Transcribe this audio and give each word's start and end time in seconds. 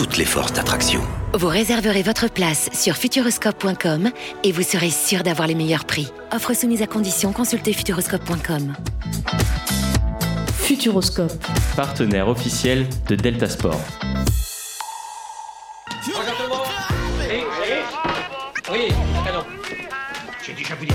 toutes 0.00 0.16
les 0.16 0.24
forces 0.24 0.54
d'attraction. 0.54 1.02
Vous 1.34 1.48
réserverez 1.48 2.02
votre 2.02 2.30
place 2.30 2.70
sur 2.72 2.96
futuroscope.com 2.96 4.10
et 4.44 4.50
vous 4.50 4.62
serez 4.62 4.88
sûr 4.88 5.22
d'avoir 5.22 5.46
les 5.46 5.54
meilleurs 5.54 5.84
prix. 5.84 6.10
Offre 6.32 6.54
soumise 6.54 6.80
à 6.80 6.86
condition, 6.86 7.34
consultez 7.34 7.74
futuroscope.com. 7.74 8.72
Futuroscope. 10.54 11.44
partenaire 11.76 12.28
officiel 12.28 12.86
de 13.08 13.14
Delta 13.14 13.46
Sport. 13.46 13.78
Oui. 18.72 18.88
J'ai 20.46 20.52
déjà 20.54 20.74
vu 20.76 20.86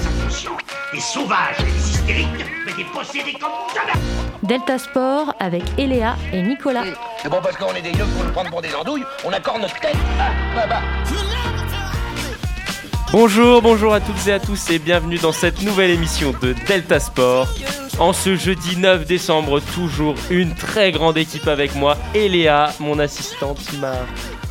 des 0.95 1.01
sauvages, 1.01 1.57
des 1.57 1.89
hystériques, 1.89 2.45
mais 2.65 2.71
des 2.73 2.85
possédés 2.85 3.33
comme 3.33 3.51
jamais 3.73 3.99
Delta 4.43 4.77
Sport 4.77 5.35
avec 5.41 5.63
Eléa 5.77 6.15
et 6.31 6.41
Nicolas. 6.41 6.85
C'est 7.21 7.27
bon 7.27 7.41
parce 7.43 7.57
qu'on 7.57 7.73
est 7.73 7.81
des 7.81 7.89
yeux 7.89 8.05
pour 8.15 8.23
nous 8.23 8.31
prendre 8.31 8.49
pour 8.49 8.61
des 8.61 8.73
andouilles, 8.73 9.03
on 9.25 9.33
accorde 9.33 9.61
notre 9.61 9.77
tête. 9.81 9.95
Ah, 10.17 10.31
bah, 10.55 10.65
bah. 10.69 10.81
Bonjour, 13.11 13.61
bonjour 13.61 13.93
à 13.93 13.99
toutes 13.99 14.25
et 14.27 14.31
à 14.31 14.39
tous 14.39 14.69
et 14.69 14.79
bienvenue 14.79 15.17
dans 15.17 15.33
cette 15.33 15.61
nouvelle 15.63 15.91
émission 15.91 16.33
de 16.41 16.55
Delta 16.65 17.01
Sport. 17.01 17.49
En 17.99 18.13
ce 18.13 18.35
jeudi 18.35 18.77
9 18.77 19.05
décembre, 19.05 19.59
toujours 19.73 20.15
une 20.29 20.55
très 20.55 20.93
grande 20.93 21.17
équipe 21.17 21.47
avec 21.47 21.75
moi, 21.75 21.97
Eléa, 22.13 22.71
mon 22.79 22.99
assistante, 22.99 23.57
qui 23.59 23.77
m'a 23.77 23.95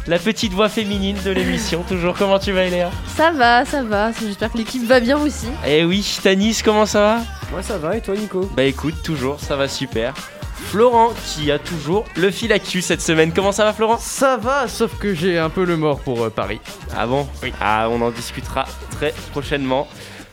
la 0.06 0.18
petite 0.18 0.52
voix 0.52 0.68
féminine 0.68 1.16
de 1.24 1.30
l'émission. 1.30 1.82
Toujours, 1.82 2.14
comment 2.16 2.38
tu 2.38 2.52
vas, 2.52 2.64
Eléa? 2.64 2.90
Ça 3.16 3.30
va, 3.30 3.64
ça 3.64 3.82
va. 3.82 4.12
J'espère 4.12 4.52
que 4.52 4.58
l'équipe 4.58 4.84
va 4.86 5.00
bien 5.00 5.18
aussi. 5.18 5.46
Eh 5.66 5.84
oui, 5.84 6.18
Tanis, 6.22 6.60
comment 6.64 6.86
ça 6.86 7.00
va? 7.00 7.18
Moi 7.50 7.62
ça 7.62 7.78
va 7.78 7.96
et 7.96 8.00
toi 8.00 8.16
Nico? 8.16 8.50
Bah 8.56 8.64
écoute, 8.64 9.02
toujours, 9.02 9.38
ça 9.38 9.56
va 9.56 9.68
super. 9.68 10.14
Florent, 10.66 11.12
qui 11.26 11.52
a 11.52 11.58
toujours 11.58 12.04
le 12.16 12.30
fil 12.30 12.52
actu 12.52 12.80
cette 12.80 13.02
semaine. 13.02 13.32
Comment 13.32 13.52
ça 13.52 13.64
va, 13.64 13.72
Florent? 13.72 13.98
Ça 13.98 14.36
va, 14.36 14.66
sauf 14.66 14.98
que 14.98 15.14
j'ai 15.14 15.38
un 15.38 15.50
peu 15.50 15.64
le 15.64 15.76
mort 15.76 16.00
pour 16.00 16.24
euh, 16.24 16.30
Paris. 16.30 16.60
Ah 16.96 17.06
bon? 17.06 17.28
Ah, 17.60 17.88
on 17.90 18.00
en 18.00 18.10
discutera 18.10 18.64
très 18.90 19.14
prochainement. 19.32 19.86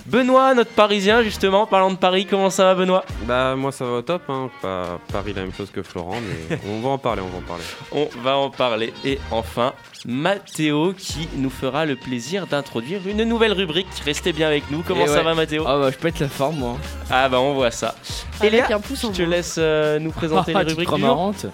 Benoît, 0.06 0.54
notre 0.54 0.72
Parisien, 0.72 1.22
justement, 1.22 1.66
parlant 1.66 1.92
de 1.92 1.96
Paris, 1.98 2.26
comment 2.26 2.50
ça 2.50 2.66
va, 2.66 2.76
Benoît? 2.76 3.06
Bah 3.26 3.56
moi 3.56 3.72
ça 3.72 3.86
va 3.86 3.92
au 3.92 4.02
top, 4.02 4.24
hein. 4.30 4.50
pas 4.62 5.00
Paris 5.12 5.34
la 5.34 5.44
même 5.44 5.54
chose 5.54 5.70
que 5.72 5.84
Florent, 5.84 6.18
mais 6.50 6.58
on 6.70 6.82
va 6.82 6.90
en 6.90 6.98
parler, 6.98 7.22
on 7.22 7.30
va 7.30 7.38
en 7.38 7.42
parler. 7.42 7.64
On 7.92 8.22
va 8.22 8.38
en 8.38 8.50
parler. 8.50 8.94
Et 9.06 9.20
enfin, 9.30 9.74
Mathéo, 10.06 10.94
qui 10.98 11.30
nous 11.36 11.50
fera 11.52 11.86
le 11.86 11.96
plaisir 11.96 12.48
d'introduire 12.48 13.02
une 13.08 13.24
nouvelle 13.24 13.54
rubrique. 13.54 13.88
Restez 14.04 14.34
bien 14.34 14.48
avec 14.48 14.70
nous. 14.72 14.84
Comment 14.88 15.06
Et 15.06 15.08
ça 15.08 15.18
ouais. 15.18 15.24
va, 15.24 15.36
Mathéo 15.36 15.64
Ah 15.68 15.78
bah 15.78 15.92
je 15.92 15.98
pète 15.98 16.20
la 16.20 16.30
forme 16.30 16.58
moi. 16.58 16.78
Ah 17.10 17.30
bah 17.30 17.40
on 17.40 17.54
voit 17.54 17.72
ça. 17.72 17.96
Avec 18.40 18.54
Eléa, 18.54 18.76
un 18.76 18.80
pouce 18.80 19.04
en 19.04 19.14
je 19.14 19.24
te 19.24 19.28
laisse 19.30 19.56
euh, 19.60 20.00
nous 20.00 20.12
présenter 20.12 20.54
rubriques 20.56 20.86
crois 20.86 20.98
du 20.98 21.04
jour. 21.04 21.16
marrante 21.16 21.46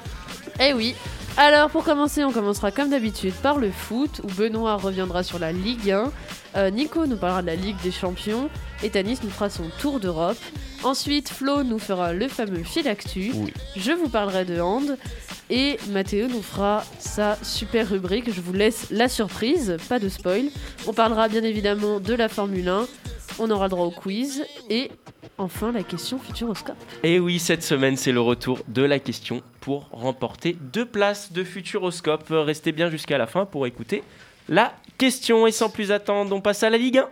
Eh 0.60 0.74
oui. 0.74 0.96
Alors 1.40 1.70
pour 1.70 1.84
commencer, 1.84 2.24
on 2.24 2.32
commencera 2.32 2.72
comme 2.72 2.90
d'habitude 2.90 3.34
par 3.34 3.60
le 3.60 3.70
foot, 3.70 4.22
où 4.24 4.28
Benoît 4.28 4.76
reviendra 4.76 5.22
sur 5.22 5.38
la 5.38 5.52
Ligue 5.52 5.92
1, 5.92 6.12
euh, 6.56 6.70
Nico 6.72 7.06
nous 7.06 7.16
parlera 7.18 7.44
de 7.44 7.48
la 7.48 7.56
Ligue 7.56 7.80
des 7.84 7.92
Champions, 7.92 8.50
et 8.82 8.90
Tanis 8.90 9.20
nous 9.24 9.30
fera 9.30 9.50
son 9.52 9.66
tour 9.80 10.00
d'Europe. 10.00 10.38
Ensuite, 10.84 11.30
Flo 11.30 11.64
nous 11.64 11.78
fera 11.78 12.12
le 12.14 12.28
fameux 12.28 12.64
fil 12.64 12.88
actu, 12.88 13.32
Oui. 13.36 13.54
je 13.76 13.92
vous 13.92 14.10
parlerai 14.10 14.46
de 14.46 14.60
hand, 14.60 14.98
et 15.52 15.78
Mathéo 15.92 16.28
nous 16.28 16.42
fera 16.42 16.84
sa 16.98 17.38
super 17.44 17.88
rubrique. 17.90 18.34
Je 18.34 18.42
vous 18.42 18.54
laisse 18.54 18.88
la 18.90 19.08
surprise, 19.08 19.78
pas 19.88 20.00
de 20.00 20.10
spoil. 20.10 20.46
On 20.88 20.94
parlera 20.94 21.28
bien 21.28 21.44
évidemment 21.44 22.00
de 22.00 22.16
la 22.16 22.30
Formule 22.30 22.68
1, 22.68 22.88
on 23.40 23.50
aura 23.50 23.70
droit 23.70 23.86
au 23.86 23.92
quiz, 23.92 24.46
et 24.70 24.92
enfin 25.38 25.72
la 25.72 25.84
question 25.84 26.20
Futuroscope. 26.20 26.78
Et 27.04 27.20
oui, 27.20 27.40
cette 27.40 27.64
semaine, 27.64 27.98
c'est 27.98 28.12
le 28.12 28.22
retour 28.22 28.60
de 28.68 28.84
la 28.84 29.00
question 29.00 29.42
pour 29.60 29.90
remporter 29.92 30.58
deux 30.60 30.86
places 30.86 31.32
de 31.32 31.44
Futuroscope. 31.44 32.26
Restez 32.30 32.72
bien 32.72 32.90
jusqu'à 32.90 33.18
la 33.18 33.28
fin 33.28 33.46
pour 33.46 33.68
écouter 33.68 34.04
la 34.50 34.74
question. 34.98 35.48
Et 35.48 35.52
sans 35.52 35.70
plus 35.70 35.92
attendre, 35.92 36.36
on 36.36 36.42
passe 36.42 36.64
à 36.64 36.70
la 36.70 36.78
Ligue 36.78 37.00
1. 37.00 37.10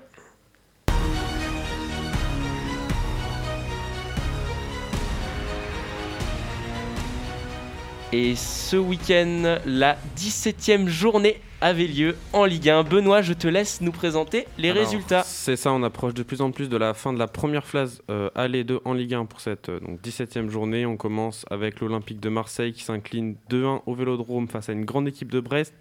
Et 8.17 8.35
ce 8.35 8.77
week-end, 8.77 9.57
la 9.65 9.97
17e 10.17 10.87
journée 10.87 11.41
avait 11.65 11.87
lieu 11.87 12.15
en 12.31 12.45
Ligue 12.45 12.69
1. 12.69 12.83
Benoît, 12.83 13.23
je 13.23 13.33
te 13.33 13.47
laisse 13.47 13.81
nous 13.81 13.91
présenter 13.91 14.45
les 14.59 14.69
Alors, 14.69 14.83
résultats. 14.83 15.23
C'est 15.23 15.55
ça, 15.55 15.73
on 15.73 15.81
approche 15.81 16.13
de 16.13 16.21
plus 16.21 16.41
en 16.41 16.51
plus 16.51 16.69
de 16.69 16.77
la 16.77 16.93
fin 16.93 17.11
de 17.11 17.17
la 17.17 17.27
première 17.27 17.65
phase 17.65 18.03
euh, 18.11 18.29
aller 18.35 18.63
2 18.63 18.81
en 18.85 18.93
Ligue 18.93 19.15
1 19.15 19.25
pour 19.25 19.41
cette 19.41 19.69
euh, 19.69 19.79
donc, 19.79 19.99
17e 20.03 20.49
journée. 20.49 20.85
On 20.85 20.95
commence 20.95 21.43
avec 21.49 21.79
l'Olympique 21.79 22.19
de 22.19 22.29
Marseille 22.29 22.71
qui 22.71 22.83
s'incline 22.83 23.35
2-1 23.49 23.81
au 23.87 23.95
Vélodrome 23.95 24.47
face 24.47 24.69
à 24.69 24.73
une 24.73 24.85
grande 24.85 25.07
équipe 25.07 25.31
de 25.31 25.39
Brest 25.39 25.73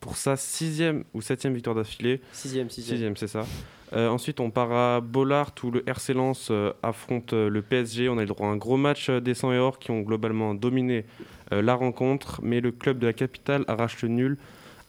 pour 0.00 0.16
sa 0.16 0.36
sixième 0.36 1.04
ou 1.12 1.20
septième 1.20 1.52
victoire 1.52 1.76
d'affilée. 1.76 2.22
Sixième, 2.32 2.70
Sixième, 2.70 3.16
c'est 3.16 3.26
ça. 3.26 3.44
Euh, 3.94 4.08
ensuite, 4.08 4.40
on 4.40 4.50
part 4.50 4.72
à 4.72 5.00
Bollard 5.00 5.52
où 5.62 5.70
le 5.70 5.82
RC 5.86 6.12
Lens 6.14 6.48
euh, 6.50 6.72
affronte 6.82 7.32
euh, 7.32 7.48
le 7.48 7.62
PSG. 7.62 8.08
On 8.08 8.18
a 8.18 8.22
eu 8.22 8.24
le 8.24 8.26
droit 8.26 8.48
à 8.48 8.50
un 8.50 8.56
gros 8.56 8.76
match 8.76 9.08
euh, 9.08 9.20
des 9.20 9.34
100 9.34 9.52
et 9.52 9.58
or 9.58 9.78
qui 9.78 9.90
ont 9.90 10.00
globalement 10.00 10.54
dominé 10.54 11.04
euh, 11.52 11.62
la 11.62 11.74
rencontre, 11.74 12.40
mais 12.42 12.60
le 12.60 12.70
club 12.70 12.98
de 12.98 13.06
la 13.06 13.12
capitale 13.12 13.64
arrache 13.66 14.02
le 14.02 14.08
nul 14.08 14.38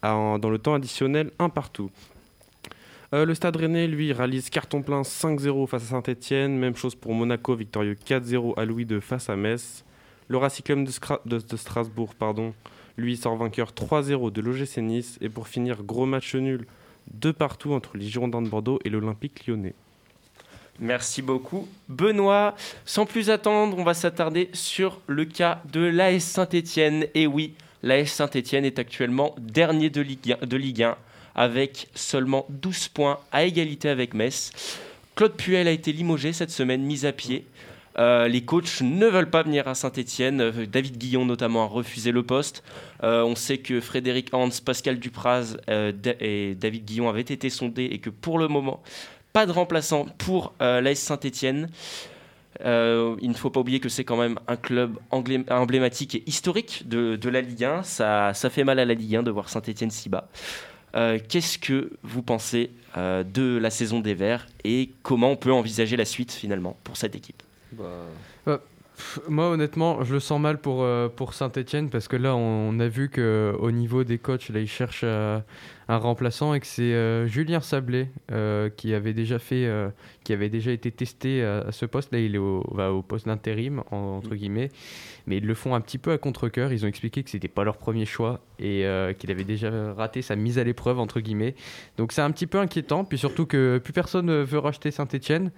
dans 0.03 0.49
le 0.49 0.57
temps 0.57 0.73
additionnel, 0.73 1.31
un 1.39 1.49
partout. 1.49 1.91
Euh, 3.13 3.25
le 3.25 3.33
Stade 3.33 3.55
Rennais, 3.55 3.87
lui, 3.87 4.13
réalise 4.13 4.49
carton 4.51 4.83
plein 4.83 5.01
5-0 5.01 5.67
face 5.67 5.83
à 5.83 5.87
Saint-Etienne. 5.87 6.57
Même 6.57 6.75
chose 6.75 6.93
pour 6.93 7.13
Monaco, 7.13 7.55
victorieux 7.55 7.95
4-0 7.95 8.53
à 8.59 8.65
Louis 8.65 8.83
II 8.83 9.01
face 9.01 9.29
à 9.29 9.35
Metz. 9.35 9.83
Le 10.27 10.37
Racing 10.37 10.85
de 11.25 11.57
Strasbourg, 11.57 12.13
pardon, 12.13 12.53
lui 12.97 13.17
sort 13.17 13.35
vainqueur 13.35 13.71
3-0 13.71 14.31
de 14.31 14.41
l'OGC 14.41 14.77
Nice. 14.77 15.17
Et 15.21 15.29
pour 15.29 15.47
finir, 15.47 15.83
gros 15.83 16.05
match 16.05 16.35
nul 16.35 16.67
de 17.11 17.31
partout 17.31 17.73
entre 17.73 17.97
les 17.97 18.05
Girondins 18.05 18.43
de 18.43 18.49
Bordeaux 18.49 18.79
et 18.85 18.89
l'Olympique 18.89 19.47
lyonnais. 19.47 19.73
Merci 20.79 21.23
beaucoup, 21.23 21.67
Benoît. 21.89 22.55
Sans 22.85 23.07
plus 23.07 23.31
attendre, 23.31 23.77
on 23.77 23.83
va 23.83 23.95
s'attarder 23.95 24.49
sur 24.53 25.01
le 25.07 25.25
cas 25.25 25.61
de 25.71 25.81
l'AS 25.81 26.23
Saint-Etienne. 26.23 27.07
Et 27.15 27.25
oui, 27.25 27.55
l'AS 27.83 28.07
Saint-Etienne 28.07 28.65
est 28.65 28.79
actuellement 28.79 29.35
dernier 29.39 29.89
de 29.89 30.01
Ligue 30.01 30.37
1, 30.41 30.45
de 30.45 30.57
Ligue 30.57 30.83
1 30.83 30.97
avec 31.35 31.87
seulement 31.95 32.45
12 32.49 32.89
points 32.89 33.19
à 33.31 33.43
égalité 33.45 33.89
avec 33.89 34.13
Metz. 34.13 34.51
Claude 35.15 35.33
Puel 35.33 35.67
a 35.67 35.71
été 35.71 35.91
limogé 35.91 36.33
cette 36.33 36.51
semaine, 36.51 36.81
mis 36.81 37.05
à 37.05 37.11
pied. 37.11 37.45
Euh, 37.97 38.27
les 38.27 38.41
coachs 38.41 38.81
ne 38.81 39.07
veulent 39.07 39.29
pas 39.29 39.43
venir 39.43 39.67
à 39.67 39.75
Saint-Etienne. 39.75 40.51
David 40.71 40.97
Guillon 40.97 41.25
notamment 41.25 41.63
a 41.63 41.67
refusé 41.67 42.11
le 42.11 42.23
poste. 42.23 42.63
Euh, 43.03 43.23
on 43.23 43.35
sait 43.35 43.57
que 43.57 43.81
Frédéric 43.81 44.33
Hans, 44.33 44.49
Pascal 44.63 44.99
Dupraz 44.99 45.57
euh, 45.69 45.91
et 46.19 46.55
David 46.55 46.85
Guillon 46.85 47.09
avaient 47.09 47.21
été 47.21 47.49
sondés 47.49 47.85
et 47.85 47.99
que 47.99 48.09
pour 48.09 48.39
le 48.39 48.47
moment, 48.47 48.81
pas 49.33 49.45
de 49.45 49.51
remplaçant 49.51 50.05
pour 50.17 50.53
euh, 50.61 50.81
l'AS 50.81 50.99
Saint-Etienne. 50.99 51.69
Il 52.61 53.29
ne 53.29 53.33
faut 53.33 53.49
pas 53.49 53.59
oublier 53.59 53.79
que 53.79 53.89
c'est 53.89 54.03
quand 54.03 54.17
même 54.17 54.39
un 54.47 54.55
club 54.55 54.97
anglais- 55.11 55.43
emblématique 55.49 56.15
et 56.15 56.23
historique 56.27 56.83
de, 56.87 57.15
de 57.15 57.29
la 57.29 57.41
Ligue 57.41 57.63
1. 57.63 57.83
Ça, 57.83 58.33
ça 58.33 58.49
fait 58.49 58.63
mal 58.63 58.79
à 58.79 58.85
la 58.85 58.93
Ligue 58.93 59.15
1 59.15 59.23
de 59.23 59.31
voir 59.31 59.49
Saint-Etienne 59.49 59.91
si 59.91 60.09
bas. 60.09 60.27
Euh, 60.95 61.19
Qu'est-ce 61.29 61.59
que 61.59 61.91
vous 62.03 62.23
pensez 62.23 62.71
euh, 62.97 63.23
de 63.23 63.57
la 63.57 63.69
saison 63.69 63.99
des 63.99 64.15
Verts 64.15 64.47
et 64.63 64.89
comment 65.03 65.29
on 65.31 65.35
peut 65.35 65.53
envisager 65.53 65.95
la 65.95 66.05
suite 66.05 66.31
finalement 66.31 66.75
pour 66.83 66.97
cette 66.97 67.15
équipe? 67.15 67.43
Pff, 68.45 68.59
Moi 69.27 69.49
honnêtement 69.49 70.03
je 70.03 70.13
le 70.13 70.19
sens 70.19 70.39
mal 70.41 70.59
pour, 70.59 70.83
euh, 70.83 71.07
pour 71.09 71.33
Saint-Etienne 71.33 71.89
parce 71.89 72.07
que 72.07 72.15
là 72.17 72.35
on, 72.35 72.77
a 72.79 72.87
vu 72.87 73.09
qu'au 73.09 73.71
niveau 73.71 74.03
des 74.03 74.17
coachs 74.17 74.49
là 74.49 74.59
ils 74.59 74.67
cherchent 74.67 75.01
euh, 75.05 75.39
un 75.87 75.97
remplaçant 75.97 76.53
et 76.53 76.59
que 76.59 76.65
c'est 76.67 76.93
euh, 76.93 77.25
Julien 77.25 77.61
Sablé 77.61 78.07
euh, 78.31 78.69
qui 78.69 78.93
avait 78.93 79.13
déjà 79.13 79.39
fait 79.39 79.65
euh, 79.65 79.89
qui 80.23 80.33
avait 80.33 80.49
déjà 80.49 80.71
été 80.71 80.91
testé 80.91 81.43
à, 81.43 81.59
à 81.59 81.71
ce 81.71 81.85
poste. 81.85 82.11
Là 82.11 82.19
il 82.19 82.35
est 82.35 82.39
au, 82.39 82.63
va 82.71 82.91
au 82.91 83.01
poste 83.01 83.25
d'intérim 83.27 83.83
en- 83.91 84.17
entre 84.17 84.35
guillemets. 84.35 84.69
Mais 85.27 85.37
ils 85.37 85.45
le 85.45 85.53
font 85.53 85.75
un 85.75 85.81
petit 85.81 85.97
peu 85.99 86.11
à 86.11 86.17
contre-coeur. 86.17 86.73
Ils 86.73 86.83
ont 86.85 86.87
expliqué 86.87 87.23
que 87.23 87.29
c'était 87.29 87.47
pas 87.47 87.63
leur 87.63 87.77
premier 87.77 88.05
choix 88.05 88.39
et 88.59 88.85
euh, 88.85 89.13
qu'il 89.13 89.29
avait 89.31 89.43
déjà 89.43 89.93
raté 89.93 90.21
sa 90.21 90.35
mise 90.35 90.57
à 90.59 90.63
l'épreuve 90.63 90.99
entre 90.99 91.19
guillemets. 91.19 91.55
Donc 91.97 92.11
c'est 92.11 92.21
un 92.21 92.31
petit 92.31 92.47
peu 92.47 92.57
inquiétant. 92.59 93.05
Puis 93.05 93.17
surtout 93.17 93.45
que 93.45 93.79
plus 93.83 93.93
personne 93.93 94.25
ne 94.25 94.41
veut 94.43 94.59
racheter 94.59 94.91
Saint-Etienne 94.91 95.51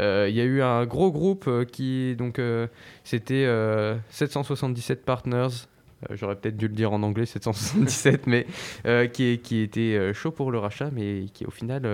Euh, 0.00 0.26
il 0.28 0.34
y 0.34 0.40
a 0.40 0.44
eu 0.44 0.62
un 0.62 0.86
gros 0.86 1.12
groupe 1.12 1.44
euh, 1.48 1.64
qui 1.64 2.16
donc 2.16 2.38
euh, 2.38 2.66
c'était 3.04 3.44
euh, 3.46 3.96
777 4.10 5.04
partners 5.04 5.48
j'aurais 6.10 6.34
peut-être 6.34 6.56
dû 6.56 6.66
le 6.66 6.74
dire 6.74 6.92
en 6.92 7.02
anglais 7.04 7.26
777, 7.26 8.26
mais 8.26 8.44
qui, 9.12 9.38
qui 9.38 9.60
était 9.60 10.12
chaud 10.12 10.32
pour 10.32 10.50
le 10.50 10.58
rachat, 10.58 10.90
mais 10.92 11.26
qui 11.32 11.46
au 11.46 11.52
final 11.52 11.86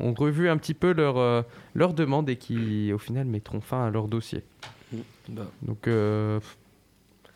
ont 0.00 0.14
revu 0.14 0.48
un 0.48 0.56
petit 0.56 0.72
peu 0.72 0.94
leur, 0.94 1.44
leur 1.74 1.92
demande 1.92 2.30
et 2.30 2.36
qui 2.36 2.90
au 2.90 2.96
final 2.96 3.26
mettront 3.26 3.60
fin 3.60 3.84
à 3.84 3.90
leur 3.90 4.08
dossier. 4.08 4.44
Bah. 5.28 5.42
Donc 5.60 5.90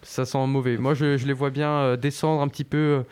ça 0.05 0.25
sent 0.25 0.47
mauvais. 0.47 0.77
Moi 0.77 0.95
je, 0.95 1.17
je 1.17 1.27
les 1.27 1.33
vois 1.33 1.51
bien 1.51 1.71
euh, 1.71 1.97
descendre 1.97 2.41
un 2.43 2.49
petit 2.49 2.65
peu. 2.65 3.03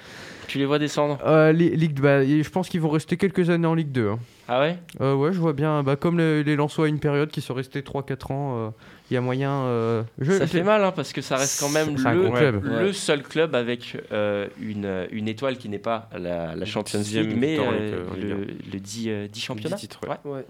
Tu 0.48 0.58
les 0.58 0.66
vois 0.66 0.78
descendre? 0.78 1.18
Euh, 1.26 1.50
Li- 1.52 1.74
Ligue, 1.76 1.98
bah, 2.00 2.22
et 2.22 2.42
je 2.42 2.50
pense 2.50 2.68
qu'ils 2.68 2.80
vont 2.80 2.90
rester 2.90 3.16
quelques 3.16 3.48
années 3.50 3.66
en 3.66 3.74
Ligue 3.74 3.90
2. 3.92 4.08
hein. 4.10 4.18
Ah 4.48 4.60
ouais? 4.60 4.76
Euh, 5.00 5.14
ouais, 5.14 5.32
je 5.32 5.38
vois 5.38 5.52
bien. 5.54 5.82
Bah, 5.82 5.96
comme 5.96 6.18
le- 6.18 6.42
les 6.42 6.56
Lensois 6.56 6.86
à 6.86 6.88
une 6.88 6.98
période 6.98 7.30
qui 7.30 7.40
sont 7.40 7.54
restés 7.54 7.80
3-4 7.80 8.32
ans, 8.32 8.56
euh, 8.58 8.70
il 9.10 9.14
y 9.14 9.16
a 9.16 9.20
moyen. 9.22 9.50
euh, 9.50 10.02
je- 10.18 10.32
Ça 10.32 10.40
je- 10.46 10.50
fait 10.50 10.62
mal 10.62 10.84
hein, 10.84 10.92
parce 10.94 11.12
que 11.12 11.22
ça 11.22 11.36
reste 11.36 11.58
quand 11.60 11.70
même 11.70 11.96
C'est 11.96 12.06
un 12.06 12.14
le, 12.14 12.22
gros 12.28 12.32
club. 12.36 12.64
le 12.64 12.86
Ouais. 12.86 12.92
seul 12.92 13.22
club 13.22 13.54
avec 13.54 13.96
euh, 14.12 14.48
une, 14.60 15.06
une 15.12 15.28
étoile 15.28 15.56
qui 15.56 15.68
n'est 15.70 15.78
pas 15.78 16.10
la, 16.18 16.54
la 16.54 16.64
Champions 16.66 16.98
dixième 16.98 17.28
League, 17.28 17.38
mais 17.38 17.54
victoire 17.54 17.72
euh, 17.72 18.04
en 18.10 18.14
Ligue 18.14 18.24
le, 18.24 18.34
un. 18.34 18.72
le 18.74 18.80
10, 18.80 19.04
euh, 19.08 19.28
10 19.28 19.40
championnats. 19.40 19.76
titres, 19.76 20.00
ouais. 20.26 20.44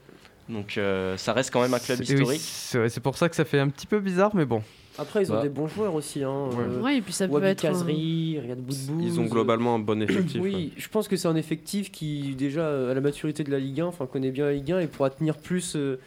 Donc 0.49 0.77
euh, 0.79 1.17
ça 1.19 1.33
reste 1.33 1.53
quand 1.53 1.61
même 1.63 1.73
un 1.75 1.79
club 1.79 1.99
C'est- 2.03 2.15
oui, 2.15 2.21
historique. 2.21 2.41
c'est 2.43 2.79
ouais, 2.81 2.89
c'est 2.89 3.01
pour 3.01 3.17
ça 3.17 3.29
que 3.29 3.37
ça 3.37 3.45
fait 3.45 3.61
un 3.61 3.69
petit 3.69 3.87
peu 3.87 4.01
bizarre, 4.01 4.35
mais 4.35 4.45
bon. 4.47 4.63
Après, 4.99 5.23
ils 5.23 5.33
ont 5.33 5.37
Bah. 5.37 5.43
des 5.43 5.49
bons 5.49 5.69
joueurs 5.69 5.95
aussi. 5.95 6.23
Hein. 6.23 6.49
Ouais. 6.51 6.83
Ouais, 6.83 6.97
et 6.99 7.01
puis 7.01 7.13
ça 7.15 7.27
peut 7.27 7.35
Wabi 7.35 7.47
être 7.47 7.65
un- 7.65 7.69
Kazri, 7.69 8.39
Riyad 8.41 8.59
Boudbouz. 8.59 8.91
Ils 9.07 9.21
ont 9.21 9.25
globalement 9.25 9.75
un 9.75 9.79
bon 9.79 10.03
effectif. 10.03 10.41
Oui, 10.43 10.55
ouais. 10.55 10.69
je 10.77 10.89
pense 10.89 11.09
que 11.09 11.17
c'est 11.17 11.29
un 11.29 11.37
effectif 11.37 11.91
qui, 11.91 12.35
déjà, 12.35 12.61
euh, 12.63 12.91
à 12.91 12.95
la 12.95 13.01
maturité 13.01 13.43
de 13.45 13.51
la 13.51 13.59
Ligue 13.59 13.81
1, 13.81 13.87
enfin, 13.87 14.07
connaît 14.07 14.31
bien 14.31 14.45
la 14.47 14.53
Ligue 14.53 14.73
1 14.73 14.81
et 14.81 14.87
pourra 14.87 15.09
tenir 15.11 15.37
plus, 15.39 15.77
euh, 15.77 15.99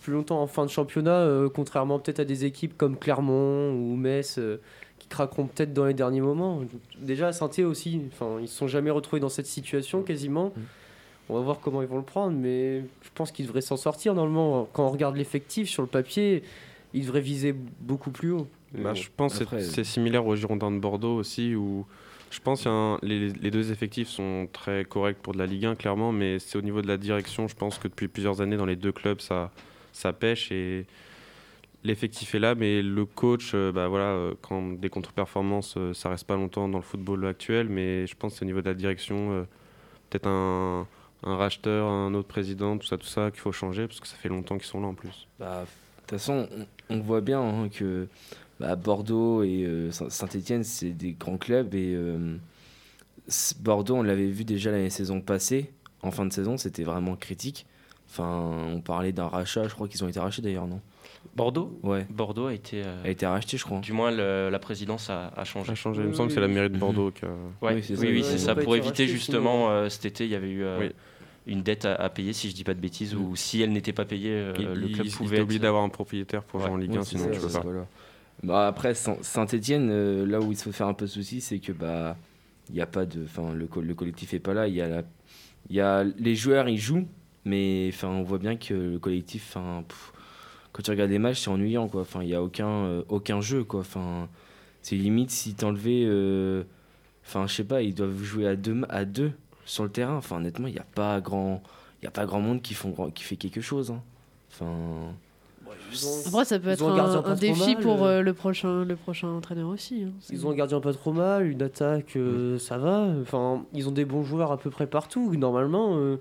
plus 0.00 0.12
longtemps 0.12 0.40
en 0.42 0.46
fin 0.48 0.64
de 0.64 0.70
championnat, 0.70 1.10
euh, 1.20 1.48
contrairement 1.48 1.98
peut-être 1.98 2.20
à 2.20 2.24
des 2.24 2.44
équipes 2.44 2.76
comme 2.76 2.96
Clermont 2.96 3.70
ou 3.72 3.94
Metz 3.96 4.38
euh, 4.38 4.56
qui 4.98 5.06
craqueront 5.08 5.46
peut-être 5.46 5.72
dans 5.72 5.84
les 5.86 5.94
derniers 5.94 6.20
moments. 6.20 6.62
Déjà, 7.00 7.32
saint 7.32 7.48
aussi, 7.64 8.02
enfin, 8.12 8.38
ils 8.40 8.48
se 8.48 8.56
sont 8.56 8.66
jamais 8.66 8.90
retrouvés 8.90 9.20
dans 9.20 9.28
cette 9.28 9.46
situation 9.46 10.02
quasiment. 10.02 10.52
On 11.28 11.34
va 11.34 11.40
voir 11.40 11.58
comment 11.60 11.82
ils 11.82 11.88
vont 11.88 11.96
le 11.96 12.02
prendre, 12.04 12.36
mais 12.36 12.80
je 13.02 13.08
pense 13.14 13.32
qu'ils 13.32 13.46
devraient 13.46 13.60
s'en 13.60 13.76
sortir 13.76 14.14
normalement. 14.14 14.68
Quand 14.72 14.86
on 14.86 14.90
regarde 14.90 15.16
l'effectif 15.16 15.68
sur 15.68 15.82
le 15.82 15.88
papier, 15.88 16.44
ils 16.96 17.02
devraient 17.06 17.20
viser 17.20 17.52
beaucoup 17.52 18.10
plus 18.10 18.32
haut. 18.32 18.48
Bah, 18.74 18.94
je 18.94 19.08
pense 19.16 19.38
que 19.38 19.44
Après, 19.44 19.60
c'est- 19.60 19.70
c'est 19.70 19.84
similaire 19.84 20.26
aux 20.26 20.34
Girondins 20.36 20.70
de 20.72 20.78
Bordeaux 20.78 21.16
aussi, 21.16 21.54
où 21.54 21.86
je 22.30 22.40
pense 22.40 22.64
que 22.64 23.04
les, 23.06 23.28
les 23.30 23.50
deux 23.50 23.70
effectifs 23.70 24.08
sont 24.08 24.48
très 24.52 24.84
corrects 24.84 25.18
pour 25.18 25.32
de 25.32 25.38
la 25.38 25.46
Ligue 25.46 25.66
1, 25.66 25.74
clairement, 25.76 26.10
mais 26.12 26.38
c'est 26.38 26.58
au 26.58 26.62
niveau 26.62 26.82
de 26.82 26.88
la 26.88 26.96
direction, 26.96 27.48
je 27.48 27.54
pense 27.54 27.78
que 27.78 27.86
depuis 27.88 28.08
plusieurs 28.08 28.40
années, 28.40 28.56
dans 28.56 28.66
les 28.66 28.76
deux 28.76 28.92
clubs, 28.92 29.20
ça, 29.20 29.52
ça 29.92 30.12
pêche 30.12 30.50
et 30.52 30.86
l'effectif 31.84 32.34
est 32.34 32.38
là, 32.38 32.54
mais 32.54 32.82
le 32.82 33.04
coach, 33.04 33.52
euh, 33.54 33.70
bah, 33.72 33.88
voilà, 33.88 34.06
euh, 34.06 34.34
quand 34.42 34.72
des 34.80 34.88
contre-performances, 34.88 35.74
euh, 35.76 35.94
ça 35.94 36.08
reste 36.10 36.26
pas 36.26 36.34
longtemps 36.36 36.68
dans 36.68 36.78
le 36.78 36.82
football 36.84 37.24
actuel, 37.26 37.68
mais 37.68 38.06
je 38.06 38.14
pense 38.16 38.32
que 38.32 38.38
c'est 38.38 38.44
au 38.44 38.46
niveau 38.46 38.60
de 38.60 38.66
la 38.68 38.74
direction, 38.74 39.32
euh, 39.32 39.42
peut-être 40.10 40.26
un, 40.26 40.86
un 41.22 41.36
racheteur, 41.36 41.86
un 41.88 42.12
autre 42.14 42.28
président, 42.28 42.76
tout 42.76 42.86
ça, 42.86 42.98
tout 42.98 43.06
ça, 43.06 43.30
qu'il 43.30 43.40
faut 43.40 43.52
changer, 43.52 43.86
parce 43.86 44.00
que 44.00 44.08
ça 44.08 44.16
fait 44.16 44.28
longtemps 44.28 44.56
qu'ils 44.58 44.66
sont 44.66 44.80
là 44.80 44.88
en 44.88 44.94
plus. 44.94 45.28
Bah, 45.38 45.62
de 45.62 46.00
toute 46.00 46.10
façon, 46.10 46.48
on, 46.90 47.00
voit 47.00 47.20
bien 47.20 47.40
hein, 47.40 47.68
que 47.68 48.08
bah, 48.60 48.76
Bordeaux 48.76 49.42
et 49.42 49.64
euh, 49.64 49.90
Saint- 49.90 50.10
Saint-Etienne, 50.10 50.64
c'est 50.64 50.90
des 50.90 51.12
grands 51.12 51.36
clubs. 51.38 51.74
Et 51.74 51.94
euh, 51.94 52.36
Bordeaux, 53.60 53.96
on 53.96 54.02
l'avait 54.02 54.26
vu 54.26 54.44
déjà 54.44 54.70
l'année 54.70 54.90
saison 54.90 55.20
passée. 55.20 55.72
En 56.02 56.10
fin 56.10 56.24
de 56.26 56.32
saison, 56.32 56.56
c'était 56.56 56.84
vraiment 56.84 57.16
critique. 57.16 57.66
Enfin, 58.08 58.50
on 58.72 58.80
parlait 58.80 59.12
d'un 59.12 59.26
rachat. 59.26 59.66
Je 59.66 59.74
crois 59.74 59.88
qu'ils 59.88 60.04
ont 60.04 60.08
été 60.08 60.20
rachetés 60.20 60.42
d'ailleurs, 60.42 60.68
non? 60.68 60.80
Bordeaux? 61.34 61.76
Ouais. 61.82 62.06
Bordeaux 62.08 62.46
a 62.46 62.54
été. 62.54 62.82
euh, 62.84 63.02
A 63.04 63.08
été 63.08 63.26
racheté, 63.26 63.56
je 63.56 63.64
crois. 63.64 63.80
Du 63.80 63.92
moins, 63.92 64.10
le- 64.12 64.48
la 64.48 64.58
présidence 64.60 65.10
a, 65.10 65.32
a 65.36 65.44
changé. 65.44 65.72
A 65.72 65.74
changé. 65.74 66.02
Il 66.02 66.08
me 66.08 66.12
semble 66.14 66.28
que 66.28 66.34
c'est 66.34 66.40
la 66.40 66.48
mairie 66.48 66.70
de 66.70 66.78
Bordeaux 66.78 67.10
qui 67.10 67.24
a- 67.24 67.28
Ouais, 67.60 67.74
Oui, 67.74 67.82
c'est 67.82 67.98
oui, 67.98 68.22
ça. 68.38 68.54
oui, 68.54 68.62
Pour 68.64 68.76
éviter 68.76 69.08
justement, 69.08 69.70
euh, 69.70 69.88
cet 69.88 70.04
été, 70.06 70.24
il 70.24 70.30
y 70.30 70.34
avait 70.36 70.48
eu 70.50 70.62
euh, 70.62 70.78
Oui. 70.80 70.92
Une 71.46 71.62
dette 71.62 71.84
à, 71.84 71.94
à 71.94 72.08
payer, 72.08 72.32
si 72.32 72.50
je 72.50 72.54
dis 72.54 72.64
pas 72.64 72.74
de 72.74 72.80
bêtises, 72.80 73.14
ou 73.14 73.36
si 73.36 73.62
elle 73.62 73.72
n'était 73.72 73.92
pas 73.92 74.04
payée, 74.04 74.32
euh, 74.32 74.52
Il- 74.58 74.64
le 74.66 74.86
il- 74.88 74.92
club 74.94 75.06
il 75.06 75.12
pouvait. 75.12 75.40
obligé 75.40 75.56
être- 75.56 75.62
d'avoir 75.62 75.82
un 75.84 75.88
propriétaire 75.88 76.42
pour 76.42 76.60
jouer 76.60 76.70
en 76.70 76.76
Ligue 76.76 76.96
1, 76.96 77.02
c'est 77.02 77.18
sinon 77.18 77.24
ça, 77.24 77.30
tu 77.30 77.46
peux 77.46 77.52
pas. 77.52 77.60
voilà. 77.60 77.86
Bah, 78.42 78.66
après, 78.66 78.94
Saint-Etienne, 78.94 80.24
là 80.24 80.40
où 80.40 80.52
il 80.52 80.56
se 80.56 80.64
fait 80.64 80.72
faire 80.72 80.88
un 80.88 80.94
peu 80.94 81.06
de 81.06 81.10
souci, 81.10 81.40
c'est 81.40 81.58
que 81.58 81.72
bah 81.72 82.16
il 82.68 82.74
y 82.76 82.80
a 82.80 82.86
pas 82.86 83.06
de. 83.06 83.22
Enfin, 83.24 83.54
le, 83.54 83.66
co- 83.66 83.80
le 83.80 83.94
collectif 83.94 84.34
est 84.34 84.40
pas 84.40 84.52
là. 84.54 84.66
Il 84.68 84.74
y 84.74 84.80
a 84.82 84.88
la, 84.88 85.02
il 85.70 85.76
y 85.76 85.80
a 85.80 86.04
les 86.04 86.34
joueurs, 86.34 86.68
ils 86.68 86.78
jouent, 86.78 87.06
mais 87.44 87.88
enfin, 87.92 88.08
on 88.08 88.22
voit 88.24 88.38
bien 88.38 88.56
que 88.56 88.74
le 88.74 88.98
collectif, 88.98 89.46
enfin, 89.56 89.84
pff, 89.88 90.12
quand 90.72 90.82
tu 90.82 90.90
regardes 90.90 91.10
les 91.10 91.18
matchs, 91.20 91.40
c'est 91.42 91.50
ennuyant, 91.50 91.88
quoi. 91.88 92.00
Enfin, 92.02 92.22
il 92.22 92.28
y 92.28 92.34
a 92.34 92.42
aucun, 92.42 92.68
euh, 92.68 93.02
aucun 93.08 93.40
jeu, 93.40 93.62
quoi. 93.64 93.80
Enfin, 93.80 94.28
c'est 94.82 94.96
limite 94.96 95.30
si 95.30 95.54
t'enlevais, 95.54 96.02
euh, 96.04 96.64
enfin, 97.24 97.46
je 97.46 97.54
sais 97.54 97.64
pas, 97.64 97.82
ils 97.82 97.94
doivent 97.94 98.22
jouer 98.22 98.46
à 98.48 98.56
deux, 98.56 98.82
à 98.90 99.04
deux 99.06 99.32
sur 99.66 99.84
le 99.84 99.90
terrain. 99.90 100.16
Enfin, 100.16 100.36
honnêtement, 100.36 100.68
il 100.68 100.74
y 100.74 100.78
a 100.78 100.86
pas 100.94 101.20
grand, 101.20 101.62
il 102.00 102.04
y 102.06 102.08
a 102.08 102.10
pas 102.10 102.24
grand 102.24 102.40
monde 102.40 102.62
qui 102.62 102.72
font, 102.72 103.10
qui 103.10 103.22
fait 103.24 103.36
quelque 103.36 103.60
chose. 103.60 103.90
hein. 103.90 104.00
Enfin. 104.50 105.12
Après, 106.26 106.44
ça 106.44 106.58
peut 106.58 106.70
être 106.70 106.84
un 106.84 107.34
défi 107.34 107.74
mal, 107.74 107.82
pour 107.82 108.04
euh. 108.04 108.18
euh, 108.18 108.22
le, 108.22 108.32
prochain, 108.34 108.84
le 108.84 108.96
prochain 108.96 109.28
entraîneur 109.28 109.68
aussi. 109.68 110.04
hein. 110.06 110.10
Ils 110.30 110.46
ont 110.46 110.50
un 110.50 110.54
gardien 110.54 110.80
pas 110.80 110.92
trop 110.92 111.12
mal, 111.12 111.46
une 111.46 111.62
attaque, 111.62 112.16
euh, 112.16 112.58
ça 112.58 112.78
va. 112.78 113.06
Enfin, 113.22 113.64
ils 113.72 113.88
ont 113.88 113.92
des 113.92 114.04
bons 114.04 114.24
joueurs 114.24 114.50
à 114.52 114.56
peu 114.56 114.70
près 114.70 114.86
partout. 114.86 115.34
Normalement, 115.36 115.96
euh, 115.96 116.16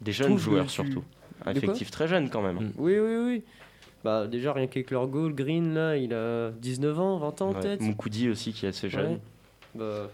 Des 0.00 0.12
je 0.12 0.22
jeunes 0.24 0.34
que 0.34 0.40
joueurs 0.40 0.70
surtout. 0.70 1.04
Un 1.46 1.52
effectif 1.54 1.90
très 1.90 2.08
jeune 2.08 2.30
quand 2.30 2.42
même. 2.42 2.72
Oui, 2.78 2.98
oui, 2.98 3.16
oui. 3.16 3.42
Bah, 4.02 4.26
déjà, 4.26 4.52
rien 4.52 4.66
qu'avec 4.66 4.90
leur 4.90 5.06
goal, 5.08 5.34
Green, 5.34 5.74
là, 5.74 5.96
il 5.96 6.12
a 6.14 6.50
19 6.50 6.98
ans, 6.98 7.18
20 7.18 7.42
ans 7.42 7.48
Ouais. 7.52 7.60
peut-être. 7.60 7.80
Moukoudi 7.82 8.28
aussi 8.28 8.52
qui 8.52 8.66
est 8.66 8.70
assez 8.70 8.88
jeune. 8.88 9.12
Ouais. 9.12 9.20
Bah, 9.74 10.08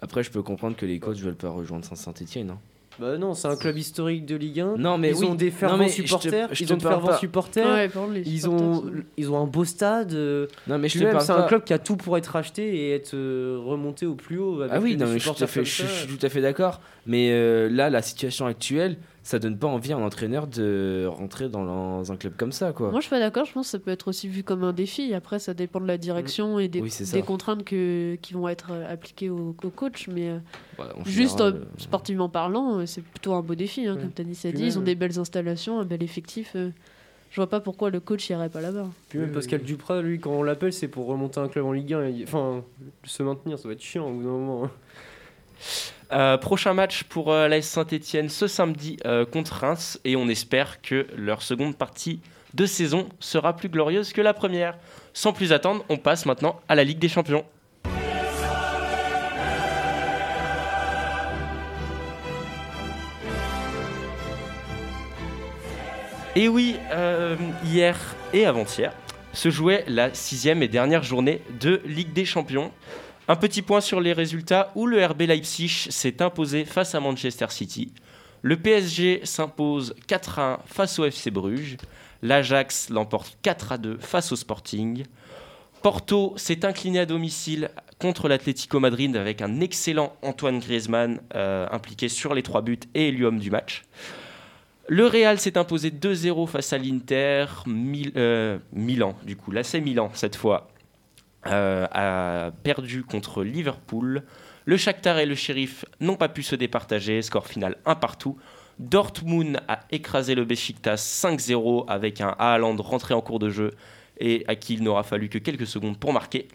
Après, 0.00 0.22
je 0.22 0.30
peux 0.30 0.42
comprendre 0.42 0.76
que 0.76 0.86
les 0.86 0.98
coachs 0.98 1.18
veulent 1.18 1.34
pas 1.34 1.48
rejoindre 1.50 1.84
Saint-Etienne. 1.84 2.50
Hein. 2.50 2.58
bah 2.98 3.16
non, 3.18 3.34
c'est 3.34 3.48
un 3.48 3.56
club 3.56 3.76
historique 3.78 4.26
de 4.26 4.36
Ligue 4.36 4.60
1. 4.60 4.76
Non, 4.78 4.98
mais 4.98 5.10
ils 5.10 5.16
oui. 5.16 5.26
ont 5.26 5.34
des 5.34 5.50
Non, 5.50 5.56
fervents 5.56 5.82
je 5.88 5.88
te- 5.88 6.02
supporters. 6.06 6.48
je 6.52 6.64
ils 6.64 6.72
ont 6.72 6.76
de 6.76 6.82
parle 6.82 7.02
fervents 7.02 7.18
supporters. 7.18 7.66
Ouais, 7.66 8.22
ils, 8.24 8.48
ont, 8.48 8.84
ils 9.16 9.30
ont 9.30 9.38
un 9.42 9.46
beau 9.46 9.64
stade. 9.64 10.12
euh, 10.14 10.46
Non, 10.66 10.78
mais 10.78 10.88
je 10.88 10.98
puis 10.98 11.06
te 11.06 11.20
c'est 11.20 11.32
un 11.32 11.42
club 11.46 11.64
qui 11.64 11.72
a 11.72 11.78
tout 11.78 11.96
pour 11.96 12.16
être 12.18 12.26
racheté 12.28 12.76
et 12.76 12.92
être 12.94 13.14
euh, 13.14 13.58
remonté 13.64 14.06
au 14.06 14.14
plus 14.14 14.38
haut. 14.38 14.60
Avec 14.60 14.72
Ah 14.74 14.80
oui, 14.80 14.96
des 14.96 15.04
non, 15.04 15.10
mais 15.10 15.18
je 15.18 15.24
suis, 15.28 15.34
tout 15.34 15.44
à 15.44 15.46
supporters 15.46 15.48
fait, 15.48 15.60
comme 15.60 15.66
je, 15.66 15.82
ça. 15.82 15.86
je 15.88 16.06
suis 16.08 16.18
tout 16.18 16.26
à 16.26 16.28
fait 16.28 16.40
d'accord. 16.40 16.80
Mais 17.06 17.30
euh, 17.32 17.68
là, 17.70 17.90
la 17.90 18.02
situation 18.02 18.46
actuelle, 18.46 18.96
ça 19.26 19.40
donne 19.40 19.58
pas 19.58 19.66
envie 19.66 19.92
à 19.92 19.96
un 19.96 20.02
entraîneur 20.02 20.46
de 20.46 21.04
rentrer 21.08 21.48
dans, 21.48 22.12
un 22.12 22.16
club 22.16 22.34
comme 22.36 22.52
ça, 22.52 22.70
quoi. 22.70 22.92
Moi, 22.92 23.00
je 23.00 23.06
suis 23.06 23.10
pas 23.10 23.18
d'accord. 23.18 23.44
Je 23.44 23.52
pense 23.52 23.66
que 23.66 23.70
ça 23.72 23.78
peut 23.80 23.90
être 23.90 24.06
aussi 24.06 24.28
vu 24.28 24.44
comme 24.44 24.62
un 24.62 24.72
défi. 24.72 25.12
Après, 25.14 25.40
ça 25.40 25.52
dépend 25.52 25.80
de 25.80 25.88
la 25.88 25.98
direction 25.98 26.60
et 26.60 26.68
des, 26.68 26.80
Oui, 26.80 26.92
contraintes 27.26 27.64
que, 27.64 28.14
qui 28.22 28.34
vont 28.34 28.46
être 28.46 28.68
euh, 28.70 28.92
appliquées 28.92 29.28
au, 29.28 29.56
au 29.64 29.70
coach. 29.70 30.06
Mais 30.06 30.28
euh, 30.28 30.38
en 30.78 31.04
juste 31.04 31.38
général, 31.38 31.54
euh, 31.56 31.64
sportivement 31.76 32.28
parlant, 32.28 32.86
c'est 32.86 33.02
plutôt 33.02 33.34
un 33.34 33.42
beau 33.42 33.56
défi. 33.56 33.88
hein, 33.88 33.96
Comme 34.00 34.12
Tanis 34.12 34.38
a 34.44 34.52
dit, 34.52 34.66
ils 34.66 34.78
ont 34.78 34.82
des 34.82 34.94
belles 34.94 35.18
installations, 35.18 35.80
un 35.80 35.84
bel 35.84 36.04
effectif. 36.04 36.52
euh, 36.54 36.70
je 37.32 37.36
vois 37.40 37.50
pas 37.50 37.58
pourquoi 37.58 37.90
le 37.90 37.98
coach 37.98 38.30
irait 38.30 38.48
pas 38.48 38.60
là-bas. 38.60 38.86
Puis 39.08 39.18
même 39.18 39.32
Pascal 39.32 39.60
Duprat, 39.62 40.02
lui, 40.02 40.20
quand 40.20 40.30
on 40.30 40.44
l'appelle, 40.44 40.72
c'est 40.72 40.86
pour 40.86 41.06
remonter 41.06 41.40
un 41.40 41.48
club 41.48 41.66
en 41.66 41.72
Ligue 41.72 41.94
1. 41.94 42.04
et- 42.04 42.22
Enfin, 42.22 42.62
se 43.02 43.24
maintenir, 43.24 43.58
ça 43.58 43.66
va 43.66 43.74
être 43.74 43.82
chiant 43.82 44.08
au 44.08 44.12
bout 44.12 44.22
d'un 44.22 44.28
moment. 44.28 44.70
Euh, 46.12 46.36
prochain 46.38 46.72
match 46.72 47.02
pour 47.02 47.32
euh, 47.32 47.48
l'AS 47.48 47.66
Saint-Etienne 47.66 48.28
ce 48.28 48.46
samedi 48.46 48.96
euh, 49.04 49.26
contre 49.26 49.54
Reims 49.54 49.98
et 50.04 50.14
on 50.14 50.28
espère 50.28 50.80
que 50.80 51.08
leur 51.16 51.42
seconde 51.42 51.76
partie 51.76 52.20
de 52.54 52.64
saison 52.64 53.08
sera 53.18 53.56
plus 53.56 53.68
glorieuse 53.68 54.12
que 54.12 54.20
la 54.20 54.32
première. 54.32 54.78
Sans 55.12 55.32
plus 55.32 55.52
attendre, 55.52 55.84
on 55.88 55.96
passe 55.96 56.24
maintenant 56.24 56.60
à 56.68 56.76
la 56.76 56.84
Ligue 56.84 57.00
des 57.00 57.08
Champions. 57.08 57.44
Et 66.36 66.48
oui, 66.48 66.76
euh, 66.92 67.34
hier 67.64 67.98
et 68.32 68.44
avant-hier 68.44 68.92
se 69.32 69.48
jouait 69.50 69.84
la 69.88 70.12
sixième 70.14 70.62
et 70.62 70.68
dernière 70.68 71.02
journée 71.02 71.40
de 71.60 71.80
Ligue 71.84 72.12
des 72.12 72.26
Champions. 72.26 72.72
Un 73.28 73.34
petit 73.34 73.62
point 73.62 73.80
sur 73.80 74.00
les 74.00 74.12
résultats 74.12 74.70
où 74.76 74.86
le 74.86 75.04
RB 75.04 75.22
Leipzig 75.22 75.88
s'est 75.90 76.22
imposé 76.22 76.64
face 76.64 76.94
à 76.94 77.00
Manchester 77.00 77.46
City. 77.50 77.92
Le 78.42 78.56
PSG 78.56 79.22
s'impose 79.24 79.96
4 80.06 80.38
à 80.38 80.52
1 80.52 80.58
face 80.66 81.00
au 81.00 81.04
FC 81.04 81.32
Bruges. 81.32 81.76
L'Ajax 82.22 82.88
l'emporte 82.88 83.36
4 83.42 83.72
à 83.72 83.78
2 83.78 83.98
face 83.98 84.30
au 84.30 84.36
Sporting. 84.36 85.04
Porto 85.82 86.34
s'est 86.36 86.64
incliné 86.64 87.00
à 87.00 87.06
domicile 87.06 87.70
contre 87.98 88.28
l'Atlético 88.28 88.78
Madrid 88.78 89.16
avec 89.16 89.42
un 89.42 89.58
excellent 89.60 90.14
Antoine 90.22 90.60
Griezmann 90.60 91.20
euh, 91.34 91.66
impliqué 91.72 92.08
sur 92.08 92.32
les 92.32 92.44
trois 92.44 92.62
buts 92.62 92.78
et 92.94 93.08
élu 93.08 93.26
homme 93.26 93.40
du 93.40 93.50
match. 93.50 93.82
Le 94.86 95.04
Real 95.04 95.40
s'est 95.40 95.58
imposé 95.58 95.90
2-0 95.90 96.46
face 96.46 96.72
à 96.72 96.78
l'Inter. 96.78 97.46
Euh, 98.16 98.58
Milan, 98.72 99.16
du 99.24 99.34
coup, 99.34 99.50
l'AC 99.50 99.74
Milan 99.74 100.10
cette 100.14 100.36
fois 100.36 100.68
a 101.46 102.50
perdu 102.62 103.02
contre 103.04 103.42
Liverpool. 103.42 104.22
Le 104.64 104.76
Shakhtar 104.76 105.18
et 105.18 105.26
le 105.26 105.34
Sheriff 105.34 105.84
n'ont 106.00 106.16
pas 106.16 106.28
pu 106.28 106.42
se 106.42 106.56
départager. 106.56 107.22
Score 107.22 107.46
final 107.46 107.76
1 107.84 107.94
partout. 107.94 108.36
Dortmund 108.78 109.60
a 109.68 109.80
écrasé 109.90 110.34
le 110.34 110.44
Besiktas 110.44 110.96
5-0 110.96 111.86
avec 111.88 112.20
un 112.20 112.34
Haaland 112.38 112.76
rentré 112.76 113.14
en 113.14 113.20
cours 113.20 113.38
de 113.38 113.48
jeu 113.48 113.70
et 114.18 114.44
à 114.48 114.54
qui 114.54 114.74
il 114.74 114.82
n'aura 114.82 115.02
fallu 115.02 115.28
que 115.28 115.38
quelques 115.38 115.66
secondes 115.66 115.98
pour 115.98 116.12
marquer. 116.12 116.48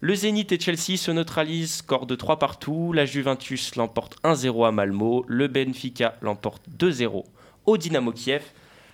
Le 0.00 0.14
Zénith 0.14 0.50
et 0.52 0.58
Chelsea 0.58 0.96
se 0.96 1.10
neutralisent, 1.10 1.76
score 1.76 2.06
de 2.06 2.14
3 2.14 2.38
partout. 2.38 2.92
La 2.92 3.04
Juventus 3.04 3.76
l'emporte 3.76 4.16
1-0 4.24 4.66
à 4.66 4.72
Malmo. 4.72 5.24
Le 5.28 5.46
Benfica 5.46 6.16
l'emporte 6.22 6.62
2-0 6.78 7.24
au 7.66 7.76
Dynamo 7.76 8.10
Kiev. 8.12 8.42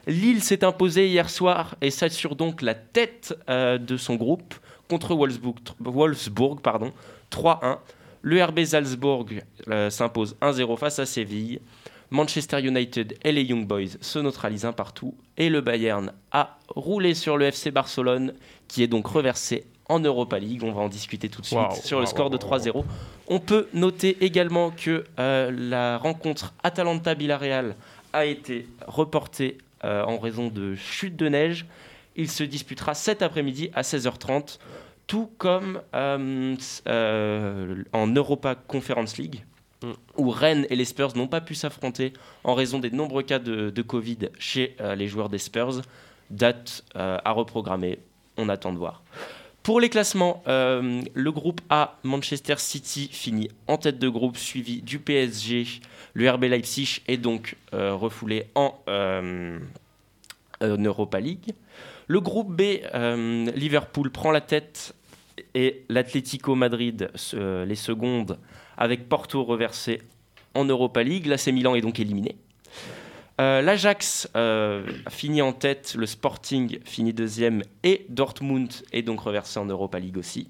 Lille 0.09 0.43
s'est 0.43 0.65
imposé 0.65 1.09
hier 1.09 1.31
soir 1.31 1.76
et 1.81 1.91
s'assure 1.91 2.37
donc 2.37 2.62
la 2.62 2.75
tête 2.75 3.38
euh, 3.49 3.79
de 3.79 3.97
son 3.97 4.17
groupe 4.17 4.55
contre 4.88 5.14
Wolfsburg, 5.14 5.57
Wolfsburg 5.81 6.61
pardon, 6.61 6.93
3-1. 7.31 7.78
Le 8.23 8.43
RB 8.43 8.64
Salzbourg 8.64 9.26
euh, 9.69 9.90
s'impose 9.90 10.37
1-0 10.43 10.76
face 10.76 10.99
à 10.99 11.07
Séville. 11.07 11.61
Manchester 12.11 12.61
United 12.61 13.16
et 13.23 13.33
les 13.33 13.43
Young 13.43 13.66
Boys 13.66 13.99
se 14.00 14.19
neutralisent 14.19 14.64
un 14.64 14.73
partout. 14.73 15.14
Et 15.37 15.49
le 15.49 15.61
Bayern 15.61 16.12
a 16.33 16.59
roulé 16.69 17.14
sur 17.14 17.37
le 17.37 17.47
FC 17.47 17.71
Barcelone, 17.71 18.33
qui 18.69 18.83
est 18.83 18.87
donc 18.87 19.07
reversé 19.07 19.64
en 19.88 20.00
Europa 20.00 20.38
League. 20.38 20.62
On 20.64 20.73
va 20.73 20.83
en 20.83 20.88
discuter 20.88 21.28
tout 21.28 21.40
de 21.40 21.47
suite 21.47 21.73
sur 21.85 22.00
le 22.00 22.07
score 22.07 22.31
de 22.31 22.38
waouh, 22.38 22.59
3-0. 22.59 22.85
On 23.28 23.40
peut 23.40 23.69
noter 23.75 24.16
également 24.21 24.71
que 24.71 25.05
euh, 25.19 25.50
la 25.52 25.99
rencontre 25.99 26.55
Atalanta-Villarreal 26.62 27.76
a 28.12 28.25
été 28.25 28.66
reportée 28.87 29.59
euh, 29.85 30.02
en 30.05 30.19
raison 30.19 30.49
de 30.49 30.75
chute 30.75 31.16
de 31.16 31.28
neige. 31.28 31.66
Il 32.16 32.30
se 32.30 32.42
disputera 32.42 32.94
cet 32.94 33.23
après-midi 33.23 33.70
à 33.75 33.82
16h30, 33.82 34.58
tout 35.06 35.30
comme 35.38 35.82
euh, 35.94 36.56
euh, 36.88 37.85
en 37.92 38.06
Europa 38.08 38.54
Conference 38.54 39.18
League, 39.18 39.44
où 40.16 40.30
Rennes 40.30 40.66
et 40.70 40.76
les 40.76 40.87
Spurs 40.87 41.14
n'ont 41.14 41.28
pas 41.28 41.42
pu 41.42 41.54
s'affronter 41.54 42.12
en 42.42 42.54
raison 42.54 42.78
des 42.78 42.90
nombreux 42.90 43.23
cas 43.23 43.38
de, 43.38 43.70
de 43.70 43.82
Covid 43.82 44.30
chez 44.38 44.75
euh, 44.80 44.94
les 44.94 45.08
joueurs 45.08 45.28
des 45.28 45.38
Spurs. 45.38 45.82
Date 46.30 46.85
euh, 46.96 47.18
à 47.25 47.30
reprogrammer, 47.32 47.99
on 48.37 48.49
attend 48.49 48.73
de 48.73 48.78
voir. 48.78 49.02
Pour 49.62 49.80
les 49.80 49.88
classements, 49.88 50.42
euh, 50.49 51.02
le 51.12 51.32
groupe 51.32 51.61
A, 51.70 51.99
Manchester 52.02 52.54
City, 52.58 53.08
finit 53.12 53.50
en 53.66 53.76
tête 53.76 53.99
de 53.99 54.08
groupe, 54.08 54.37
suivi 54.37 54.80
du 54.80 54.99
PSG. 54.99 55.66
Le 56.14 56.30
RB 56.30 56.44
Leipzig 56.44 57.02
est 57.06 57.16
donc 57.16 57.56
refoulé 57.73 58.46
en, 58.54 58.75
en 58.87 59.58
Europa 60.61 61.20
League. 61.20 61.52
Le 62.09 62.21
groupe 62.21 62.55
B, 62.55 62.63
euh, 62.95 63.51
Liverpool 63.53 64.11
prend 64.11 64.31
la 64.31 64.41
tête 64.41 64.95
et 65.55 65.85
l'Atlético 65.89 66.55
Madrid 66.55 67.11
se- 67.15 67.65
les 67.65 67.75
secondes 67.75 68.39
avec 68.77 69.09
Porto 69.09 69.43
reversé 69.45 70.01
en 70.55 70.65
Europa 70.65 71.03
League. 71.03 71.27
L'AC 71.27 71.49
Milan 71.49 71.75
est 71.75 71.81
donc 71.81 71.99
éliminé. 71.99 72.37
Euh, 73.41 73.61
L'Ajax 73.61 74.31
euh, 74.37 74.87
finit 75.11 75.43
en 75.43 75.53
tête, 75.53 75.95
le 75.99 76.07
Sporting 76.07 76.79
finit 76.85 77.13
deuxième 77.13 77.63
et 77.83 78.07
Dortmund 78.09 78.73
est 78.93 79.03
donc 79.03 79.21
reversé 79.21 79.59
en 79.59 79.67
Europa 79.67 79.99
League 79.99 80.17
aussi. 80.17 80.49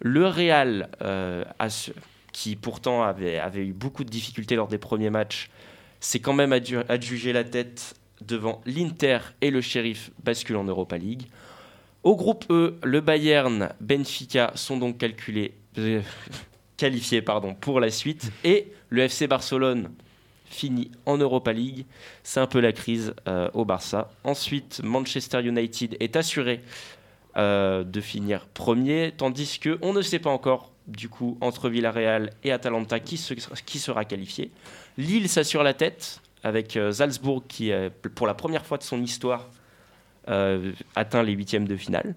Le 0.00 0.26
Real, 0.26 0.88
euh, 1.02 1.44
qui 2.32 2.54
pourtant 2.54 3.02
avait, 3.02 3.38
avait 3.38 3.64
eu 3.66 3.72
beaucoup 3.72 4.04
de 4.04 4.10
difficultés 4.10 4.54
lors 4.56 4.68
des 4.68 4.78
premiers 4.78 5.10
matchs, 5.10 5.48
s'est 6.00 6.20
quand 6.20 6.34
même 6.34 6.52
adju- 6.52 6.84
adjugé 6.88 7.32
la 7.32 7.42
tête 7.44 7.94
devant 8.20 8.60
l'Inter 8.66 9.18
et 9.40 9.50
le 9.50 9.60
Sheriff 9.60 10.10
bascule 10.22 10.56
en 10.56 10.64
Europa 10.64 10.98
League. 10.98 11.26
Au 12.02 12.16
groupe 12.16 12.44
E, 12.50 12.78
le 12.82 13.00
Bayern, 13.00 13.70
Benfica 13.80 14.52
sont 14.54 14.76
donc 14.76 14.98
calculés, 14.98 15.54
euh, 15.78 16.00
qualifiés 16.76 17.22
pardon, 17.22 17.54
pour 17.54 17.80
la 17.80 17.90
suite 17.90 18.30
et 18.44 18.72
le 18.90 19.02
FC 19.02 19.26
Barcelone 19.26 19.90
finit 20.44 20.90
en 21.04 21.18
Europa 21.18 21.52
League. 21.52 21.84
C'est 22.22 22.40
un 22.40 22.46
peu 22.46 22.60
la 22.60 22.72
crise 22.72 23.14
euh, 23.26 23.48
au 23.54 23.64
Barça. 23.64 24.10
Ensuite, 24.24 24.80
Manchester 24.84 25.42
United 25.42 25.96
est 25.98 26.14
assuré 26.16 26.60
euh, 27.36 27.82
de 27.82 28.00
finir 28.00 28.46
premier, 28.46 29.12
tandis 29.16 29.58
que 29.58 29.78
on 29.82 29.92
ne 29.92 30.02
sait 30.02 30.20
pas 30.20 30.30
encore 30.30 30.72
du 30.86 31.08
coup 31.08 31.36
entre 31.40 31.68
Villarreal 31.68 32.30
et 32.44 32.52
Atalanta 32.52 33.00
qui 33.00 33.18
sera 33.18 34.04
qualifié. 34.04 34.52
Lille 34.96 35.28
s'assure 35.28 35.64
la 35.64 35.74
tête 35.74 36.20
avec 36.46 36.76
euh, 36.76 36.92
Salzbourg 36.92 37.42
qui, 37.48 37.72
euh, 37.72 37.90
pour 38.14 38.28
la 38.28 38.34
première 38.34 38.64
fois 38.64 38.78
de 38.78 38.84
son 38.84 39.02
histoire, 39.02 39.48
euh, 40.28 40.72
atteint 40.94 41.24
les 41.24 41.32
huitièmes 41.32 41.66
de 41.66 41.76
finale. 41.76 42.14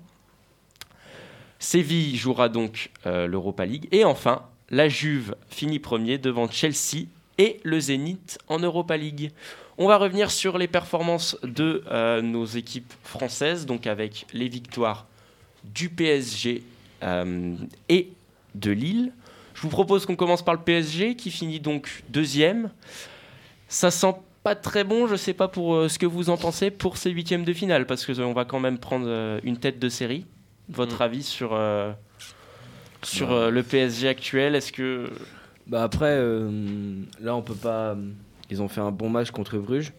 Séville 1.58 2.16
jouera 2.16 2.48
donc 2.48 2.90
l'Europa 3.04 3.66
League. 3.66 3.90
Et 3.92 4.06
enfin, 4.06 4.44
la 4.70 4.88
Juve 4.88 5.36
finit 5.50 5.80
premier 5.80 6.18
devant 6.18 6.50
Chelsea 6.50 7.08
et 7.38 7.60
le 7.64 7.82
Zénith 7.82 8.40
en 8.48 8.60
Europa 8.60 8.96
League. 8.96 9.32
On 9.78 9.86
va 9.86 9.98
revenir 9.98 10.32
sur 10.32 10.58
les 10.58 10.70
performances 10.70 11.38
de 11.44 11.84
nos 12.22 12.46
équipes 12.46 12.94
françaises, 13.04 13.66
donc 13.66 13.88
avec 13.88 14.26
les 14.32 14.48
victoires 14.48 15.06
du 15.66 15.90
PSG 15.90 16.64
et 17.90 18.10
de 18.56 18.72
Lille. 18.72 19.12
Je 19.54 19.62
vous 19.62 19.68
propose 19.68 20.06
qu'on 20.06 20.16
commence 20.16 20.46
par 20.46 20.54
le 20.54 20.62
PSG 20.62 21.18
qui 21.18 21.30
finit 21.30 21.60
donc 21.60 22.04
deuxième. 22.08 22.72
Ça 23.70 23.92
sent 23.92 24.14
pas 24.44 24.56
très 24.56 24.84
bon, 24.84 25.08
je 25.08 25.16
sais 25.16 25.34
pas 25.34 25.48
pour 25.48 25.76
euh, 25.76 25.88
ce 25.90 25.98
que 26.00 26.06
vous 26.06 26.30
en 26.30 26.38
pensez 26.38 26.72
pour 26.72 26.98
ces 26.98 27.12
huitièmes 27.12 27.44
de 27.46 27.54
finale, 27.54 27.86
parce 27.86 28.06
que 28.06 28.12
euh, 28.12 28.26
on 28.26 28.34
va 28.34 28.44
quand 28.46 28.60
même 28.60 28.78
prendre 28.80 29.06
euh, 29.08 29.40
une 29.44 29.58
tête 29.58 29.80
de 29.80 29.90
série. 29.90 30.26
Votre 30.70 31.02
avis 31.02 31.24
sur, 31.24 31.52
euh, 31.54 31.92
sur 33.04 33.28
Bah. 33.30 33.34
euh, 33.34 33.50
le 33.52 33.64
PSG 33.64 34.08
actuel 34.08 34.56
Est-ce 34.56 34.72
que 34.72 35.10
Bah 35.68 35.84
après, 35.84 36.12
euh, 36.18 36.50
là 37.22 37.36
on 37.36 37.42
peut 37.42 37.56
pas. 37.56 37.96
Ils 38.52 38.62
ont 38.62 38.68
fait 38.68 38.82
un 38.82 38.92
bon 38.92 39.10
match 39.10 39.32
contre 39.32 39.58
Bruges. 39.58 39.94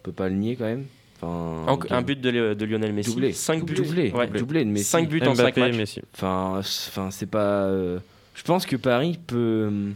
On 0.00 0.02
peut 0.04 0.12
pas 0.12 0.28
le 0.28 0.34
nier 0.36 0.56
quand 0.56 0.64
même. 0.64 0.84
Enfin, 1.20 1.64
En- 1.72 1.78
un 1.90 2.02
but 2.02 2.20
de, 2.20 2.64
Lionel 2.64 2.92
Messi, 2.92 3.10
Doublé. 3.10 3.32
cinq 3.32 3.64
buts. 3.64 3.74
Doublé. 3.74 4.10
Ouais. 4.12 4.26
Doublé 4.28 4.64
de 4.64 4.70
Messi. 4.70 4.84
Cinq 4.84 5.08
buts 5.08 5.22
en 5.26 5.34
cinq 5.34 5.56
matchs. 5.56 5.98
Enfin, 6.14 6.60
c- 6.62 6.90
enfin 6.92 7.10
c'est 7.10 7.26
pas. 7.30 7.64
euh, 7.64 7.98
je 8.34 8.42
pense 8.42 8.66
que 8.66 8.76
Paris 8.76 9.18
peut. 9.26 9.36
euh, 9.72 9.90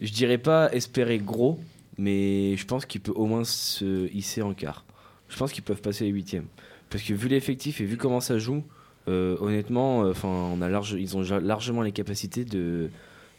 Je 0.00 0.12
dirais 0.12 0.38
pas 0.38 0.70
espérer 0.72 1.18
gros, 1.18 1.58
mais 2.00 2.56
je 2.56 2.64
pense 2.66 2.86
qu'il 2.86 3.02
peut 3.02 3.12
au 3.14 3.26
moins 3.26 3.44
se 3.44 4.10
hisser 4.12 4.40
en 4.42 4.54
quart. 4.54 4.84
Je 5.28 5.36
pense 5.36 5.52
qu'ils 5.52 5.62
peuvent 5.62 5.82
passer 5.82 6.04
les 6.04 6.10
huitièmes. 6.10 6.46
Parce 6.88 7.04
que 7.04 7.12
vu 7.12 7.28
l'effectif 7.28 7.80
et 7.80 7.84
vu 7.84 7.96
comment 7.98 8.20
ça 8.20 8.38
joue, 8.38 8.64
euh, 9.06 9.36
honnêtement, 9.40 10.02
euh, 10.04 10.10
enfin, 10.10 10.28
on 10.28 10.60
a 10.62 10.68
large, 10.68 10.96
ils 10.98 11.16
ont 11.16 11.22
largement 11.40 11.82
les 11.82 11.92
capacités 11.92 12.44
de, 12.46 12.88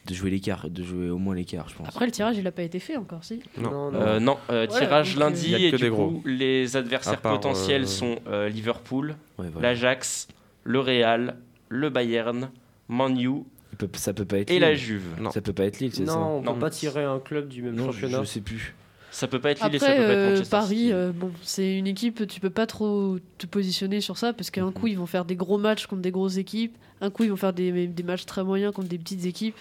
de 0.05 0.13
jouer 0.13 0.29
l'écart, 0.29 0.69
de 0.69 0.83
jouer 0.83 1.09
au 1.09 1.17
moins 1.17 1.33
l'écart, 1.35 1.67
je 1.69 1.75
pense. 1.75 1.87
Après, 1.89 2.05
le 2.05 2.11
tirage, 2.11 2.37
il 2.37 2.43
n'a 2.43 2.51
pas 2.51 2.61
été 2.63 2.79
fait 2.79 2.97
encore, 2.97 3.23
si 3.23 3.41
Non, 3.57 3.91
Euh, 3.93 4.19
non, 4.19 4.37
euh, 4.51 4.67
tirage 4.67 5.15
donc, 5.15 5.23
lundi 5.23 5.53
et 5.55 5.71
du 5.71 5.91
coup 5.91 6.21
les 6.25 6.77
adversaires 6.77 7.19
part, 7.19 7.33
potentiels 7.33 7.83
euh, 7.83 7.87
sont 7.87 8.19
euh, 8.27 8.47
Liverpool, 8.47 9.15
Ouais, 9.39 9.47
voilà. 9.51 9.69
l'Ajax, 9.69 10.27
le 10.63 10.79
Real, 10.79 11.35
le 11.67 11.89
Bayern, 11.89 12.51
Man 12.87 13.19
U 13.19 13.43
peut- 13.77 13.89
ça 13.93 14.13
peut 14.13 14.25
pas 14.25 14.37
être 14.39 14.49
et 14.49 14.53
Lille. 14.53 14.61
la 14.61 14.75
Juve. 14.75 15.03
Ça 15.33 15.41
peut 15.41 15.53
pas 15.53 15.65
être 15.65 15.79
Lille, 15.79 15.91
c'est 15.93 16.05
ça 16.05 16.15
Non, 16.15 16.37
on 16.37 16.41
Non. 16.41 16.53
peut 16.53 16.59
pas 16.59 16.69
tirer 16.69 17.03
un 17.03 17.19
club 17.19 17.47
du 17.47 17.61
même 17.61 17.75
Non, 17.75 17.91
je, 17.91 18.01
championnat. 18.01 18.23
je 18.23 18.27
sais 18.27 18.41
plus. 18.41 18.75
Ça 19.11 19.27
peut 19.27 19.39
pas 19.41 19.51
être 19.51 19.63
Lille 19.65 19.75
et 19.75 19.79
ça 19.79 19.87
Après, 19.87 19.97
peut 19.97 20.03
pas 20.05 20.11
être 20.13 20.17
euh, 20.19 20.29
Manchester 20.31 20.49
Paris, 20.51 20.75
City. 20.77 20.93
euh, 20.93 21.11
bon, 21.13 21.31
c'est 21.41 21.77
une 21.77 21.87
équipe, 21.87 22.27
tu 22.27 22.39
peux 22.39 22.49
pas 22.49 22.65
trop 22.65 23.17
te 23.37 23.45
positionner 23.47 23.99
sur 24.01 24.17
ça 24.17 24.31
parce 24.33 24.49
qu'un 24.51 24.67
Mhm. 24.67 24.73
coup, 24.73 24.87
ils 24.87 24.97
vont 24.97 25.05
faire 25.05 25.25
des 25.25 25.35
gros 25.35 25.57
matchs 25.57 25.85
contre 25.87 26.01
des 26.01 26.11
grosses 26.11 26.37
équipes, 26.37 26.75
un 27.01 27.09
coup, 27.09 27.23
ils 27.23 27.29
vont 27.29 27.35
faire 27.35 27.53
des, 27.53 27.87
des 27.87 28.03
matchs 28.03 28.25
très 28.25 28.43
moyens 28.43 28.73
contre 28.73 28.87
des 28.87 28.97
petites 28.97 29.25
équipes. 29.25 29.57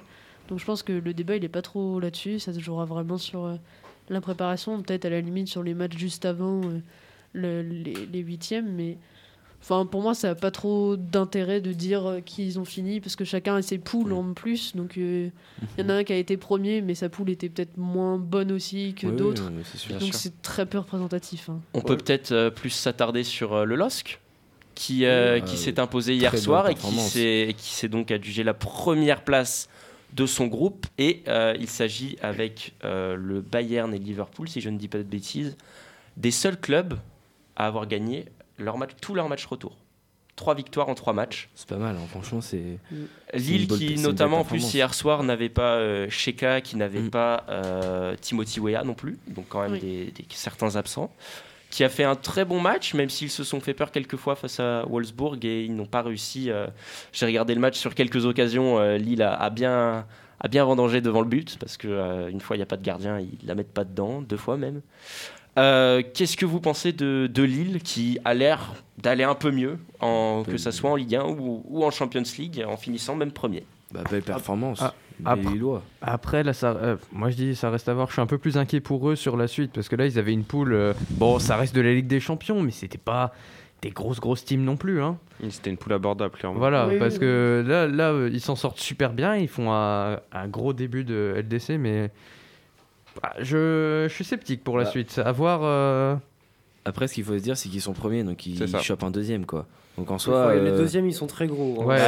Donc 0.49 0.59
je 0.61 0.65
pense 0.65 0.83
que 0.83 0.93
le 0.93 1.15
débat, 1.15 1.37
il 1.37 1.45
est 1.45 1.49
pas 1.49 1.63
trop 1.63 1.99
là-dessus. 2.01 2.39
Ça 2.39 2.53
se 2.53 2.61
jouera 2.61 2.85
vraiment 2.85 3.19
sur 3.19 3.45
euh, 3.45 3.55
la 4.09 4.21
préparation, 4.21 4.81
peut-être 4.83 5.05
à 5.05 5.11
la 5.11 5.21
limite 5.21 5.49
sur 5.49 5.63
les 5.63 5.75
matchs 5.75 5.97
juste 5.97 6.25
avant 6.25 6.61
euh, 6.65 6.81
le- 7.33 7.63
les, 7.63 7.95
les 8.13 8.19
huitièmes. 8.21 8.73
Mais 8.75 8.99
enfin, 9.63 9.87
pour 9.87 10.03
moi, 10.03 10.15
ça 10.15 10.29
n'a 10.29 10.35
pas 10.35 10.51
trop 10.51 10.97
d'intérêt 10.97 11.61
de 11.61 11.73
dire 11.73 12.07
euh, 12.07 12.21
qu'ils 12.21 12.59
ont 12.59 12.65
fini 12.65 13.01
parce 13.01 13.17
que 13.17 13.25
chacun 13.25 13.57
a 13.57 13.63
ses 13.63 13.79
poules 13.79 14.13
en 14.13 14.33
plus. 14.33 14.75
Donc 14.77 14.97
euh, 14.99 15.29
il 15.79 15.83
y 15.85 15.87
en 15.87 15.91
a 15.91 15.95
un 15.95 16.05
qui 16.05 16.13
a 16.13 16.17
été 16.17 16.37
premier, 16.37 16.81
mais 16.81 16.95
sa 16.95 17.09
poule 17.09 17.31
était 17.31 17.49
peut-être 17.49 17.77
moins 17.77 18.19
bonne 18.19 18.53
aussi 18.53 18.95
que 18.95 19.07
Oui, 19.07 19.17
d'autres. 19.17 19.51
Donc 20.01 20.15
c'est 20.15 20.41
très 20.43 20.67
peu 20.67 20.79
représentatif. 20.79 21.49
hein. 21.49 21.61
On 21.75 21.81
peut 21.81 21.97
peut-être 21.97 22.33
euh, 22.33 22.51
plus 22.51 22.71
s'attarder 22.71 23.23
sur 23.25 23.53
euh, 23.55 23.65
le 23.65 23.77
LOSC, 23.77 24.19
qui, 24.75 25.05
euh, 25.05 25.41
qui 25.41 25.55
euh, 25.55 25.59
s'est 25.59 25.79
imposé 25.79 26.15
hier 26.15 26.37
soir 26.39 26.69
et 26.71 26.75
qui 26.75 26.93
s'est 26.99 27.47
et 27.51 27.55
qui 27.55 27.71
s'est 27.71 27.89
donc 27.89 28.11
adjugé 28.11 28.43
la 28.45 28.55
première 28.55 29.23
place 29.25 29.69
de 30.15 30.25
son 30.27 30.47
groupe. 30.47 30.87
Et 30.99 31.23
euh, 31.29 31.55
il 31.61 31.69
s'agit 31.69 32.17
avec 32.23 32.73
euh, 32.85 33.15
le 33.15 33.43
Bayern 33.43 33.93
et 33.95 33.99
Liverpool, 33.99 34.49
si 34.49 34.61
je 34.61 34.71
ne 34.71 34.79
dis 34.79 34.89
pas 34.89 34.99
de 34.99 35.03
bêtises, 35.05 35.57
des 36.17 36.31
seuls 36.31 36.59
clubs 36.59 36.95
à 37.57 37.67
avoir 37.67 37.87
gagné 37.87 38.25
leur 38.61 38.79
match, 38.79 38.91
tous 39.01 39.15
leurs 39.15 39.29
matchs 39.29 39.47
retour. 39.47 39.77
Trois 40.37 40.55
victoires 40.55 40.89
en 40.89 40.95
trois 40.95 41.13
matchs. 41.13 41.51
C'est 41.55 41.69
pas 41.69 41.77
mal, 41.77 41.97
hein, 41.97 42.07
franchement, 42.09 42.41
c'est. 42.41 42.79
Lille 43.35 43.69
qui 43.69 43.97
notamment 43.99 44.41
en 44.41 44.45
plus 44.45 44.73
hier 44.73 44.95
soir 44.95 45.23
n'avait 45.23 45.51
pas 45.51 45.75
euh, 45.75 46.07
Sheka, 46.09 46.61
qui 46.63 46.77
n'avait 46.77 47.01
Mm. 47.03 47.11
pas 47.11 47.45
euh, 47.51 48.15
Timothy 48.21 48.59
Weah 48.61 48.83
non 48.85 48.95
plus, 48.95 49.19
donc 49.29 49.47
quand 49.51 49.61
même 49.63 49.73
Oui. 49.73 49.81
des, 49.81 50.05
des- 50.13 50.25
certains 50.31 50.77
absents, 50.77 51.13
qui 51.69 51.85
a 51.85 51.91
fait 51.91 52.05
un 52.05 52.17
très 52.17 52.47
bon 52.47 52.59
match, 52.59 52.95
même 52.95 53.11
s'ils 53.11 53.29
se 53.31 53.45
sont 53.45 53.61
fait 53.61 53.75
peur 53.75 53.91
quelques 53.93 54.17
fois 54.17 54.35
face 54.35 54.61
à 54.61 54.85
Wolfsburg 54.89 55.45
et 55.45 55.65
ils 55.65 55.77
n'ont 55.77 55.85
pas 55.87 56.01
réussi. 56.03 56.51
euh, 56.51 56.67
J'ai 57.13 57.27
regardé 57.27 57.55
le 57.55 57.61
match 57.61 57.77
sur 57.77 57.95
quelques 57.95 58.25
occasions, 58.25 58.79
euh, 58.79 58.97
Lille 58.97 59.23
a, 59.23 59.35
a 59.35 59.51
bien 59.51 60.07
a 60.43 60.49
bien 60.49 60.65
vendangé 60.65 61.03
devant 61.03 61.21
le 61.21 61.29
but 61.29 61.59
parce 61.61 61.77
que 61.77 61.87
euh, 61.87 62.31
une 62.31 62.41
fois 62.41 62.57
il 62.57 62.61
n'y 62.61 62.63
a 62.63 62.67
pas 62.67 62.79
de 62.79 62.83
gardien, 62.83 63.21
ils 63.21 63.47
la 63.47 63.55
mettent 63.55 63.75
pas 63.75 63.85
dedans, 63.85 64.23
deux 64.23 64.39
fois 64.39 64.57
même. 64.57 64.81
Euh, 65.61 66.03
Qu'est-ce 66.15 66.37
que 66.37 66.47
vous 66.47 66.61
pensez 66.61 66.93
de, 66.93 67.29
de 67.33 67.43
Lille 67.43 67.81
qui 67.83 68.19
a 68.25 68.35
l'air 68.35 68.73
d'aller 68.99 69.25
un 69.25 69.35
peu 69.35 69.51
mieux, 69.51 69.79
en, 70.01 70.43
que 70.47 70.57
ça 70.57 70.73
soit 70.73 70.91
en 70.91 70.97
Ligue 70.97 71.15
1 71.17 71.25
ou, 71.25 71.63
ou 71.69 71.85
en 71.85 71.91
Champions 71.91 72.23
League, 72.39 72.65
en 72.67 72.77
finissant 72.77 73.15
même 73.15 73.31
premier? 73.33 73.65
Bah, 73.93 74.01
belle 74.11 74.23
performance. 74.23 74.79
Ah, 74.83 74.95
Les 75.19 75.27
après, 75.27 75.53
Lillois. 75.53 75.83
après, 76.01 76.43
là, 76.45 76.53
ça, 76.53 76.71
euh, 76.71 76.97
moi 77.13 77.31
je 77.31 77.37
dis 77.37 77.55
ça 77.57 77.71
reste 77.71 77.89
à 77.89 77.95
voir. 77.95 78.07
Je 78.09 78.13
suis 78.15 78.23
un 78.23 78.27
peu 78.27 78.39
plus 78.39 78.57
inquiet 78.57 78.81
pour 78.81 79.09
eux 79.11 79.17
sur 79.17 79.37
la 79.37 79.49
suite 79.49 79.73
parce 79.73 79.89
que 79.89 79.97
là, 79.97 80.07
ils 80.07 80.19
avaient 80.19 80.33
une 80.33 80.45
poule. 80.45 80.73
euh, 80.73 80.95
bon, 81.11 81.39
ça 81.39 81.57
reste 81.57 81.75
de 81.75 81.81
la 81.81 81.93
Ligue 81.93 82.07
des 82.07 82.21
Champions, 82.21 82.63
mais 82.63 82.71
c'était 82.71 82.99
pas 82.99 83.33
des 83.83 83.91
grosses 83.91 84.21
grosses 84.21 84.45
teams 84.45 84.63
non 84.63 84.77
plus. 84.77 85.03
Hein. 85.03 85.19
C'était 85.49 85.71
une 85.71 85.77
poule 85.79 85.95
abordable, 85.95 86.37
clairement. 86.37 86.59
Voilà, 86.59 86.87
Oui, 86.87 86.99
parce 86.99 87.15
oui, 87.15 87.21
que 87.21 87.65
là, 87.67 87.87
là, 87.89 88.29
ils 88.31 88.41
s'en 88.41 88.55
sortent 88.57 88.79
super 88.79 89.13
bien. 89.13 89.37
Ils 89.37 89.49
font 89.49 89.73
un, 89.73 90.21
un 90.33 90.49
gros 90.49 90.73
début 90.73 91.03
de 91.05 91.35
LDC, 91.39 91.79
mais 91.79 92.11
bah, 93.23 93.33
je, 93.41 94.07
je 94.09 94.15
suis 94.15 94.25
sceptique 94.25 94.63
pour 94.65 94.79
la 94.79 94.85
Bah. 94.85 94.91
suite. 94.91 95.21
À 95.25 95.33
voir. 95.33 95.61
euh, 95.63 96.15
Après, 96.85 97.09
ce 97.09 97.15
qu'il 97.15 97.25
faut 97.25 97.37
se 97.37 97.43
dire, 97.43 97.57
c'est 97.57 97.69
qu'ils 97.69 97.81
sont 97.83 97.93
premiers, 97.93 98.23
donc 98.25 98.47
ils 98.47 98.67
chopent 98.83 99.03
un 99.05 99.11
deuxième, 99.11 99.45
quoi. 99.47 99.67
Donc 99.99 100.11
en 100.11 100.17
Ouais. 100.17 100.61
Les 100.61 100.71
euh, 100.71 100.79
deuxièmes, 100.79 101.07
ils 101.09 101.13
sont 101.15 101.27
très 101.27 101.47
gros. 101.47 101.79
hein. 101.83 101.85
Ouais, 101.85 101.99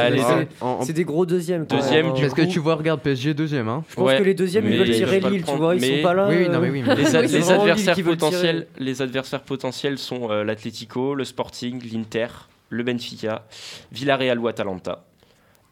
C'est- 0.81 0.93
des 0.93 1.03
gros 1.03 1.25
deuxièmes. 1.27 1.67
quand 1.69 1.75
Deuxième, 1.77 2.07
même. 2.07 2.15
du 2.15 2.21
Parce 2.21 2.33
que 2.33 2.41
tu 2.41 2.57
vois, 2.57 2.73
regarde 2.75 3.01
PSG 3.01 3.33
deuxième. 3.35 3.67
Hein. 3.67 3.83
Je 3.89 3.95
pense 3.95 4.13
que 4.13 4.23
les 4.23 4.33
deuxièmes, 4.33 4.65
ils 4.67 4.77
veulent 4.79 4.89
tirer 4.89 5.19
peuvent 5.19 5.21
pas 5.21 5.29
le 5.29 5.35
Lille, 5.35 5.43
tu 5.45 5.55
vois, 5.55 5.75
ils 5.75 5.97
sont 5.97 6.01
pas 6.01 6.13
là. 6.15 6.27
Oui, 6.29 6.35
oui, 6.39 6.49
non, 6.49 6.59
mais 6.59 6.69
oui, 6.71 6.81
mais- 6.87 6.95
Les, 6.95 7.15
ad- 7.15 7.25
adversaires 7.59 7.95
potentiels, 8.03 8.67
les 8.79 9.01
adversaires 9.01 9.41
potentiels 9.43 9.97
sont 9.99 10.31
euh, 10.31 10.43
l'Atlético, 10.43 11.13
le 11.13 11.23
Sporting, 11.25 11.81
l'Inter, 11.91 12.27
le 12.69 12.83
Benfica, 12.83 13.45
Villarreal 13.91 14.39
ou 14.39 14.47
Atalanta 14.47 15.03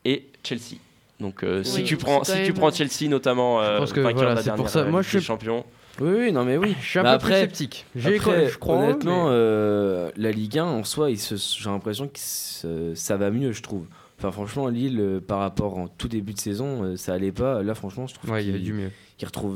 et 0.05 0.27
Chelsea. 0.43 0.77
Donc 1.21 1.43
euh, 1.43 1.63
si 1.63 1.83
tu 1.83 1.95
prends 1.97 2.23
si 2.23 2.43
tu 2.43 2.53
prends 2.53 2.71
Chelsea 2.71 3.07
notamment 3.09 3.61
euh, 3.61 3.75
Je 3.85 3.93
pense 3.93 4.13
voilà, 4.13 4.41
c'est 4.41 4.53
pour 4.55 4.67
ça. 4.69 4.83
Moi, 4.85 5.01
Ligue 5.01 5.09
je 5.11 5.17
suis- 5.19 5.25
champions. 5.25 5.63
Oui, 5.99 6.09
oui, 6.17 6.31
non, 6.31 6.43
mais 6.45 6.57
oui. 6.57 6.75
Je 6.81 6.87
suis 6.87 6.99
un 6.99 7.03
peu 7.17 7.25
plus 7.25 7.33
sceptique. 7.33 7.85
Après, 8.03 8.49
je 8.49 8.57
crois, 8.57 8.77
Honnêtement, 8.77 9.25
mais- 9.25 9.31
euh, 9.33 10.09
la 10.17 10.31
Ligue 10.31 10.57
1, 10.57 10.63
en 10.65 10.83
soi, 10.83 11.11
il 11.11 11.17
se- 11.19 11.35
j'ai 11.35 11.69
l'impression 11.69 12.07
que 12.07 12.17
se- 12.17 12.93
ça 12.95 13.17
va 13.17 13.29
mieux, 13.29 13.51
je 13.51 13.61
trouve. 13.61 13.85
Enfin, 14.17 14.31
franchement, 14.31 14.67
Lille, 14.67 14.99
euh, 14.99 15.19
par 15.19 15.39
rapport 15.39 15.77
en 15.77 15.87
tout 15.87 16.07
début 16.07 16.33
de 16.33 16.39
saison, 16.39 16.83
euh, 16.83 16.95
ça 16.95 17.13
allait 17.13 17.31
pas. 17.31 17.61
Là, 17.63 17.75
franchement, 17.75 18.07
je 18.07 18.13
trouve 18.15 18.31
Ouais, 18.31 18.43
il 18.43 18.47
y 18.47 18.49
avait 18.49 18.59
qu'ils- 18.59 18.67
du 18.67 18.73
mieux. 18.73 18.91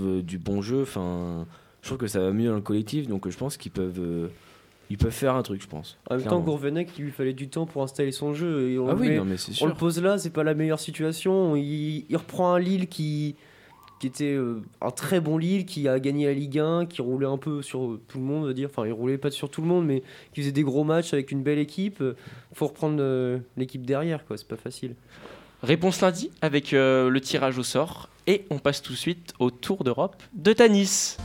euh, 0.06 0.22
du 0.22 0.38
bon 0.38 0.62
jeu. 0.62 0.82
Enfin, 0.84 1.46
je 1.82 1.88
trouve 1.88 1.98
que 2.00 2.08
ça 2.08 2.20
va 2.20 2.32
mieux 2.32 2.50
dans 2.50 2.56
le 2.56 2.62
collectif, 2.62 3.08
donc 3.08 3.26
euh, 3.26 3.32
je 3.32 3.38
pense 3.38 3.58
qu'ils 3.58 3.72
peuvent, 3.72 4.30
ils 4.90 4.98
peuvent 4.98 5.12
faire 5.12 5.36
un 5.36 5.42
truc, 5.44 5.62
je 5.62 5.68
pense. 5.68 5.98
En 6.10 6.18
même 6.18 6.26
temps. 6.26 6.40
Gourvenec, 6.40 6.90
il 6.98 7.06
lui 7.06 7.12
fallait 7.12 7.34
du 7.34 7.48
temps 7.50 7.66
pour 7.66 7.82
installer 7.84 8.12
son 8.12 8.34
jeu. 8.34 8.70
Et 8.72 8.80
on 8.80 8.88
Ah 8.90 8.94
le 8.94 9.00
oui, 9.00 9.10
met- 9.10 9.18
non, 9.18 9.26
mais 9.26 9.38
c'est 9.38 9.52
On 9.64 9.66
le 9.68 9.74
pose 9.74 10.02
là, 10.02 10.18
c'est 10.18 10.30
pas 10.30 10.44
la 10.44 10.54
meilleure 10.54 10.80
situation. 10.80 11.56
Il, 11.56 12.06
il 12.10 12.18
reprend 12.18 12.54
un 12.54 12.60
Lille 12.60 12.88
qui, 12.88 13.36
qui 14.00 14.08
était 14.08 14.34
euh, 14.34 14.62
un 14.82 14.92
très 14.92 15.20
bon 15.20 15.38
Lille, 15.38 15.66
qui 15.66 15.88
a 15.88 16.00
gagné 16.00 16.26
la 16.28 16.34
Ligue 16.34 16.60
1, 16.60 16.86
qui 16.86 17.02
roulait 17.02 17.26
un 17.26 17.38
peu 17.38 17.62
sur 17.62 17.84
euh, 17.84 18.02
tout 18.08 18.18
le 18.20 18.24
monde, 18.26 18.44
on 18.44 18.48
va 18.48 18.54
dire. 18.54 18.70
Enfin, 18.72 18.86
il 18.86 18.92
roulait 18.94 19.18
pas 19.18 19.32
sur 19.32 19.50
tout 19.50 19.62
le 19.62 19.68
monde, 19.68 19.86
mais 19.86 20.04
qui 20.34 20.42
faisait 20.42 20.52
des 20.52 20.64
gros 20.64 20.84
matchs 20.84 21.14
avec 21.14 21.32
une 21.32 21.42
belle 21.42 21.60
équipe. 21.60 22.02
Euh, 22.02 22.16
Faut 22.54 22.68
reprendre 22.68 22.98
euh, 23.00 23.40
l'équipe 23.58 23.86
derrière, 23.86 24.26
quoi. 24.26 24.38
C'est 24.38 24.48
pas 24.48 24.56
facile. 24.58 24.96
Réponse 25.64 26.02
lundi 26.02 26.30
avec 26.42 26.74
euh, 26.74 27.10
le 27.10 27.20
tirage 27.22 27.58
au 27.58 27.64
sort 27.64 28.10
et 28.28 28.46
on 28.52 28.60
passe 28.60 28.84
tout 28.84 28.92
de 28.92 28.98
suite 28.98 29.34
au 29.40 29.50
Tour 29.50 29.84
d'Europe 29.84 30.22
de 30.36 30.54
Tanis. 30.54 31.18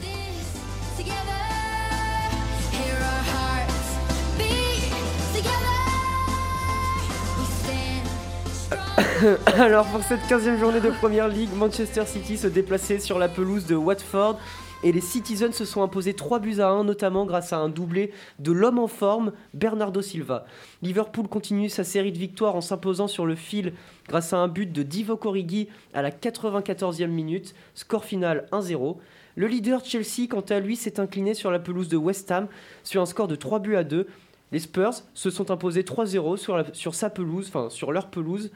Alors 9.58 9.86
pour 9.86 10.02
cette 10.02 10.20
15e 10.22 10.58
journée 10.58 10.80
de 10.80 10.90
Première 10.90 11.28
Ligue, 11.28 11.50
Manchester 11.56 12.06
City 12.06 12.36
se 12.36 12.46
déplaçait 12.46 12.98
sur 12.98 13.18
la 13.18 13.28
pelouse 13.28 13.66
de 13.66 13.74
Watford 13.74 14.38
et 14.82 14.92
les 14.92 15.00
Citizens 15.00 15.52
se 15.52 15.64
sont 15.64 15.82
imposés 15.82 16.14
3 16.14 16.38
buts 16.38 16.60
à 16.60 16.68
1 16.68 16.84
notamment 16.84 17.26
grâce 17.26 17.52
à 17.52 17.58
un 17.58 17.68
doublé 17.68 18.12
de 18.38 18.52
l'homme 18.52 18.78
en 18.78 18.86
forme 18.86 19.32
Bernardo 19.52 20.00
Silva. 20.00 20.44
Liverpool 20.82 21.28
continue 21.28 21.68
sa 21.68 21.84
série 21.84 22.12
de 22.12 22.18
victoires 22.18 22.56
en 22.56 22.60
s'imposant 22.60 23.08
sur 23.08 23.26
le 23.26 23.34
fil 23.34 23.74
grâce 24.08 24.32
à 24.32 24.38
un 24.38 24.48
but 24.48 24.72
de 24.72 24.82
Divock 24.82 25.26
Origi 25.26 25.68
à 25.92 26.02
la 26.02 26.10
94e 26.10 27.06
minute, 27.08 27.54
score 27.74 28.04
final 28.04 28.46
1-0. 28.52 28.96
Le 29.36 29.46
leader 29.46 29.84
Chelsea 29.84 30.28
quant 30.30 30.44
à 30.48 30.60
lui 30.60 30.76
s'est 30.76 30.98
incliné 31.00 31.34
sur 31.34 31.50
la 31.50 31.58
pelouse 31.58 31.88
de 31.88 31.96
West 31.96 32.30
Ham 32.30 32.48
sur 32.84 33.02
un 33.02 33.06
score 33.06 33.28
de 33.28 33.36
3 33.36 33.58
buts 33.58 33.76
à 33.76 33.84
2. 33.84 34.06
Les 34.52 34.58
Spurs 34.58 34.94
se 35.14 35.30
sont 35.30 35.50
imposés 35.50 35.82
3-0 35.82 36.36
sur, 36.36 36.56
la- 36.56 36.72
sur 36.74 36.94
sa 36.94 37.08
pelouse, 37.10 37.46
enfin 37.48 37.70
sur 37.70 37.92
leur 37.92 38.08
pelouse 38.08 38.50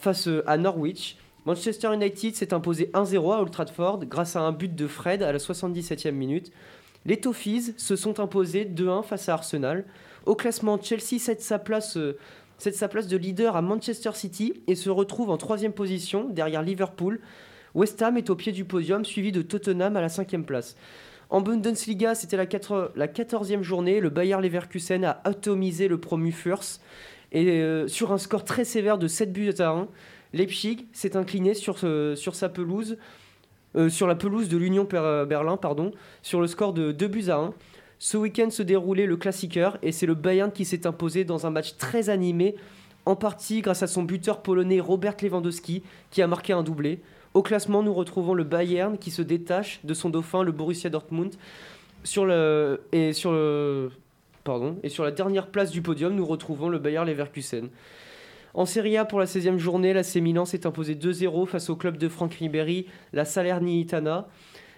face 0.00 0.28
euh, 0.28 0.42
à 0.46 0.56
Norwich. 0.56 1.16
Manchester 1.46 1.92
United 1.94 2.34
s'est 2.34 2.52
imposé 2.52 2.90
1-0 2.92 3.34
à 3.34 3.40
Old 3.40 3.50
Trafford 3.50 4.00
grâce 4.06 4.36
à 4.36 4.40
un 4.40 4.52
but 4.52 4.74
de 4.74 4.86
Fred 4.86 5.22
à 5.22 5.32
la 5.32 5.38
77e 5.38 6.10
minute. 6.12 6.52
Les 7.06 7.18
Toffees 7.18 7.74
se 7.78 7.96
sont 7.96 8.20
imposés 8.20 8.64
2-1 8.66 9.02
face 9.02 9.28
à 9.28 9.34
Arsenal. 9.34 9.84
Au 10.26 10.34
classement, 10.34 10.78
Chelsea 10.80 11.18
cède 11.18 11.40
sa 11.40 11.58
place, 11.58 11.96
euh, 11.96 12.18
cède 12.58 12.74
sa 12.74 12.88
place 12.88 13.06
de 13.08 13.16
leader 13.16 13.56
à 13.56 13.62
Manchester 13.62 14.10
City 14.14 14.62
et 14.66 14.74
se 14.74 14.90
retrouve 14.90 15.30
en 15.30 15.38
troisième 15.38 15.72
position 15.72 16.28
derrière 16.28 16.62
Liverpool. 16.62 17.20
West 17.74 18.02
Ham 18.02 18.18
est 18.18 18.28
au 18.28 18.36
pied 18.36 18.52
du 18.52 18.64
podium, 18.64 19.04
suivi 19.04 19.32
de 19.32 19.40
Tottenham 19.42 19.96
à 19.96 20.00
la 20.02 20.08
cinquième 20.10 20.44
place. 20.44 20.76
En 21.30 21.40
Bundesliga, 21.40 22.14
c'était 22.16 22.36
la, 22.36 22.44
quatre- 22.46 22.92
la 22.96 23.06
14e 23.06 23.62
journée. 23.62 24.00
Le 24.00 24.10
Bayer 24.10 24.36
Leverkusen 24.42 25.04
a 25.04 25.20
atomisé 25.24 25.86
le 25.88 25.98
promu 25.98 26.32
Furs 26.32 26.64
et 27.32 27.46
euh, 27.48 27.88
sur 27.88 28.12
un 28.12 28.18
score 28.18 28.44
très 28.44 28.64
sévère 28.64 28.98
de 28.98 29.08
7 29.08 29.32
buts 29.32 29.54
à 29.58 29.70
1. 29.70 29.88
Leipzig 30.32 30.86
s'est 30.92 31.16
incliné 31.16 31.54
sur, 31.54 31.78
sur 31.78 32.34
sa 32.34 32.48
pelouse, 32.48 32.96
euh, 33.76 33.88
sur 33.88 34.06
la 34.06 34.14
pelouse 34.14 34.48
de 34.48 34.56
l'Union 34.56 34.84
Berlin, 34.84 35.56
pardon, 35.56 35.92
sur 36.22 36.40
le 36.40 36.46
score 36.46 36.72
de 36.72 36.92
2 36.92 37.08
buts 37.08 37.28
à 37.28 37.36
1. 37.36 37.54
Ce 37.98 38.16
week-end 38.16 38.50
se 38.50 38.62
déroulait 38.62 39.06
le 39.06 39.16
Klassiker 39.16 39.70
et 39.82 39.92
c'est 39.92 40.06
le 40.06 40.14
Bayern 40.14 40.50
qui 40.50 40.64
s'est 40.64 40.86
imposé 40.86 41.24
dans 41.24 41.46
un 41.46 41.50
match 41.50 41.76
très 41.76 42.08
animé, 42.08 42.54
en 43.06 43.16
partie 43.16 43.60
grâce 43.60 43.82
à 43.82 43.86
son 43.86 44.02
buteur 44.02 44.42
polonais 44.42 44.80
Robert 44.80 45.16
Lewandowski 45.22 45.82
qui 46.10 46.22
a 46.22 46.26
marqué 46.26 46.52
un 46.52 46.62
doublé. 46.62 47.00
Au 47.34 47.42
classement, 47.42 47.82
nous 47.82 47.94
retrouvons 47.94 48.34
le 48.34 48.44
Bayern 48.44 48.98
qui 48.98 49.10
se 49.10 49.22
détache 49.22 49.80
de 49.84 49.94
son 49.94 50.10
dauphin, 50.10 50.42
le 50.42 50.52
Borussia 50.52 50.90
Dortmund. 50.90 51.34
Sur 52.02 52.24
le, 52.24 52.80
et, 52.92 53.12
sur 53.12 53.30
le, 53.32 53.90
et 54.82 54.88
sur 54.88 55.04
la 55.04 55.10
dernière 55.10 55.48
place 55.48 55.70
du 55.70 55.82
podium, 55.82 56.14
nous 56.14 56.26
retrouvons 56.26 56.68
le 56.68 56.78
Bayer 56.78 57.04
Leverkusen. 57.04 57.68
En 58.52 58.66
Serie 58.66 58.96
A, 58.96 59.04
pour 59.04 59.20
la 59.20 59.26
16e 59.26 59.58
journée, 59.58 59.92
la 59.92 60.02
Milan 60.20 60.44
s'est 60.44 60.66
imposé 60.66 60.96
2-0 60.96 61.46
face 61.46 61.70
au 61.70 61.76
club 61.76 61.96
de 61.96 62.08
Franck 62.08 62.34
Ribéry, 62.34 62.86
la 63.12 63.24
Salernitana. 63.24 64.26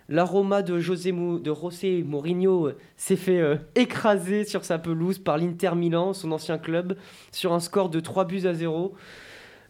La 0.09 0.25
Roma 0.25 0.61
de 0.63 0.79
José, 0.79 1.13
de 1.13 1.55
José 1.55 2.03
Mourinho 2.03 2.67
euh, 2.67 2.77
s'est 2.97 3.17
fait 3.17 3.41
euh, 3.41 3.57
écraser 3.77 4.45
sur 4.45 4.65
sa 4.65 4.79
pelouse 4.79 5.19
par 5.19 5.39
l'Inter 5.39 5.71
Milan, 5.75 6.13
son 6.13 6.33
ancien 6.33 6.59
club, 6.59 6.97
sur 7.31 7.53
un 7.55 7.61
score 7.61 7.89
de 7.89 8.01
3 8.01 8.27
buts 8.27 8.47
à 8.47 8.53
0. 8.53 8.95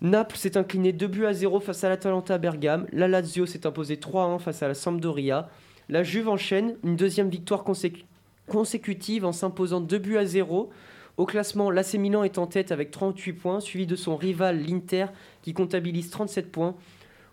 Naples 0.01 0.37
s'est 0.37 0.57
incliné 0.57 0.93
2 0.93 1.07
buts 1.07 1.27
à 1.27 1.33
0 1.33 1.61
face 1.61 1.85
à 1.85 1.89
l'Atalanta 1.91 2.39
Bergame. 2.39 2.87
La 2.93 3.07
Lazio 3.07 3.47
s'est 3.47 3.67
imposé 3.67 3.97
3-1 3.97 4.41
face 4.41 4.63
à 4.65 4.69
la 4.69 4.75
Sampdoria. 4.75 5.49
La 5.89 6.03
Juve 6.03 6.29
enchaîne 6.29 6.77
une 6.83 6.97
deuxième 6.97 7.29
victoire 7.29 7.63
consécu- 7.63 8.05
consécutive 8.49 9.25
en 9.25 9.33
s'imposant 9.33 9.81
2 9.81 9.99
buts 9.99 10.17
à 10.17 10.25
0. 10.25 10.71
Au 11.17 11.27
classement, 11.27 11.71
l'AC 11.71 11.95
Milan 11.95 12.25
est 12.25 12.39
en 12.39 12.47
tête 12.47 12.73
avec 12.73 12.91
38 12.91 13.33
points, 13.35 13.61
suivi 13.61 13.87
de 13.87 13.97
son 13.97 14.17
rival 14.17 14.61
l'Inter 14.61 15.07
qui 15.43 15.53
comptabilise 15.53 16.11
37 16.11 16.51
points. 16.51 16.75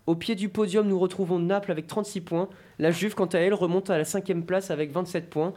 Au 0.08 0.16
pied 0.16 0.36
du 0.36 0.50
podium, 0.50 0.88
nous 0.88 1.00
retrouvons 1.00 1.40
Naples 1.40 1.72
avec 1.72 1.88
36 1.88 2.22
points. 2.22 2.50
La 2.80 2.92
Juve, 2.92 3.14
quant 3.14 3.28
à 3.28 3.38
elle, 3.38 3.54
remonte 3.54 3.90
à 3.90 3.98
la 3.98 4.06
cinquième 4.06 4.44
place 4.44 4.72
avec 4.72 4.92
27 4.92 5.30
points. 5.30 5.54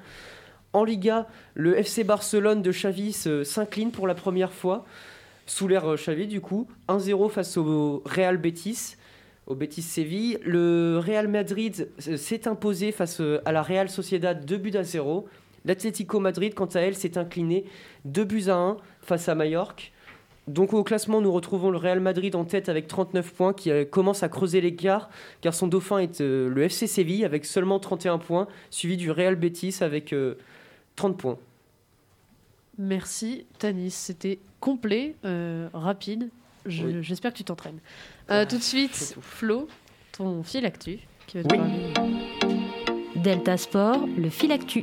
En 0.73 0.85
Liga, 0.85 1.27
le 1.55 1.79
FC 1.79 2.05
Barcelone 2.05 2.63
de 2.63 2.71
Xavi 2.71 3.13
s'incline 3.13 3.91
pour 3.91 4.07
la 4.07 4.15
première 4.15 4.53
fois, 4.53 4.87
sous 5.47 5.69
l'ère 5.69 5.97
Xavi 5.97 6.27
du 6.27 6.41
coup, 6.41 6.67
1-0 6.89 7.29
face 7.31 7.57
au 7.57 8.03
Real 8.07 8.39
Betis, 8.39 8.97
au 9.47 9.55
Betis 9.55 9.83
Séville. 9.83 10.39
Le 10.43 10.99
Real 10.99 11.29
Madrid 11.29 11.89
s'est 11.99 12.49
imposé 12.49 12.93
face 12.93 13.21
euh, 13.21 13.43
à 13.45 13.53
la 13.53 13.63
Real 13.63 13.89
Sociedad 13.91 14.45
2 14.45 14.57
buts 14.57 14.77
à 14.77 14.83
0. 14.83 15.29
L'Atlético 15.65 16.19
Madrid, 16.21 16.55
quant 16.55 16.67
à 16.67 16.81
elle, 16.81 16.95
s'est 16.97 17.17
incliné 17.19 17.65
2 18.05 18.25
buts 18.25 18.45
à 18.49 18.55
1 18.57 18.77
face 19.01 19.29
à 19.29 19.35
Majorque. 19.35 19.93
Donc 20.49 20.73
au 20.75 20.83
classement, 20.83 21.21
nous 21.21 21.31
retrouvons 21.31 21.71
le 21.71 21.79
Real 21.79 22.01
Madrid 22.01 22.35
en 22.35 22.45
tête 22.45 22.69
avec 22.69 22.89
39 22.89 23.33
points 23.33 23.53
qui 23.53 23.71
euh, 23.71 23.85
commence 23.85 24.25
à 24.25 24.29
creuser 24.29 24.61
l'écart 24.61 25.09
car 25.41 25.55
son 25.55 25.69
dauphin 25.69 25.99
est 25.99 26.21
euh, 26.21 26.49
le 26.49 26.63
FC 26.65 26.89
Séville 26.89 27.25
avec 27.25 27.45
seulement 27.45 27.79
31 27.79 28.19
points, 28.19 28.49
suivi 28.71 28.97
du 28.97 29.13
Real 29.13 29.37
Betis 29.37 29.77
avec 29.83 30.13
euh, 30.13 30.35
30 30.97 31.17
points. 31.17 31.39
Merci 32.79 33.47
Tanis, 33.59 33.91
c'était 33.93 34.39
complet, 34.59 35.15
euh, 35.25 35.69
rapide. 35.73 36.31
Je- 36.67 36.87
Oui. 36.87 36.97
J'espère 37.03 37.33
que 37.33 37.37
tu 37.39 37.45
t'entraînes. 37.45 37.79
Euh, 38.31 38.45
tout 38.45 38.57
de 38.57 38.63
suite, 38.63 39.17
Flo, 39.21 39.69
ton 40.17 40.43
fil 40.43 40.65
actu. 40.67 40.99
Qui 41.29 41.39
va 41.39 41.45
te 41.45 41.55
Oui. 41.55 41.61
parler. 41.61 42.53
Delta 43.17 43.57
Sport, 43.57 44.07
le 44.17 44.29
fil 44.31 44.51
actu. 44.51 44.83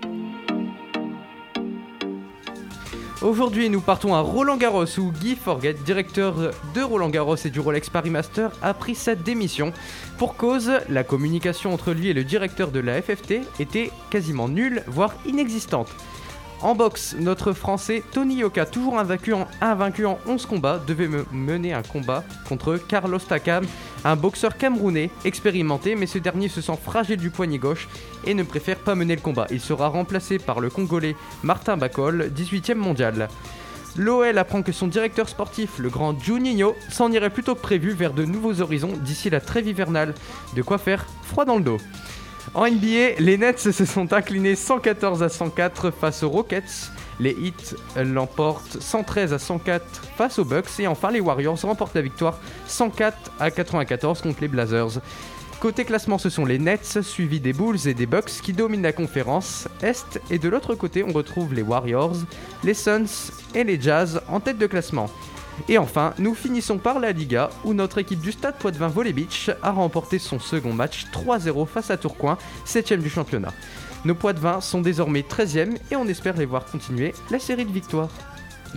Aujourd'hui, 3.21 3.69
nous 3.69 3.81
partons 3.81 4.15
à 4.15 4.21
Roland 4.21 4.55
Garros 4.55 4.97
où 4.97 5.11
Guy 5.11 5.35
Forget, 5.35 5.73
directeur 5.73 6.35
de 6.73 6.81
Roland 6.81 7.09
Garros 7.09 7.35
et 7.35 7.49
du 7.49 7.59
Rolex 7.59 7.89
Paris 7.89 8.11
Master, 8.11 8.51
a 8.61 8.73
pris 8.73 8.95
sa 8.95 9.13
démission. 9.13 9.73
Pour 10.17 10.37
cause, 10.37 10.71
la 10.87 11.03
communication 11.03 11.73
entre 11.73 11.91
lui 11.91 12.07
et 12.07 12.13
le 12.13 12.23
directeur 12.23 12.71
de 12.71 12.79
la 12.79 13.01
FFT 13.01 13.41
était 13.59 13.91
quasiment 14.09 14.47
nulle, 14.47 14.83
voire 14.87 15.15
inexistante. 15.25 15.89
En 16.61 16.75
boxe, 16.75 17.15
notre 17.17 17.53
français 17.53 18.03
Tony 18.11 18.35
Yoka, 18.39 18.65
toujours 18.65 18.99
invaincu 18.99 19.31
en, 19.33 19.47
invaincu 19.61 20.05
en 20.05 20.19
11 20.27 20.45
combats, 20.45 20.81
devait 20.85 21.07
me- 21.07 21.25
mener 21.31 21.73
un 21.73 21.83
combat 21.83 22.23
contre 22.49 22.75
Carlos 22.75 23.17
Takam, 23.19 23.65
un 24.03 24.15
boxeur 24.17 24.57
camerounais 24.57 25.09
expérimenté, 25.23 25.95
mais 25.95 26.05
ce 26.05 26.17
dernier 26.17 26.49
se 26.49 26.59
sent 26.59 26.77
fragile 26.83 27.15
du 27.15 27.29
poignet 27.29 27.59
gauche 27.59 27.87
et 28.25 28.33
ne 28.33 28.43
préfère 28.43 28.77
pas 28.77 28.95
mener 28.95 29.15
le 29.15 29.21
combat. 29.21 29.47
Il 29.51 29.61
sera 29.61 29.87
remplacé 29.87 30.37
par 30.37 30.59
le 30.59 30.69
Congolais 30.69 31.15
Martin 31.43 31.77
Bacol, 31.77 32.29
18e 32.35 32.75
mondial. 32.75 33.29
L'OL 33.95 34.37
apprend 34.37 34.61
que 34.61 34.73
son 34.73 34.87
directeur 34.87 35.29
sportif, 35.29 35.79
le 35.79 35.89
grand 35.89 36.17
Juninho, 36.21 36.75
s'en 36.89 37.09
irait 37.11 37.29
plutôt 37.31 37.55
prévu 37.55 37.91
vers 37.93 38.13
de 38.13 38.25
nouveaux 38.25 38.59
horizons 38.61 38.93
d'ici 39.01 39.29
la 39.29 39.39
trêve 39.39 39.67
hivernale. 39.67 40.13
De 40.55 40.61
quoi 40.61 40.77
faire 40.77 41.05
froid 41.23 41.45
dans 41.45 41.55
le 41.57 41.63
dos. 41.63 41.77
En 42.55 42.65
NBA, 42.67 43.19
les 43.19 43.37
Nets 43.37 43.71
se 43.71 43.85
sont 43.85 44.11
inclinés 44.11 44.55
114 44.55 45.21
à 45.21 45.29
104 45.29 45.91
face 45.91 46.23
aux 46.23 46.29
Rockets. 46.29 46.91
Les 47.19 47.31
Heat 47.31 47.75
l'emportent 47.95 48.81
113 48.81 49.33
à 49.33 49.39
104 49.39 49.83
face 50.17 50.39
aux 50.39 50.45
Bucks. 50.45 50.79
Et 50.79 50.87
enfin, 50.87 51.11
les 51.11 51.19
Warriors 51.19 51.61
remportent 51.61 51.93
la 51.93 52.01
victoire 52.01 52.39
104 52.65 53.15
à 53.39 53.51
94 53.51 54.21
contre 54.21 54.41
les 54.41 54.47
Blazers. 54.47 54.99
Côté 55.59 55.85
classement, 55.85 56.17
ce 56.17 56.29
sont 56.29 56.45
les 56.45 56.57
Nets, 56.57 57.01
suivis 57.01 57.39
des 57.39 57.53
Bulls 57.53 57.87
et 57.87 57.93
des 57.93 58.05
Bucks 58.05 58.41
qui 58.41 58.53
dominent 58.53 58.81
la 58.81 58.93
conférence 58.93 59.67
Est. 59.83 60.19
Et 60.31 60.39
de 60.39 60.49
l'autre 60.49 60.73
côté, 60.73 61.03
on 61.03 61.11
retrouve 61.11 61.53
les 61.53 61.61
Warriors, 61.61 62.15
les 62.63 62.73
Suns 62.73 63.31
et 63.53 63.63
les 63.63 63.79
Jazz 63.79 64.21
en 64.27 64.39
tête 64.39 64.57
de 64.57 64.67
classement. 64.67 65.09
Et 65.67 65.77
enfin, 65.77 66.13
nous 66.17 66.33
finissons 66.33 66.77
par 66.77 66.99
la 66.99 67.11
Liga, 67.11 67.49
où 67.63 67.73
notre 67.73 67.97
équipe 67.97 68.21
du 68.21 68.31
Stade 68.31 68.55
Poitvin 68.57 68.87
Volley 68.87 69.13
Beach 69.13 69.51
a 69.61 69.71
remporté 69.71 70.19
son 70.19 70.39
second 70.39 70.73
match 70.73 71.05
3-0 71.11 71.67
face 71.67 71.91
à 71.91 71.97
Tourcoing, 71.97 72.37
7ème 72.65 73.01
du 73.01 73.09
championnat. 73.09 73.53
Nos 74.05 74.15
Poitvins 74.15 74.61
sont 74.61 74.81
désormais 74.81 75.21
13e 75.21 75.77
et 75.91 75.95
on 75.95 76.07
espère 76.07 76.37
les 76.37 76.45
voir 76.45 76.65
continuer 76.65 77.13
la 77.29 77.39
série 77.39 77.65
de 77.65 77.71
victoires. 77.71 78.09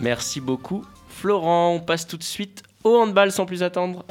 Merci 0.01 0.41
beaucoup, 0.41 0.85
Florent. 1.09 1.75
On 1.75 1.81
passe 1.81 2.07
tout 2.07 2.17
de 2.17 2.25
suite 2.25 2.63
au 2.83 2.97
handball 2.97 3.31
sans 3.31 3.47
plus 3.47 3.63
attendre. 3.63 4.05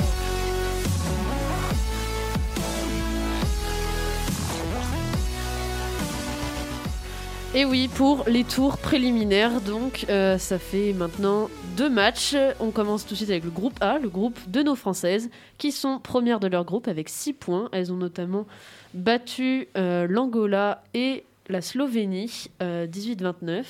Et 7.54 7.66
oui, 7.66 7.90
pour 7.90 8.24
les 8.28 8.46
tours 8.46 8.78
préliminaires, 8.78 9.60
donc 9.60 10.06
euh, 10.08 10.38
ça 10.38 10.58
fait 10.58 10.94
maintenant 10.94 11.50
deux 11.82 11.90
matchs. 11.90 12.36
On 12.60 12.70
commence 12.70 13.08
tout 13.08 13.14
de 13.14 13.16
suite 13.16 13.32
avec 13.32 13.44
le 13.44 13.50
groupe 13.50 13.74
A, 13.82 13.98
le 13.98 14.08
groupe 14.08 14.38
de 14.48 14.62
nos 14.62 14.76
Françaises, 14.76 15.32
qui 15.58 15.72
sont 15.72 15.98
premières 15.98 16.40
de 16.40 16.46
leur 16.46 16.64
groupe 16.64 16.88
avec 16.88 17.10
6 17.10 17.34
points. 17.34 17.70
Elles 17.72 17.92
ont 17.92 17.98
notamment 17.98 18.46
battu 18.94 19.68
euh, 19.76 20.06
l'Angola 20.08 20.84
et 20.94 21.24
la 21.50 21.60
Slovénie 21.62 22.52
euh, 22.62 22.86
18-29. 22.86 23.64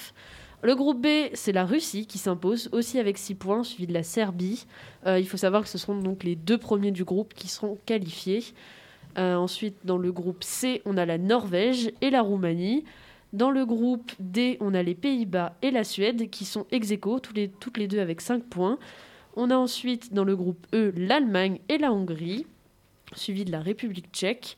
Le 0.62 0.76
groupe 0.76 1.02
B, 1.02 1.08
c'est 1.36 1.54
la 1.54 1.64
Russie 1.64 2.06
qui 2.06 2.18
s'impose 2.18 2.68
aussi 2.74 3.00
avec 3.00 3.18
6 3.18 3.36
points, 3.36 3.64
suivi 3.64 3.88
de 3.88 3.94
la 3.94 4.04
Serbie. 4.04 4.66
Euh, 5.08 5.18
il 5.18 5.26
faut 5.26 5.38
savoir 5.38 5.64
que 5.64 5.70
ce 5.70 5.78
seront 5.78 5.96
donc 5.96 6.26
les 6.26 6.36
deux 6.36 6.58
premiers 6.58 6.92
du 6.92 7.06
groupe 7.06 7.34
qui 7.34 7.48
seront 7.48 7.78
qualifiés. 7.86 8.44
Euh, 9.18 9.36
ensuite, 9.36 9.78
dans 9.86 9.98
le 9.98 10.12
groupe 10.12 10.44
C, 10.44 10.82
on 10.84 10.98
a 10.98 11.06
la 11.06 11.18
Norvège 11.18 11.94
et 12.02 12.10
la 12.10 12.22
Roumanie. 12.22 12.84
Dans 13.34 13.50
le 13.50 13.66
groupe 13.66 14.12
D, 14.20 14.58
on 14.60 14.74
a 14.74 14.84
les 14.84 14.94
Pays-Bas 14.94 15.56
et 15.62 15.72
la 15.72 15.86
Suède 15.86 16.30
qui 16.30 16.44
sont 16.44 16.66
ex 16.70 16.92
toutes 17.62 17.78
les 17.78 17.88
deux 17.88 18.00
avec 18.00 18.20
5 18.20 18.44
points. 18.44 18.78
On 19.38 19.50
a 19.50 19.56
ensuite 19.56 20.14
dans 20.14 20.26
le 20.26 20.36
groupe 20.36 20.68
E 20.74 20.92
l'Allemagne 20.98 21.60
et 21.70 21.78
la 21.78 21.94
Hongrie, 21.94 22.46
suivi 23.16 23.46
de 23.46 23.52
la 23.52 23.62
République 23.62 24.12
tchèque. 24.12 24.58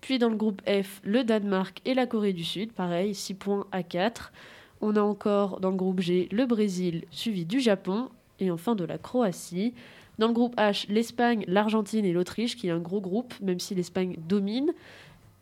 Puis 0.00 0.20
dans 0.20 0.28
le 0.28 0.36
groupe 0.36 0.62
F, 0.68 1.00
le 1.02 1.24
Danemark 1.24 1.80
et 1.84 1.94
la 1.94 2.06
Corée 2.06 2.32
du 2.32 2.44
Sud, 2.44 2.72
pareil, 2.72 3.14
6 3.14 3.34
points 3.34 3.66
à 3.72 3.82
4. 3.82 4.32
On 4.80 4.94
a 4.94 5.02
encore 5.02 5.58
dans 5.58 5.70
le 5.70 5.76
groupe 5.76 6.00
G 6.00 6.28
le 6.30 6.46
Brésil, 6.46 7.04
suivi 7.10 7.44
du 7.44 7.58
Japon, 7.58 8.08
et 8.38 8.52
enfin 8.52 8.76
de 8.76 8.84
la 8.84 8.98
Croatie. 8.98 9.74
Dans 10.18 10.28
le 10.28 10.32
groupe 10.32 10.56
H, 10.56 10.86
l'Espagne, 10.88 11.44
l'Argentine 11.48 12.04
et 12.04 12.12
l'Autriche, 12.12 12.56
qui 12.56 12.68
est 12.68 12.72
un 12.72 12.78
gros 12.78 13.00
groupe, 13.00 13.34
même 13.40 13.58
si 13.58 13.74
l'Espagne 13.74 14.16
domine. 14.28 14.72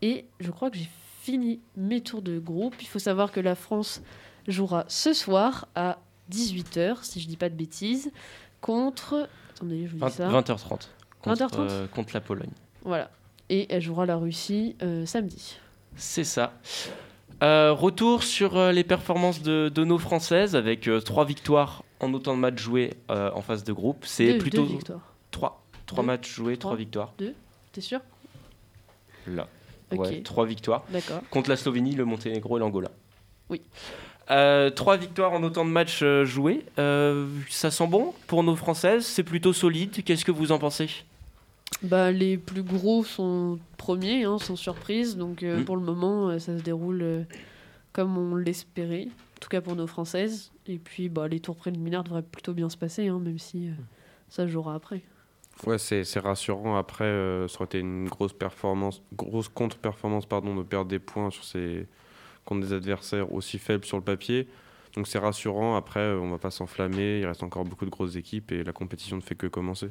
Et 0.01 0.25
je 0.41 0.51
crois 0.51 0.71
que 0.71 0.79
j'ai 0.79 0.89
fini 1.23 1.61
mes 1.77 2.01
tours 2.01 2.23
de 2.23 2.39
groupe. 2.39 2.75
Il 2.81 2.87
faut 2.87 2.99
savoir 2.99 3.31
que 3.33 3.41
la 3.41 3.55
France 3.55 4.03
jouera 4.49 4.85
ce 4.89 5.13
soir 5.13 5.69
à 5.75 5.99
18h, 6.33 6.99
si 7.03 7.21
je 7.21 7.29
dis 7.29 7.37
pas 7.37 7.49
de 7.49 7.55
bêtises, 7.55 8.11
contre. 8.61 9.29
Attendez, 9.57 9.87
je 9.87 9.93
vous 9.93 9.97
dis 9.97 10.01
20, 10.01 10.11
ça. 10.11 10.29
20h30. 10.29 10.89
Contre, 11.23 11.43
20h30 11.45 11.57
euh, 11.59 11.87
contre 11.89 12.15
la 12.15 12.21
Pologne. 12.21 12.51
Voilà. 12.85 13.11
Et 13.51 13.67
elle 13.73 13.83
jouera 13.83 14.07
la 14.07 14.17
Russie 14.17 14.77
euh, 14.83 15.05
samedi. 15.07 15.59
C'est 15.97 16.25
ça. 16.25 16.55
Euh, 17.43 17.73
retour 17.73 18.23
sur 18.23 18.71
les 18.71 18.85
performances 18.85 19.43
de, 19.43 19.71
de 19.75 19.85
nos 19.85 19.99
Françaises 19.99 20.55
avec 20.57 20.89
trois 21.05 21.25
victoires 21.25 21.83
en 21.99 22.13
autant 22.15 22.35
de 22.35 22.41
matchs 22.41 22.61
joués 22.61 22.95
en 23.09 23.41
phase 23.43 23.65
de 23.65 23.73
groupe. 23.73 24.05
C'est 24.07 24.39
plutôt 24.39 24.63
deux 24.63 24.69
victoires. 24.69 25.15
trois, 25.31 25.63
trois 25.87 26.03
Deux, 26.03 26.07
matchs 26.07 26.31
joués, 26.33 26.57
trois, 26.57 26.71
trois. 26.71 26.77
victoires. 26.79 27.13
Deux 27.19 27.35
T'es 27.73 27.81
sûr? 27.81 28.01
Là, 29.27 29.49
Ok. 29.93 30.01
ouais, 30.01 30.23
trois 30.23 30.47
victoires. 30.47 30.85
Contre 31.31 31.51
la 31.51 31.57
Slovénie, 31.57 31.95
le 31.95 32.05
Monténégro 32.05 32.57
et 32.57 32.61
l'Angola. 32.61 32.91
Oui. 33.49 33.63
Euh, 34.31 34.71
trois 34.71 34.97
victoires 34.97 35.33
en 35.33 35.43
autant 35.43 35.65
de 35.65 35.71
matchs 35.71 36.01
euh, 36.03 36.25
joués. 36.25 36.65
Euh, 36.79 37.27
ça 37.49 37.71
sent 37.71 37.89
bon 37.89 38.15
pour 38.29 38.45
nos 38.45 38.55
Françaises? 38.55 39.05
C'est 39.05 39.25
plutôt 39.25 39.53
solide. 39.53 40.05
Qu'est-ce 40.05 40.25
que 40.25 40.31
vous 40.31 40.53
en 40.53 40.59
pensez? 40.59 40.89
Bah, 41.83 42.13
les 42.13 42.37
plus 42.37 42.63
gros 42.63 43.03
sont 43.05 43.59
premiers, 43.77 44.25
hein, 44.25 44.39
sans 44.39 44.57
surprise. 44.57 45.17
Donc 45.17 45.43
euh, 45.43 45.61
Mm. 45.61 45.65
pour 45.65 45.77
le 45.77 45.83
moment, 45.83 46.39
ça 46.39 46.57
se 46.57 46.63
déroule 46.63 47.27
comme 47.93 48.17
on 48.17 48.37
l'espérait. 48.37 49.09
En 49.09 49.41
tout 49.41 49.49
cas 49.49 49.61
pour 49.61 49.75
nos 49.75 49.87
Françaises. 49.89 50.53
Et 50.67 50.79
puis 50.79 51.09
bah, 51.09 51.27
les 51.27 51.41
tours 51.41 51.57
préliminaires 51.57 52.05
devraient 52.05 52.23
plutôt 52.23 52.53
bien 52.53 52.69
se 52.69 52.77
passer, 52.77 53.09
hein, 53.09 53.19
même 53.19 53.39
si 53.39 53.69
euh, 53.69 53.73
ça 54.29 54.47
jouera 54.47 54.75
après. 54.75 55.03
Ouais, 55.67 55.79
c'est 55.79 56.19
rassurant. 56.21 56.77
Après, 56.77 57.05
euh, 57.05 57.47
ça 57.49 57.57
aurait 57.57 57.67
été 57.67 57.79
une 57.81 58.09
grosse 58.09 58.33
performance, 58.33 59.03
grosse 59.15 59.49
contre-performance, 59.49 60.25
pardon, 60.27 60.55
de 60.57 60.63
perdre 60.63 60.89
des 60.91 60.99
points 60.99 61.31
sur 61.31 61.45
ces 61.45 61.87
contre 62.47 62.67
des 62.67 62.73
adversaires 62.73 63.33
aussi 63.33 63.59
faibles 63.59 63.85
sur 63.85 63.99
le 63.99 64.03
papier. 64.03 64.49
Donc 64.97 65.07
c'est 65.07 65.19
rassurant. 65.19 65.77
Après, 65.77 66.01
euh, 66.01 66.19
on 66.19 66.31
va 66.31 66.39
pas 66.39 66.51
s'enflammer. 66.51 67.21
Il 67.21 67.27
reste 67.27 67.43
encore 67.43 67.65
beaucoup 67.65 67.85
de 67.85 67.91
grosses 67.91 68.17
équipes 68.17 68.51
et 68.53 68.65
la 68.65 68.73
compétition 68.73 69.17
ne 69.17 69.21
fait 69.23 69.35
que 69.35 69.47
commencer. 69.47 69.91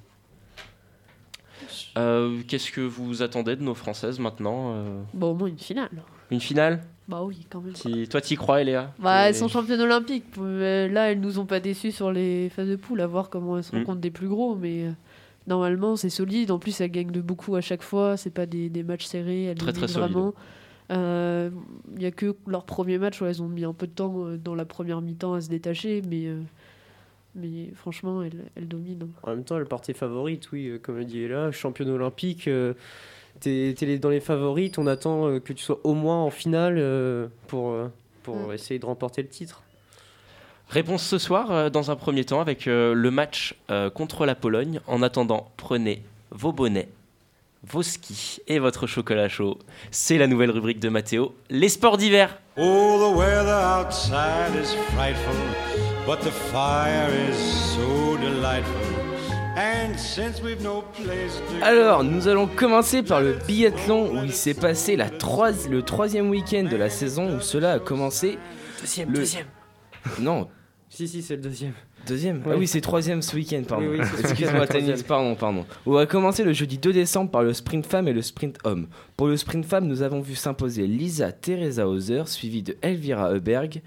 Euh, 1.97 2.41
Qu'est-ce 2.47 2.71
que 2.71 2.82
vous 2.82 3.21
attendez 3.21 3.55
de 3.55 3.63
nos 3.63 3.75
Françaises 3.75 4.19
maintenant 4.19 4.73
euh, 4.73 5.01
Bon, 5.13 5.32
au 5.32 5.34
moins 5.36 5.47
une 5.47 5.60
finale. 5.60 5.89
Une 6.32 6.39
finale? 6.39 6.82
Bah 7.08 7.21
oui, 7.23 7.45
quand 7.49 7.62
même. 7.62 7.73
Toi, 8.08 8.21
t'y 8.21 8.36
crois, 8.36 8.62
Eléa? 8.62 8.93
Bah, 8.99 9.27
elles 9.29 9.36
sont 9.36 9.47
championnes 9.47 9.82
olympiques. 9.82 10.25
Là, 10.38 11.12
elles 11.12 11.19
nous 11.19 11.39
ont 11.39 11.45
pas 11.45 11.60
déçus 11.60 11.91
sur 11.91 12.12
les 12.12 12.49
phases 12.49 12.67
de 12.69 12.75
poule, 12.75 13.01
à 13.01 13.08
voir 13.08 13.29
comment 13.29 13.58
elles 13.58 13.63
se 13.63 13.75
Mm. 13.75 13.79
rencontrent 13.79 14.01
des 14.01 14.12
plus 14.12 14.27
gros. 14.27 14.55
Mais 14.55 14.84
euh, 14.86 14.91
normalement, 15.47 15.95
c'est 15.95 16.10
solide. 16.10 16.52
En 16.52 16.60
plus, 16.60 16.80
elles 16.82 16.91
gagnent 16.91 17.12
de 17.12 17.21
beaucoup 17.21 17.56
à 17.56 17.62
chaque 17.62 17.84
fois. 17.84 18.17
C'est 18.17 18.30
pas 18.30 18.45
des, 18.45 18.69
des 18.69 18.84
matchs 18.84 19.06
serrés. 19.06 19.45
Elles 19.45 19.58
Très, 19.58 19.73
très 19.73 19.88
vraiment. 19.88 20.34
Il 20.91 21.52
n'y 21.97 22.06
a 22.06 22.12
que 22.12 22.36
leur 22.47 22.65
premier 22.65 22.97
match 22.97 23.21
où 23.21 23.25
elles 23.25 23.41
ont 23.41 23.47
mis 23.47 23.63
un 23.63 23.73
peu 23.73 23.88
de 23.88 23.91
temps 23.91 24.25
euh, 24.25 24.38
dans 24.38 24.56
la 24.56 24.65
première 24.65 25.02
mi-temps 25.02 25.34
à 25.34 25.41
se 25.41 25.49
détacher. 25.49 26.02
Mais, 26.08 26.25
euh, 26.25 26.41
mais 27.36 27.69
franchement, 27.75 28.23
elles, 28.23 28.45
elles 28.56 28.67
dominent. 28.67 29.08
En 29.23 29.30
même 29.30 29.43
temps, 29.43 29.58
elle 29.58 29.65
partait 29.65 29.93
favorite, 29.93 30.52
oui, 30.52 30.67
euh, 30.67 30.80
comme 30.80 30.97
le 30.97 31.06
dit 31.06 31.28
là, 31.28 31.52
championne 31.52 31.89
olympique. 31.89 32.47
euh, 32.47 32.73
T'es 33.39 33.73
les- 33.82 33.99
dans 33.99 34.10
les 34.10 34.19
favorites, 34.19 34.78
on 34.80 34.88
attend 34.88 35.28
euh, 35.28 35.39
que 35.39 35.54
tu 35.54 35.63
sois 35.63 35.80
au 35.86 35.93
moins 35.93 36.21
en 36.21 36.30
finale 36.30 36.75
euh, 36.78 37.28
pour, 37.47 37.69
euh, 37.71 37.88
pour 38.23 38.36
Mm. 38.49 38.54
essayer 38.54 38.80
de 38.80 38.86
remporter 38.86 39.21
le 39.21 39.30
titre. 39.30 39.63
Réponse 40.69 41.03
ce 41.03 41.17
soir, 41.17 41.51
euh, 41.51 41.69
dans 41.69 41.89
un 41.89 41.95
premier 41.95 42.23
temps, 42.25 42.41
avec 42.41 42.67
euh, 42.67 42.93
le 42.93 43.10
match 43.12 43.55
euh, 43.71 43.89
contre 43.89 44.25
la 44.25 44.36
Pologne. 44.36 44.79
En 44.86 45.01
attendant, 45.01 45.49
prenez 45.58 46.03
vos 46.29 46.51
bonnets, 46.51 46.89
vos 47.67 47.82
skis 47.82 48.39
et 48.47 48.60
votre 48.60 48.86
chocolat 48.86 49.29
chaud. 49.29 49.58
C'est 49.89 50.19
la 50.19 50.27
nouvelle 50.27 50.51
rubrique 50.51 50.79
de 50.79 50.89
Mathéo, 50.89 51.34
les 51.49 51.69
sports 51.69 51.97
d'hiver. 51.97 52.38
Oh, 52.55 52.97
the 52.99 53.17
weather 53.17 53.55
outside 53.79 54.53
is 54.62 54.75
frightful, 54.93 55.34
but 56.05 56.19
the 56.19 56.32
fire 56.51 57.10
is 57.32 57.36
so 57.36 58.15
delightful. 58.17 58.75
And 59.58 59.97
since 59.97 60.39
we've 60.43 60.62
no 60.62 60.84
place 60.93 61.41
to 61.49 61.65
Alors, 61.65 62.03
nous 62.03 62.27
allons 62.27 62.45
commencer 62.47 63.01
par 63.01 63.21
le 63.21 63.34
biathlon 63.47 64.12
où 64.13 64.23
il 64.23 64.32
s'est 64.34 64.53
passé 64.53 64.95
la 64.95 65.10
troi- 65.10 65.67
le 65.67 65.82
troisième 65.82 66.29
week-end 66.29 66.67
de 66.69 66.77
la 66.77 66.89
saison 66.91 67.36
où 67.38 67.41
cela 67.41 67.73
a 67.73 67.79
commencé. 67.79 68.38
Deuxième, 68.79 69.10
le... 69.10 69.15
deuxième. 69.17 69.47
Non. 70.19 70.47
Si, 70.89 71.08
si, 71.08 71.21
c'est 71.21 71.36
le 71.36 71.41
deuxième. 71.41 71.73
Deuxième 72.08 72.41
Ah 72.47 72.56
oui, 72.58 72.67
c'est 72.67 72.82
troisième 72.82 73.21
ce 73.21 73.36
week-end, 73.36 73.62
pardon. 73.67 73.86
Oui, 73.91 73.99
Excuse-moi, 74.19 74.65
Tanis, 74.65 75.04
pardon, 75.08 75.36
pardon. 75.36 75.65
On 75.86 75.91
va 75.93 76.08
commencer 76.08 76.43
le 76.43 76.52
jeudi 76.52 76.80
2 76.80 76.91
décembre 76.91 77.30
par 77.30 77.43
le 77.43 77.54
sprint 77.54 77.86
femme 77.86 78.08
et 78.08 78.13
le 78.13 78.23
sprint 78.23 78.58
homme. 78.63 78.88
Pour 79.15 79.28
le 79.28 79.38
sprint 79.38 79.65
femme, 79.65 79.86
nous 79.88 80.02
avons 80.02 80.19
vu 80.19 80.34
s'imposer 80.36 80.88
Lisa 80.88 81.32
Teresa 81.32 81.88
Hauser, 81.88 82.23
suivie 82.25 82.63
de 82.63 82.75
Elvira 82.82 83.32
Heuberg. 83.32 83.82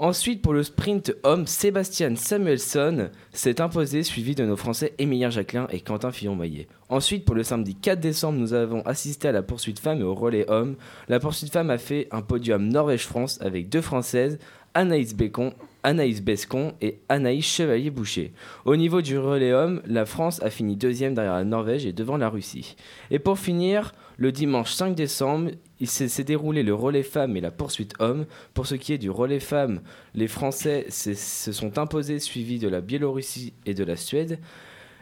Ensuite, 0.00 0.42
pour 0.42 0.52
le 0.52 0.64
sprint 0.64 1.14
homme, 1.22 1.46
Sébastien 1.46 2.16
Samuelson 2.16 3.10
s'est 3.32 3.60
imposé, 3.60 4.02
suivi 4.02 4.34
de 4.34 4.44
nos 4.44 4.56
Français 4.56 4.94
Émilien 4.98 5.30
Jacquelin 5.30 5.68
et 5.70 5.80
Quentin 5.80 6.10
Fillon-Maillet. 6.10 6.66
Ensuite, 6.88 7.24
pour 7.24 7.36
le 7.36 7.44
samedi 7.44 7.76
4 7.76 8.00
décembre, 8.00 8.38
nous 8.38 8.52
avons 8.52 8.82
assisté 8.82 9.28
à 9.28 9.32
la 9.32 9.42
poursuite 9.42 9.78
femme 9.78 10.00
et 10.00 10.04
au 10.04 10.14
relais 10.14 10.50
homme. 10.50 10.74
La 11.08 11.20
poursuite 11.20 11.52
femme 11.52 11.70
a 11.70 11.78
fait 11.78 12.08
un 12.10 12.20
podium 12.20 12.66
Norvège-France 12.66 13.38
avec 13.42 13.68
deux 13.68 13.80
Françaises, 13.80 14.40
Anaïs 14.74 15.14
Bécon, 15.14 15.52
Anaïs 15.84 16.22
Bescon 16.22 16.74
et 16.80 17.00
Anaïs 17.08 17.44
Chevalier-Boucher. 17.44 18.32
Au 18.64 18.76
niveau 18.76 19.02
du 19.02 19.18
relais 19.18 19.52
homme, 19.52 19.82
la 19.86 20.06
France 20.06 20.42
a 20.42 20.50
fini 20.50 20.76
deuxième 20.76 21.14
derrière 21.14 21.34
la 21.34 21.44
Norvège 21.44 21.86
et 21.86 21.92
devant 21.92 22.16
la 22.16 22.28
Russie. 22.28 22.76
Et 23.10 23.18
pour 23.18 23.38
finir, 23.38 23.92
le 24.16 24.30
dimanche 24.30 24.72
5 24.72 24.94
décembre, 24.94 25.50
il 25.80 25.88
s'est 25.88 26.24
déroulé 26.24 26.62
le 26.62 26.74
relais 26.74 27.02
femmes 27.02 27.36
et 27.36 27.40
la 27.40 27.50
poursuite 27.50 27.94
homme. 27.98 28.26
Pour 28.54 28.66
ce 28.66 28.76
qui 28.76 28.92
est 28.92 28.98
du 28.98 29.10
relais 29.10 29.40
femmes, 29.40 29.80
les 30.14 30.28
Français 30.28 30.86
se 30.88 31.52
sont 31.52 31.78
imposés, 31.78 32.20
suivis 32.20 32.58
de 32.58 32.68
la 32.68 32.80
Biélorussie 32.80 33.52
et 33.66 33.74
de 33.74 33.84
la 33.84 33.96
Suède. 33.96 34.38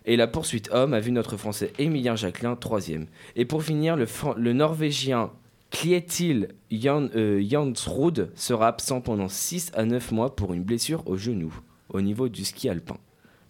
Et 0.07 0.17
la 0.17 0.27
poursuite 0.27 0.71
homme 0.73 0.95
a 0.95 1.01
vu 1.01 1.13
notre 1.13 1.37
Français 1.37 1.73
Émilien 1.79 2.17
Jacquelin 2.17 2.57
troisième. 2.57 3.07
Et 3.37 3.45
pour 3.45 3.63
finir, 3.63 3.97
le 3.97 4.53
Norvégien 4.55 5.31
Kjetil 5.71 6.49
Jan, 6.71 7.09
euh, 7.15 7.43
Jansrud 7.49 8.31
sera 8.35 8.69
absent 8.69 9.01
pendant 9.01 9.29
6 9.29 9.71
à 9.75 9.85
9 9.85 10.13
mois 10.13 10.35
pour 10.35 10.53
une 10.53 10.63
blessure 10.65 11.03
au 11.07 11.17
genou, 11.17 11.53
au 11.89 12.01
niveau 12.01 12.29
du 12.29 12.45
ski 12.45 12.69
alpin. 12.69 12.97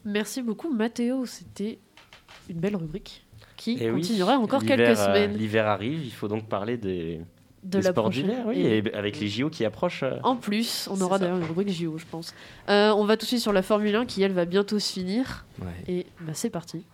Merci 0.05 0.43
beaucoup, 0.43 0.71
Mathéo. 0.73 1.25
C'était 1.27 1.79
une 2.49 2.59
belle 2.59 2.77
rubrique 2.77 3.25
qui 3.57 3.77
Eh 3.81 3.91
oui, 3.91 4.01
continuera 4.03 4.39
encore 4.39 4.65
quelques 4.65 4.81
euh, 4.81 4.95
semaines. 4.95 5.37
L'hiver 5.37 5.67
arrive, 5.67 6.05
il 6.05 6.13
faut 6.13 6.29
donc 6.29 6.49
parler 6.49 6.77
des, 6.79 7.21
De 7.63 7.79
des 7.79 7.83
la 7.83 7.91
sports 7.91 8.09
d'hiver, 8.11 8.45
oui, 8.47 8.59
Et- 8.61 8.79
et 8.79 8.95
avec 8.95 9.19
les 9.21 9.29
JO 9.29 9.51
qui 9.51 9.65
approchent. 9.65 10.03
euh, 10.03 10.19
En 10.23 10.37
plus, 10.37 10.89
on 10.91 11.01
aura 11.03 11.19
d'ailleurs 11.19 11.37
une 11.39 11.45
rubrique 11.45 11.69
JO, 11.71 11.99
je 11.99 12.07
pense. 12.11 12.35
Euh, 12.69 12.91
on 12.93 13.05
va 13.05 13.17
tout 13.17 13.25
de 13.25 13.29
suite 13.29 13.41
sur 13.41 13.53
la 13.53 13.63
Formule 13.63 13.95
1 13.97 14.07
qui, 14.07 14.23
elle, 14.23 14.33
va 14.33 14.45
bientôt 14.47 14.79
se 14.79 14.93
finir. 14.93 15.45
Ouais. 15.61 15.67
Et 15.89 16.07
bah, 16.23 16.33
c'est 16.35 16.51
parti. 16.51 16.85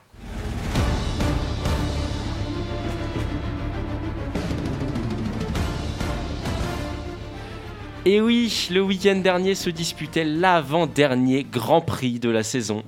Et 8.09 8.21
oui, 8.21 8.69
le 8.71 8.83
week-end 8.83 9.17
dernier 9.17 9.57
se 9.57 9.69
disputait 9.69 10.23
l'avant-dernier 10.23 11.43
Grand 11.43 11.81
Prix 11.81 12.21
de 12.21 12.31
la 12.31 12.45
saison 12.45 12.85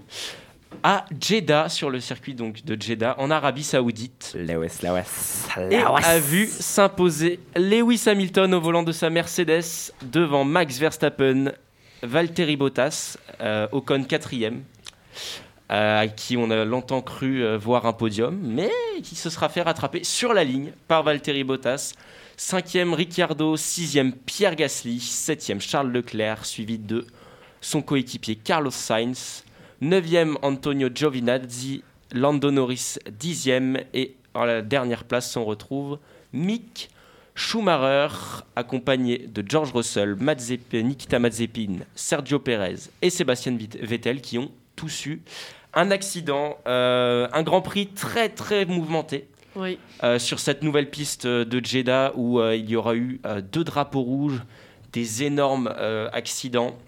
à 0.85 1.07
Jeddah, 1.21 1.69
sur 1.69 1.91
le 1.91 1.99
circuit 1.99 2.35
donc 2.35 2.65
de 2.65 2.81
Jeddah, 2.81 3.17
en 3.19 3.29
Arabie 3.33 3.65
Saoudite. 3.65 4.37
Lewis, 4.37 4.79
Lewis, 4.81 5.49
Et 5.73 5.83
a 5.83 6.19
vu 6.21 6.47
s'imposer 6.47 7.41
Lewis 7.57 8.05
Hamilton 8.07 8.55
au 8.55 8.61
volant 8.61 8.85
de 8.85 8.93
sa 8.93 9.11
Mercedes 9.11 9.93
devant 10.03 10.45
Max 10.45 10.79
Verstappen, 10.79 11.47
Valtteri 12.05 12.57
Bottas, 12.57 13.17
euh, 13.41 13.67
Ocon 13.73 14.05
quatrième, 14.05 14.63
euh, 15.73 16.03
à 16.03 16.07
qui 16.07 16.37
on 16.37 16.49
a 16.53 16.65
longtemps 16.65 17.03
cru 17.03 17.43
euh, 17.43 17.59
voir 17.59 17.87
un 17.87 17.93
podium, 17.93 18.39
mais 18.41 18.71
qui 19.03 19.17
se 19.17 19.31
sera 19.31 19.49
fait 19.49 19.63
rattraper 19.63 20.05
sur 20.05 20.33
la 20.33 20.45
ligne 20.45 20.71
par 20.87 21.03
Valtteri 21.03 21.43
Bottas. 21.43 21.95
Cinquième 22.41 22.95
Ricciardo, 22.95 23.57
sixième 23.57 24.13
Pierre 24.13 24.55
Gasly, 24.55 25.01
septième 25.01 25.61
Charles 25.61 25.91
Leclerc, 25.91 26.47
suivi 26.47 26.79
de 26.79 27.05
son 27.61 27.83
coéquipier 27.83 28.37
Carlos 28.37 28.71
Sainz, 28.71 29.43
neuvième 29.81 30.39
Antonio 30.43 30.89
Giovinazzi, 30.95 31.83
Lando 32.13 32.53
Norris 32.53 32.99
dixième. 33.11 33.81
Et 33.93 34.15
en 34.35 34.45
la 34.45 34.63
dernière 34.63 35.03
place 35.03 35.37
on 35.37 35.45
retrouve 35.45 35.99
Mick 36.33 36.91
Schumacher, 37.35 38.15
accompagné 38.55 39.19
de 39.19 39.43
George 39.45 39.73
Russell, 39.73 40.17
Nikita 40.73 41.19
Mazepin, 41.19 41.79
Sergio 41.97 42.39
Perez 42.39 42.89
et 43.03 43.11
Sébastien 43.11 43.59
Vettel 43.81 44.21
qui 44.21 44.39
ont 44.39 44.53
tous 44.77 45.07
eu 45.07 45.23
un 45.75 45.91
accident, 45.91 46.57
euh, 46.69 47.27
un 47.33 47.43
Grand 47.43 47.63
Prix 47.63 47.89
très 47.89 48.29
très 48.29 48.65
mouvementé. 48.65 49.27
Oui. 49.59 49.79
Euh, 50.05 50.21
sur 50.21 50.39
cette 50.39 50.63
nouvelle 50.63 50.89
piste 50.89 51.25
euh, 51.25 51.45
de 51.45 51.65
Jeddah 51.65 52.13
où 52.15 52.39
euh, 52.39 52.55
il 52.55 52.71
y 52.71 52.77
aura 52.77 52.95
eu 52.95 53.21
euh, 53.27 53.41
deux 53.41 53.65
drapeaux 53.65 54.03
rouges, 54.03 54.41
des 54.93 55.25
énormes 55.25 55.75
euh, 55.77 56.09
accidents. 56.13 56.79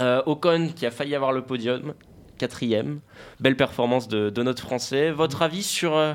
Euh, 0.00 0.22
Ocon 0.24 0.70
qui 0.74 0.86
a 0.86 0.90
failli 0.90 1.14
avoir 1.14 1.32
le 1.32 1.42
podium, 1.42 1.92
quatrième. 2.38 3.00
Belle 3.40 3.56
performance 3.56 4.08
de, 4.08 4.30
de 4.30 4.42
notre 4.42 4.62
Français. 4.62 5.10
Votre 5.10 5.42
avis 5.42 5.62
sur, 5.62 5.94
euh, 5.94 6.14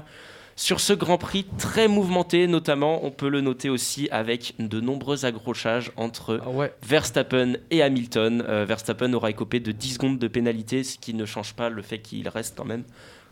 sur 0.55 0.79
ce 0.79 0.93
Grand 0.93 1.19
Prix 1.19 1.45
très 1.59 1.87
mouvementé, 1.87 2.47
notamment, 2.47 3.05
on 3.05 3.11
peut 3.11 3.29
le 3.29 3.41
noter 3.41 3.69
aussi 3.69 4.09
avec 4.09 4.55
de 4.57 4.81
nombreux 4.81 5.25
accrochages 5.25 5.91
entre 5.95 6.41
Verstappen 6.81 7.53
et 7.69 7.83
Hamilton. 7.83 8.43
Euh, 8.47 8.65
Verstappen 8.65 9.13
aura 9.13 9.29
écopé 9.29 9.59
de 9.59 9.71
10 9.71 9.93
secondes 9.93 10.17
de 10.17 10.27
pénalité, 10.27 10.83
ce 10.83 10.97
qui 10.97 11.13
ne 11.13 11.25
change 11.25 11.53
pas 11.53 11.69
le 11.69 11.83
fait 11.83 11.99
qu'il 11.99 12.27
reste 12.29 12.57
quand 12.57 12.65
même 12.65 12.83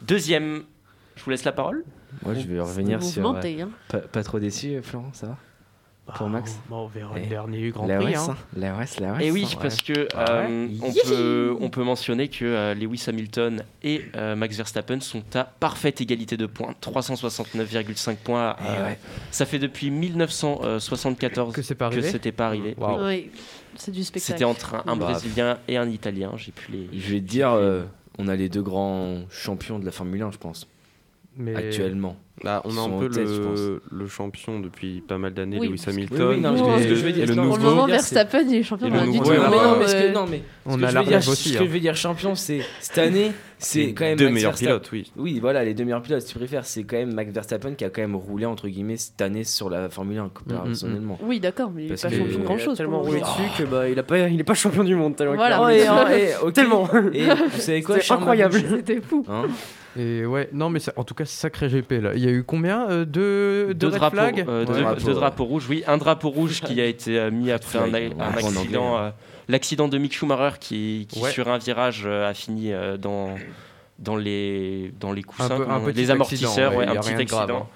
deuxième. 0.02 0.64
Je 1.16 1.24
vous 1.24 1.30
laisse 1.32 1.44
la 1.46 1.52
parole. 1.52 1.84
Moi, 2.24 2.34
je 2.34 2.46
vais 2.48 2.60
revenir 2.60 3.02
sur. 3.04 3.26
euh, 3.36 3.42
hein. 3.62 3.70
pas, 3.90 4.00
pas 4.00 4.24
trop 4.24 4.40
déçu, 4.40 4.80
Florent, 4.84 5.12
ça 5.14 5.28
va 5.28 6.14
Pour 6.14 6.30
Max 6.30 6.58
Bah, 6.70 6.76
on 6.78 6.88
verra 6.88 7.16
le 7.16 7.22
Eh, 7.24 7.28
dernier 7.28 7.70
Grand 7.72 7.88
Prix, 7.88 8.16
RS, 8.16 8.30
hein. 8.30 8.38
La 8.56 8.76
RS, 8.78 9.00
la 9.00 9.14
RS. 9.16 9.22
Et 9.22 9.32
oui, 9.32 9.46
hein, 9.52 9.58
parce 9.62 9.78
ouais. 9.88 9.94
que 9.96 10.08
euh, 10.16 10.68
Ouais. 10.68 10.78
on, 10.84 10.94
peut, 11.10 11.56
on 11.60 11.70
peut 11.70 11.84
mentionner 11.84 12.28
que 12.30 12.46
euh, 12.46 12.74
Lewis 12.74 13.04
Hamilton 13.08 13.64
et 13.84 14.02
euh, 14.16 14.36
Max 14.36 14.56
Verstappen 14.58 15.00
sont 15.02 15.24
à 15.36 15.44
parfaite 15.46 16.00
égalité 16.02 16.38
de 16.38 16.46
points, 16.46 16.74
369,5 16.82 18.16
points. 18.18 18.56
Eh 18.60 18.64
euh, 18.68 18.86
ouais. 18.88 19.00
Ça 19.32 19.46
fait 19.46 19.60
depuis 19.60 19.90
1974 19.92 21.54
Que 21.54 21.62
c'est 21.62 21.76
pas 21.76 21.88
arrivé 21.88 22.10
c'était 22.10 22.32
pas 22.32 22.48
arrivé. 22.48 22.76
Oui, 22.78 23.32
c'est 23.76 23.92
du 23.92 24.04
spectacle. 24.04 24.34
C'était 24.34 24.46
entre 24.46 24.76
un, 24.76 24.84
un 24.88 24.96
Bah, 24.96 25.06
Brésilien 25.12 25.58
et 25.68 25.78
un 25.78 25.90
Italien. 25.90 26.32
J'ai 26.38 26.52
pu 26.52 26.72
les. 26.72 26.90
Je 26.98 27.14
vais 27.14 27.20
te 27.20 27.26
dire, 27.28 27.52
euh, 27.52 27.84
on 28.18 28.28
a 28.28 28.36
les 28.36 28.48
deux 28.50 28.62
grands 28.64 29.22
champions 29.30 29.80
de 29.80 29.86
la 29.86 29.92
Formule 29.92 30.22
1, 30.22 30.32
je 30.32 30.38
pense. 30.38 30.68
Mais- 31.38 31.56
Actuellement. 31.56 32.16
Bah, 32.44 32.62
on 32.66 32.78
a 32.78 32.82
un 32.82 33.00
peu 33.00 33.10
tête, 33.10 33.28
le, 33.28 33.82
le 33.92 34.08
champion 34.08 34.60
depuis 34.60 35.00
pas 35.00 35.18
mal 35.18 35.34
d'années, 35.34 35.58
Oui, 35.58 35.70
Lewis 35.70 35.82
que- 35.86 35.90
Hamilton. 35.90 36.28
Oui, 36.32 36.42
non, 36.42 36.58
je 36.58 36.90
le- 36.90 36.96
je 36.96 37.06
veux 37.06 37.12
dire, 37.14 37.24
et 37.24 37.28
le 37.28 37.34
non, 37.36 37.44
Pour 37.48 37.56
le 37.58 37.64
nouveau- 37.64 37.76
moment, 37.76 37.88
Verstappen, 37.88 38.42
il 38.50 38.56
est 38.56 38.64
champion 38.64 38.90
le 38.90 39.06
nouveau-. 39.06 39.30
Ouais, 39.30 39.38
mais 39.40 39.56
non, 39.56 39.78
mais 39.80 39.88
ce 39.88 39.96
que, 39.96 40.14
non, 40.14 40.26
mais 40.30 40.42
On 40.66 40.74
ce 40.74 40.78
que 40.80 40.84
a 40.84 40.92
la 40.92 41.02
aussi, 41.18 41.50
Ce 41.50 41.54
que 41.58 41.64
hein. 41.64 41.66
je 41.66 41.72
veux 41.72 41.80
dire 41.80 41.96
champion, 41.96 42.36
c'est 42.36 42.60
cette 42.82 42.98
année, 42.98 43.32
c'est 43.58 43.94
quand 43.94 44.04
même 44.04 44.18
deux 44.18 44.26
Max 44.26 44.36
meilleurs 44.36 44.52
Verstappen. 44.52 44.80
pilotes, 44.80 44.90
oui. 44.92 45.12
Oui, 45.16 45.40
voilà, 45.40 45.64
les 45.64 45.74
deux 45.74 45.86
meilleurs 45.86 46.02
pilotes, 46.02 46.24
si 46.24 46.34
tu 46.34 46.38
préfères, 46.38 46.66
c'est 46.66 46.84
quand 46.84 46.98
même 46.98 47.14
Max 47.14 47.32
Verstappen 47.32 47.74
qui 47.74 47.86
a 47.86 47.90
quand 47.90 48.02
même 48.02 48.16
roulé 48.18 48.46
entre 48.46 48.68
guillemets 48.68 48.98
cette 48.98 49.22
année 49.22 49.46
sur 49.46 49.70
la 49.70 49.90
Formule 49.90 50.18
1 50.18 50.30
personnellement. 50.46 51.18
Oui, 51.24 51.40
d'accord, 51.40 51.72
mais 51.74 51.84
il 51.86 51.90
n'est 51.92 51.96
pas 51.96 52.10
champion 52.10 52.26
de 52.26 52.44
grand 52.44 52.56
Il 52.58 52.62
a 52.62 52.64
chose. 52.66 52.78
tellement 52.78 53.02
roulé 53.02 53.22
dessus 53.22 53.50
que 53.58 53.64
bah, 53.64 53.88
il, 53.90 53.98
a 53.98 54.04
pas, 54.04 54.20
il 54.28 54.38
est 54.40 54.44
pas 54.44 54.54
champion 54.56 54.84
du 54.84 54.96
monde. 54.96 55.16
Tellement 55.16 55.36
Voilà. 55.36 55.62
hein, 55.64 55.70
et- 55.70 56.36
ok. 56.44 56.52
Tellement. 56.54 56.90
Et 57.14 57.24
vous 57.28 57.60
savez 57.62 57.82
quoi, 57.82 57.96
incroyable. 58.10 58.62
C'était 58.76 59.00
fou. 59.00 59.26
Hein 59.96 60.00
Et 60.00 60.26
ouais, 60.26 60.50
non, 60.54 60.70
mais 60.70 60.80
en 60.96 61.04
tout 61.04 61.14
cas, 61.14 61.26
sacré 61.26 61.70
GP 61.70 61.92
là. 62.02 62.12
Il 62.16 62.24
y 62.24 62.28
a 62.28 62.32
eu 62.32 62.44
combien 62.44 62.90
euh, 62.90 63.06
Deux, 63.06 63.74
Deux 63.74 63.88
red 63.88 63.96
drapeaux, 63.98 64.16
flags 64.16 64.46
euh, 64.48 64.66
Ouais, 64.66 64.74
deux, 64.74 64.82
drapeaux, 64.82 65.06
deux 65.06 65.14
drapeaux 65.14 65.44
rouges, 65.46 65.66
oui. 65.70 65.84
Un 65.88 65.98
drapeau 65.98 66.30
rouge 66.30 66.62
qui 66.62 66.80
a 66.82 66.86
été 66.86 67.18
euh, 67.20 67.32
mis 67.32 67.52
après 67.52 67.80
un, 67.80 67.94
accident. 67.94 68.98
hein. 68.98 69.02
euh, 69.02 69.12
L'accident 69.48 69.88
de 69.88 69.98
Mick 69.98 70.14
Schumacher 70.14 70.58
qui, 70.60 71.06
qui 71.10 71.20
Ouais. 71.22 71.32
sur 71.32 71.48
un 71.48 71.58
virage, 71.60 72.04
euh, 72.06 72.30
a 72.30 72.34
fini 72.34 72.74
euh, 72.74 72.98
dans, 72.98 73.36
dans, 74.00 74.16
les, 74.16 74.92
dans 75.00 75.12
les 75.14 75.22
coussins, 75.24 75.50
peu- 75.50 75.92
les 75.92 76.10
amortisseurs, 76.12 76.72
accident, 76.80 76.92
un 76.92 76.96
petit 77.02 77.16
de 77.16 77.24
grave, 77.30 77.42
accident. 77.52 77.70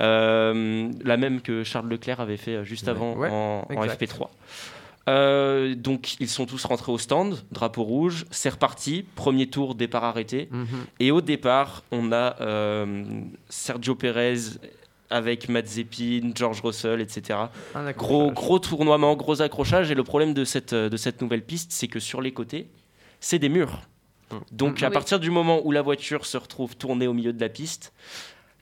Euh, 0.00 0.88
la 1.04 1.16
même 1.18 1.42
que 1.42 1.62
Charles 1.62 1.88
Leclerc 1.90 2.20
avait 2.20 2.38
fait 2.38 2.64
juste 2.64 2.84
Ouais. 2.86 2.90
avant 2.90 3.14
Ouais, 3.16 3.28
en, 3.30 3.66
en 3.68 3.82
exact. 3.82 4.02
FP3. 4.02 4.28
Euh, 5.10 5.74
donc 5.74 6.20
ils 6.20 6.28
sont 6.28 6.46
tous 6.46 6.64
rentrés 6.64 6.92
au 6.92 6.98
stand, 6.98 7.38
drapeau 7.50 7.82
rouge, 7.82 8.26
c'est 8.30 8.50
reparti, 8.50 9.04
premier 9.14 9.48
tour, 9.48 9.74
départ 9.74 10.04
arrêté. 10.04 10.48
Mhm. 10.50 10.66
Et 11.00 11.10
au 11.10 11.20
départ, 11.20 11.82
on 11.90 12.12
a 12.12 12.36
euh, 12.40 13.04
Sergio 13.48 13.94
Perez 13.94 14.36
avec 15.10 15.48
Mazepin, 15.48 16.30
George 16.34 16.60
Russell, 16.60 17.00
etc. 17.00 17.38
Un 17.74 17.90
Gros, 17.92 18.30
gros 18.30 18.60
tournoiement, 18.60 19.16
gros 19.16 19.42
accrochage. 19.42 19.90
Et 19.90 19.94
le 19.94 20.04
problème 20.04 20.34
de 20.34 20.44
cette, 20.44 20.74
de 20.74 20.96
cette 20.96 21.20
nouvelle 21.20 21.42
piste, 21.42 21.72
c'est 21.72 21.88
que 21.88 21.98
sur 21.98 22.20
les 22.20 22.32
côtés, 22.32 22.68
c'est 23.18 23.40
des 23.40 23.48
murs. 23.48 23.80
Donc 24.52 24.82
Mm. 24.82 24.84
à 24.84 24.90
partir 24.90 25.18
du 25.18 25.30
moment 25.30 25.60
où 25.64 25.72
la 25.72 25.82
voiture 25.82 26.26
se 26.26 26.36
retrouve 26.36 26.76
tournée 26.76 27.08
au 27.08 27.12
milieu 27.12 27.32
de 27.32 27.40
la 27.40 27.48
piste, 27.48 27.92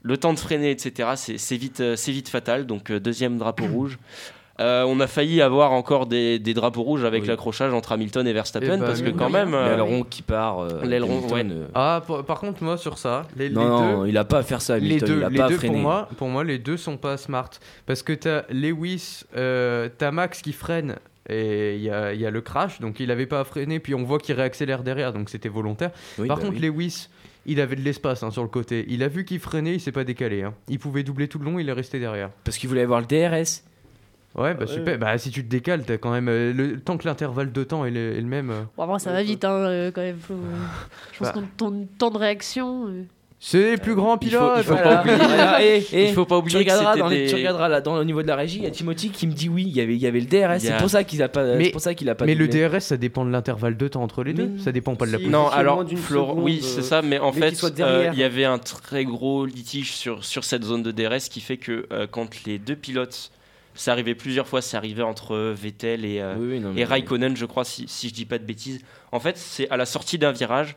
le 0.01 0.17
temps 0.17 0.33
de 0.33 0.39
freiner, 0.39 0.71
etc., 0.71 1.09
c'est 1.37 1.57
vite, 1.57 1.81
euh, 1.81 1.95
fatal. 2.25 2.65
Donc 2.65 2.89
euh, 2.89 2.99
deuxième 2.99 3.37
drapeau 3.37 3.65
rouge. 3.71 3.99
Euh, 4.59 4.83
on 4.83 4.99
a 4.99 5.07
failli 5.07 5.41
avoir 5.41 5.71
encore 5.71 6.05
des, 6.05 6.37
des 6.37 6.53
drapeaux 6.53 6.81
rouges 6.83 7.05
avec 7.05 7.21
Oui. 7.21 7.27
l'accrochage 7.29 7.73
entre 7.73 7.93
Hamilton 7.93 8.27
et 8.27 8.33
Verstappen 8.33 8.65
Eh 8.75 8.77
ben, 8.77 8.85
parce 8.85 9.01
que 9.01 9.09
quand 9.09 9.29
même. 9.29 9.53
euh, 9.53 9.69
L'aileron 9.69 10.03
qui 10.03 10.21
part. 10.21 10.59
euh, 10.59 10.83
L'aileron, 10.83 11.21
ouais. 11.29 11.45
euh, 11.49 11.67
Ah, 11.73 12.03
par, 12.05 12.23
par 12.25 12.39
contre, 12.41 12.61
moi 12.63 12.77
sur 12.77 12.97
ça, 12.97 13.23
les, 13.37 13.47
les 13.49 13.55
Non, 13.55 13.61
deux. 13.79 13.95
non, 13.97 14.05
il 14.05 14.17
a 14.17 14.25
pas 14.25 14.39
à 14.39 14.43
faire 14.43 14.61
ça, 14.61 14.77
les 14.77 14.87
Hamilton. 14.87 15.07
deux, 15.09 15.17
il 15.19 15.23
a 15.23 15.29
les 15.29 15.37
pas 15.37 15.45
à 15.45 15.49
freiner. 15.51 15.73
pour 15.73 15.81
moi, 15.81 16.09
pour 16.17 16.27
moi, 16.27 16.43
les 16.43 16.57
deux 16.59 16.75
sont 16.77 16.97
pas 16.97 17.15
smart. 17.17 17.49
Parce 17.85 18.03
que 18.03 18.11
t'as 18.13 18.43
Lewis, 18.49 19.21
euh, 19.37 19.87
t'as 19.97 20.11
Max 20.11 20.41
qui 20.41 20.51
freine 20.53 20.95
et 21.29 21.75
il 21.75 21.81
y 21.83 21.89
a, 21.89 22.13
il 22.13 22.19
y 22.19 22.25
a 22.25 22.31
le 22.31 22.41
crash, 22.41 22.79
donc 22.81 22.99
il 22.99 23.11
avait 23.11 23.27
pas 23.27 23.39
à 23.41 23.43
freiner, 23.43 23.79
puis 23.79 23.93
on 23.93 24.03
voit 24.03 24.17
qu'il 24.17 24.35
réaccélère 24.35 24.81
derrière, 24.83 25.13
donc 25.13 25.29
c'était 25.29 25.47
volontaire. 25.49 25.91
Oui, 26.17 26.27
Par 26.27 26.37
bah 26.37 26.43
contre, 26.43 26.55
oui. 26.59 26.67
Lewis, 26.67 27.07
il 27.45 27.61
avait 27.61 27.75
de 27.75 27.81
l'espace 27.81 28.23
hein, 28.23 28.31
sur 28.31 28.41
le 28.41 28.49
côté. 28.49 28.85
Il 28.89 29.03
a 29.03 29.07
vu 29.07 29.23
qu'il 29.25 29.39
freinait, 29.39 29.75
il 29.75 29.79
s'est 29.79 29.91
pas 29.91 30.03
décalé. 30.03 30.41
hein. 30.43 30.53
Il 30.67 30.79
pouvait 30.79 31.03
doubler 31.03 31.27
tout 31.27 31.37
le 31.39 31.45
long, 31.45 31.59
il 31.59 31.69
est 31.69 31.73
resté 31.73 31.99
derrière. 31.99 32.29
Parce 32.43 32.57
qu'il 32.57 32.67
voulait 32.67 32.81
avoir 32.81 32.99
le 32.99 33.05
DRS. 33.05 33.61
Ouais, 34.35 34.53
bah 34.53 34.61
Ouais. 34.61 34.67
super. 34.67 34.97
Bah 34.99 35.17
si 35.17 35.31
tu 35.31 35.43
te 35.43 35.49
décales, 35.49 35.83
t'as 35.85 35.97
quand 35.97 36.11
même 36.11 36.29
euh, 36.29 36.53
le 36.53 36.79
tant 36.79 36.97
que 36.97 37.07
l'intervalle 37.07 37.51
de 37.51 37.63
temps 37.63 37.83
est 37.85 37.91
le, 37.91 38.15
est 38.15 38.21
le 38.21 38.27
même. 38.27 38.51
euh, 38.51 38.61
Bon, 38.77 38.83
après, 38.83 38.99
ça 38.99 39.11
va 39.11 39.23
vite, 39.23 39.43
hein, 39.43 39.51
euh, 39.51 39.91
quand 39.91 40.01
même. 40.01 40.17
faut, 40.19 40.33
euh, 40.35 40.37
je 41.13 41.17
pense 41.19 41.27
Bah. 41.29 41.33
que 41.33 41.45
ton 41.57 41.87
temps 41.97 42.11
de 42.11 42.17
réaction. 42.17 42.87
C'est 43.41 43.71
les 43.71 43.77
plus 43.77 43.95
grands 43.95 44.17
il 44.21 44.29
faut- 44.29 44.37
pilotes. 44.37 44.53
il 44.57 44.63
faut 44.65 44.73
Voilà. 44.73 44.97
pas 44.97 45.01
oublier- 45.01 45.15
Voilà, 45.15 45.63
et- 45.65 45.77
et 45.93 46.09
il 46.09 46.13
faut 46.13 46.25
pas 46.25 46.35
tu 46.35 46.41
oublier 46.41 46.65
que 46.65 46.71
regarderas, 46.71 46.97
dans 46.97 47.07
les- 47.07 47.23
des- 47.23 47.29
tu 47.29 47.35
regarderas 47.35 47.69
là, 47.69 47.79
dans, 47.79 47.95
au 47.97 48.03
niveau 48.03 48.21
de 48.21 48.27
la 48.27 48.35
régie, 48.35 48.57
il 48.57 48.63
y 48.65 48.67
a 48.67 48.69
Timothy 48.71 49.11
qui 49.11 49.27
me 49.27 49.31
dit 49.31 49.47
oui, 49.47 49.63
il 49.65 49.73
y 49.75 49.79
avait, 49.79 49.95
il 49.95 49.99
y 50.01 50.07
avait 50.07 50.19
le 50.19 50.25
DRS, 50.25 50.43
a- 50.55 50.59
c'est 50.59 50.77
pour 50.77 50.89
ça 50.89 51.05
qu'il 51.05 51.23
a 51.23 51.29
pas, 51.29 51.55
Mais- 51.55 51.71
pour 51.71 51.79
ça 51.79 51.93
qu'il 51.93 52.09
a 52.09 52.15
pas 52.15 52.25
Mais 52.25 52.35
le. 52.35 52.49
DRS, 52.49 52.81
ça 52.81 52.97
dépend 52.97 53.23
de 53.25 53.31
l'intervalle 53.31 53.77
de 53.77 53.87
temps 53.87 54.03
entre 54.03 54.23
les 54.25 54.33
deux. 54.33 54.51
Ça 54.59 54.73
dépend 54.73 54.95
pas 54.95 55.05
de 55.05 55.11
la 55.13 55.17
Si. 55.19 55.23
position. 55.23 55.41
Non, 55.43 55.49
faut 55.49 55.55
alors, 55.57 55.85
seconde, 55.89 56.39
oui, 56.43 56.59
c'est 56.61 56.81
ça, 56.83 57.01
mais 57.01 57.17
en 57.17 57.31
mais 57.33 57.51
fait, 57.51 57.79
euh, 57.79 58.09
il 58.13 58.19
y 58.19 58.23
avait 58.23 58.43
un 58.45 58.59
très 58.59 59.05
gros 59.05 59.45
litige 59.45 59.93
sur, 59.93 60.23
sur 60.25 60.43
cette 60.43 60.63
zone 60.65 60.83
de 60.83 60.91
DRS 60.91 61.29
qui 61.29 61.39
fait 61.39 61.57
que 61.57 61.87
euh, 61.93 62.07
quand 62.11 62.43
les 62.45 62.59
deux 62.59 62.75
pilotes, 62.75 63.31
ça 63.79 63.93
arrivait 63.93 64.15
plusieurs 64.15 64.47
fois, 64.47 64.61
ça 64.61 64.77
arrivait 64.77 65.03
entre 65.03 65.37
Vettel 65.53 66.03
et, 66.05 66.19
euh, 66.19 66.35
Oui, 66.37 66.47
oui, 66.53 66.59
non, 66.59 66.71
et 66.71 66.75
mais- 66.75 66.83
Raikkonen, 66.83 67.35
je 67.37 67.45
crois, 67.45 67.63
si, 67.65 67.87
si 67.87 68.09
je 68.09 68.13
dis 68.13 68.25
pas 68.25 68.37
de 68.37 68.43
bêtises. 68.45 68.81
En 69.11 69.19
fait, 69.19 69.37
c'est 69.37 69.69
à 69.69 69.77
la 69.77 69.85
sortie 69.85 70.17
d'un 70.17 70.31
virage, 70.33 70.75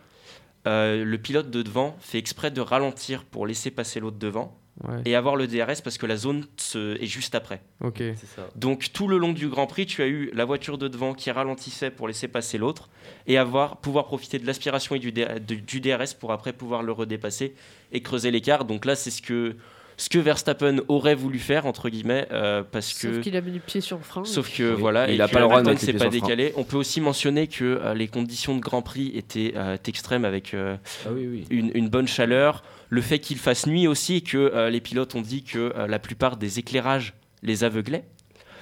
euh, 0.69 1.05
le 1.05 1.19
pilote 1.19 1.51
de 1.51 1.62
devant 1.62 1.97
fait 2.01 2.19
exprès 2.19 2.51
de 2.53 2.61
ralentir 2.61 3.25
pour 3.25 3.47
laisser 3.47 3.71
passer 3.71 3.99
l'autre 4.01 4.19
devant 4.19 4.57
Ouais. 4.88 5.03
et 5.05 5.15
avoir 5.17 5.37
le 5.37 5.47
DRS 5.47 5.83
parce 5.85 5.99
que 5.99 6.07
la 6.07 6.17
zone 6.17 6.47
se- 6.57 6.97
est 7.03 7.07
juste 7.07 7.35
après. 7.35 7.61
Ok. 7.83 7.97
C'est 7.99 8.27
ça. 8.37 8.49
Donc 8.57 8.91
tout 8.95 9.07
le 9.07 9.19
long 9.19 9.33
du 9.33 9.49
Grand 9.49 9.67
Prix, 9.67 9.85
tu 9.85 10.01
as 10.03 10.07
eu 10.07 10.31
la 10.33 10.47
voiture 10.47 10.79
de 10.79 10.88
devant 10.88 11.12
qui 11.12 11.31
ralentissait 11.31 11.91
pour 11.91 12.09
laisser 12.09 12.27
passer 12.27 12.57
l'autre 12.57 12.88
et 13.27 13.37
avoir 13.37 13.77
pouvoir 13.83 14.07
profiter 14.07 14.38
de 14.38 14.47
l'aspiration 14.47 14.95
et 14.95 14.99
du 14.99 15.81
DRS 15.81 16.15
pour 16.19 16.33
après 16.33 16.55
pouvoir 16.55 16.83
le 16.83 16.93
redépasser 16.93 17.55
et 17.93 18.01
creuser 18.01 18.31
l'écart. 18.31 18.65
Donc 18.65 18.87
là, 18.87 18.97
c'est 18.97 19.11
ce 19.11 19.21
que 19.21 19.57
ce 20.03 20.09
que 20.09 20.19
Verstappen 20.19 20.79
aurait 20.88 21.15
voulu 21.15 21.38
faire 21.38 21.67
entre 21.67 21.88
guillemets 21.88 22.27
euh, 22.33 22.62
parce 22.69 22.88
Sauf 22.93 23.12
que 23.12 23.21
qu'il 23.21 23.37
a 23.37 23.41
mis 23.41 23.53
le 23.53 23.61
pied 23.61 23.81
sur 23.81 23.99
le 23.99 24.03
frein. 24.03 24.25
Sauf 24.25 24.53
que 24.57 24.75
Oui, 24.75 24.81
voilà, 24.81 25.09
il 25.09 25.21
et 25.21 25.23
a 25.23 25.29
que 25.29 25.33
pas 25.33 25.38
le 25.41 25.45
droit 25.47 25.62
de 25.62 25.75
s'est 25.77 25.93
pas 25.93 25.99
frein. 26.01 26.09
décalé. 26.09 26.53
On 26.57 26.65
peut 26.65 26.77
aussi 26.77 27.01
mentionner 27.01 27.47
que 27.47 27.65
euh, 27.65 27.95
les 27.95 28.09
conditions 28.09 28.57
de 28.57 28.61
Grand 28.61 28.83
Prix 28.83 29.12
étaient 29.15 29.53
euh, 29.57 29.77
extrêmes 29.87 30.25
avec 30.25 30.55
euh, 30.55 30.77
Ah 31.07 31.11
oui, 31.15 31.27
oui. 31.31 31.45
une, 31.51 31.71
une 31.75 31.88
bonne 31.88 32.09
chaleur, 32.09 32.65
le 32.88 33.01
fait 33.01 33.21
qu'il 33.21 33.38
fasse 33.38 33.67
nuit 33.67 33.87
aussi 33.87 34.17
et 34.17 34.21
que 34.23 34.37
euh, 34.38 34.71
les 34.71 34.81
pilotes 34.81 35.15
ont 35.15 35.21
dit 35.23 35.45
que 35.45 35.73
euh, 35.77 35.87
la 35.87 35.99
plupart 35.99 36.37
des 36.37 36.59
éclairages 36.59 37.15
les 37.43 37.62
aveuglaient. 37.65 38.05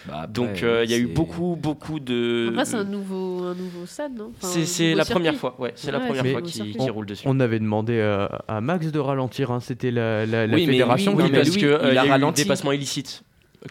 Bah, 0.07 0.21
après, 0.23 0.33
Donc 0.33 0.63
euh, 0.63 0.83
il 0.85 0.91
y 0.91 0.95
a 0.95 0.99
eu 0.99 1.07
beaucoup 1.07 1.57
beaucoup 1.61 2.01
de. 2.01 2.49
Après, 2.51 2.65
c'est 2.65 2.77
un 2.77 2.85
nouveau, 2.85 3.43
un 3.45 3.55
nouveau 3.55 3.85
stade, 3.87 4.15
non 4.17 4.33
Enfin, 4.43 4.49
C'est- 4.65 4.95
la 4.95 5.05
circuit. 5.05 5.15
première 5.15 5.35
fois, 5.39 5.57
ouais, 5.59 5.73
c'est 5.77 5.93
la 5.93 5.99
Ouais, 5.99 6.07
première 6.07 6.23
c'est 6.23 6.29
un 6.29 6.33
fois 6.33 6.43
qu'il- 6.43 6.53
circuit. 6.55 6.75
qu'il 6.75 6.91
roule 6.91 7.07
dessus. 7.07 7.23
On 7.27 7.39
avait 7.41 7.59
demandé 7.59 8.01
à, 8.01 8.43
à 8.49 8.61
Max 8.61 8.91
de 8.91 8.99
ralentir, 8.99 9.51
hein. 9.51 9.61
c'était 9.61 9.91
la, 9.91 10.25
la, 10.27 10.47
la 10.47 10.55
Oui, 10.55 10.65
fédération 10.67 11.13
Oui, 11.15 11.25
qui 11.25 11.31
mais 11.33 11.39
parce 11.39 11.51
l'a 11.51 11.55
lui, 11.57 11.65
euh, 11.67 11.99
a 11.99 12.01
a 12.03 12.07
eu 12.07 12.11
ralenti. 12.11 12.43
dépassement 12.43 12.73
illicite. 12.73 13.23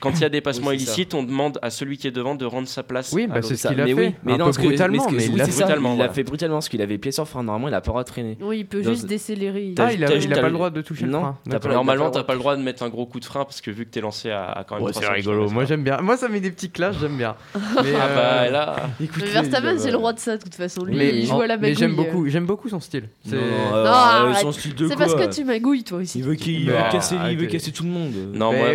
Quand 0.01 0.11
il 0.11 0.21
y 0.21 0.23
a 0.23 0.29
dépassement 0.29 0.67
Oui, 0.67 0.79
c'est 0.79 0.85
ça. 0.85 0.91
illicite, 0.93 1.13
on 1.15 1.23
demande 1.23 1.57
à 1.63 1.71
celui 1.71 1.97
qui 1.97 2.07
est 2.07 2.11
devant 2.11 2.35
de 2.35 2.45
rendre 2.45 2.67
sa 2.67 2.83
place. 2.83 3.11
Oui, 3.11 3.25
bah, 3.25 3.41
c'est 3.41 3.55
ce 3.55 3.63
Ça, 3.63 3.69
qu'il 3.69 3.81
a 3.81 3.85
mais 3.85 3.95
fait. 3.95 3.99
oui, 3.99 4.15
mais 4.23 4.33
un 4.33 4.37
non, 4.37 4.45
peu 4.45 4.51
ce 4.51 4.57
que- 4.57 4.61
mais 4.61 4.67
brutalement, 4.69 5.07
mais 5.11 5.25
il 5.25 5.35
l'a 5.35 5.45
c'est 5.45 5.51
fait. 5.51 5.57
brutalement, 5.61 5.89
Il 5.89 5.95
voilà. 5.95 6.07
l'a 6.09 6.13
fait 6.13 6.23
brutalement 6.23 6.55
parce 6.57 6.69
qu'il 6.69 6.81
avait 6.83 6.97
pied 6.99 7.11
sur 7.11 7.23
le 7.23 7.27
frein. 7.27 7.41
Normalement, 7.41 7.69
il 7.69 7.73
a 7.73 7.81
pas 7.81 7.87
le 7.87 7.91
droit 7.93 8.03
de 8.03 8.09
freiner. 8.09 8.37
Oui, 8.39 8.59
il 8.59 8.65
peut 8.67 8.81
Dans- 8.83 8.91
juste 8.91 9.07
décélérer. 9.07 9.73
Ah, 9.79 9.91
il 9.91 10.03
a, 10.03 10.13
il 10.15 10.29
pas 10.29 10.41
le- 10.41 10.47
le 10.47 10.53
droit 10.53 10.69
de 10.69 10.81
toucher 10.83 11.05
le 11.05 11.11
Non, 11.11 11.21
frein. 11.21 11.37
t'as 11.43 11.49
D'accord. 11.49 11.61
pas 11.63 11.67
le- 11.69 11.73
Normalement, 11.73 12.11
t'as 12.11 12.23
pas 12.23 12.33
le 12.33 12.39
droit 12.39 12.55
de 12.55 12.61
mettre 12.61 12.83
un 12.83 12.89
gros 12.89 13.07
coup 13.07 13.19
de 13.19 13.25
frein 13.25 13.45
parce 13.45 13.61
que 13.61 13.71
vu 13.71 13.85
que 13.85 13.89
t'es 13.89 14.01
lancé 14.01 14.29
à, 14.29 14.45
à 14.51 14.63
quand 14.63 14.75
même. 14.75 14.83
Ouais, 14.83 14.93
c'est 14.93 14.99
300 15.01 15.15
rigolo, 15.15 15.49
moi 15.49 15.65
j'aime 15.65 15.83
bien. 15.83 15.97
Moi 16.01 16.17
ça 16.17 16.29
met 16.29 16.39
des 16.39 16.51
petits 16.51 16.69
clashs, 16.69 16.95
j'aime 17.01 17.17
bien. 17.17 17.35
Mais, 17.55 17.59
Ah 17.99 18.05
euh, 18.05 18.15
bah 18.45 18.49
là. 18.51 18.75
Mais 18.99 19.07
Verstappen, 19.25 19.75
c'est 19.79 19.89
le 19.91 19.97
roi 19.97 20.13
de 20.13 20.19
ça, 20.19 20.37
de 20.37 20.43
toute 20.43 20.53
façon. 20.53 20.83
Lui, 20.85 20.97
il 21.03 21.25
joue 21.25 21.41
à 21.41 21.47
la 21.47 21.57
mais 21.57 21.69
magouille. 21.69 21.75
j'aime 21.79 21.95
beaucoup, 21.95 22.27
j'aime 22.29 22.45
beaucoup 22.45 22.69
son 22.69 22.79
style. 22.79 23.05
C'est- 23.27 23.35
Non, 23.35 23.41
euh, 23.73 24.33
C'est 24.37 24.95
parce 24.95 25.15
que 25.15 25.33
tu 25.33 25.43
magouilles, 25.45 25.83
toi 25.83 25.97
aussi. 25.97 26.19
Il 26.19 26.25
veut, 26.25 26.35
casser, 26.35 27.15
il 27.15 27.19
veut 27.19 27.19
arrêtez. 27.19 27.47
casser 27.47 27.71
tout 27.71 27.83
le 27.83 27.89
monde. 27.89 28.11
Non, 28.35 28.53
moi, 28.53 28.67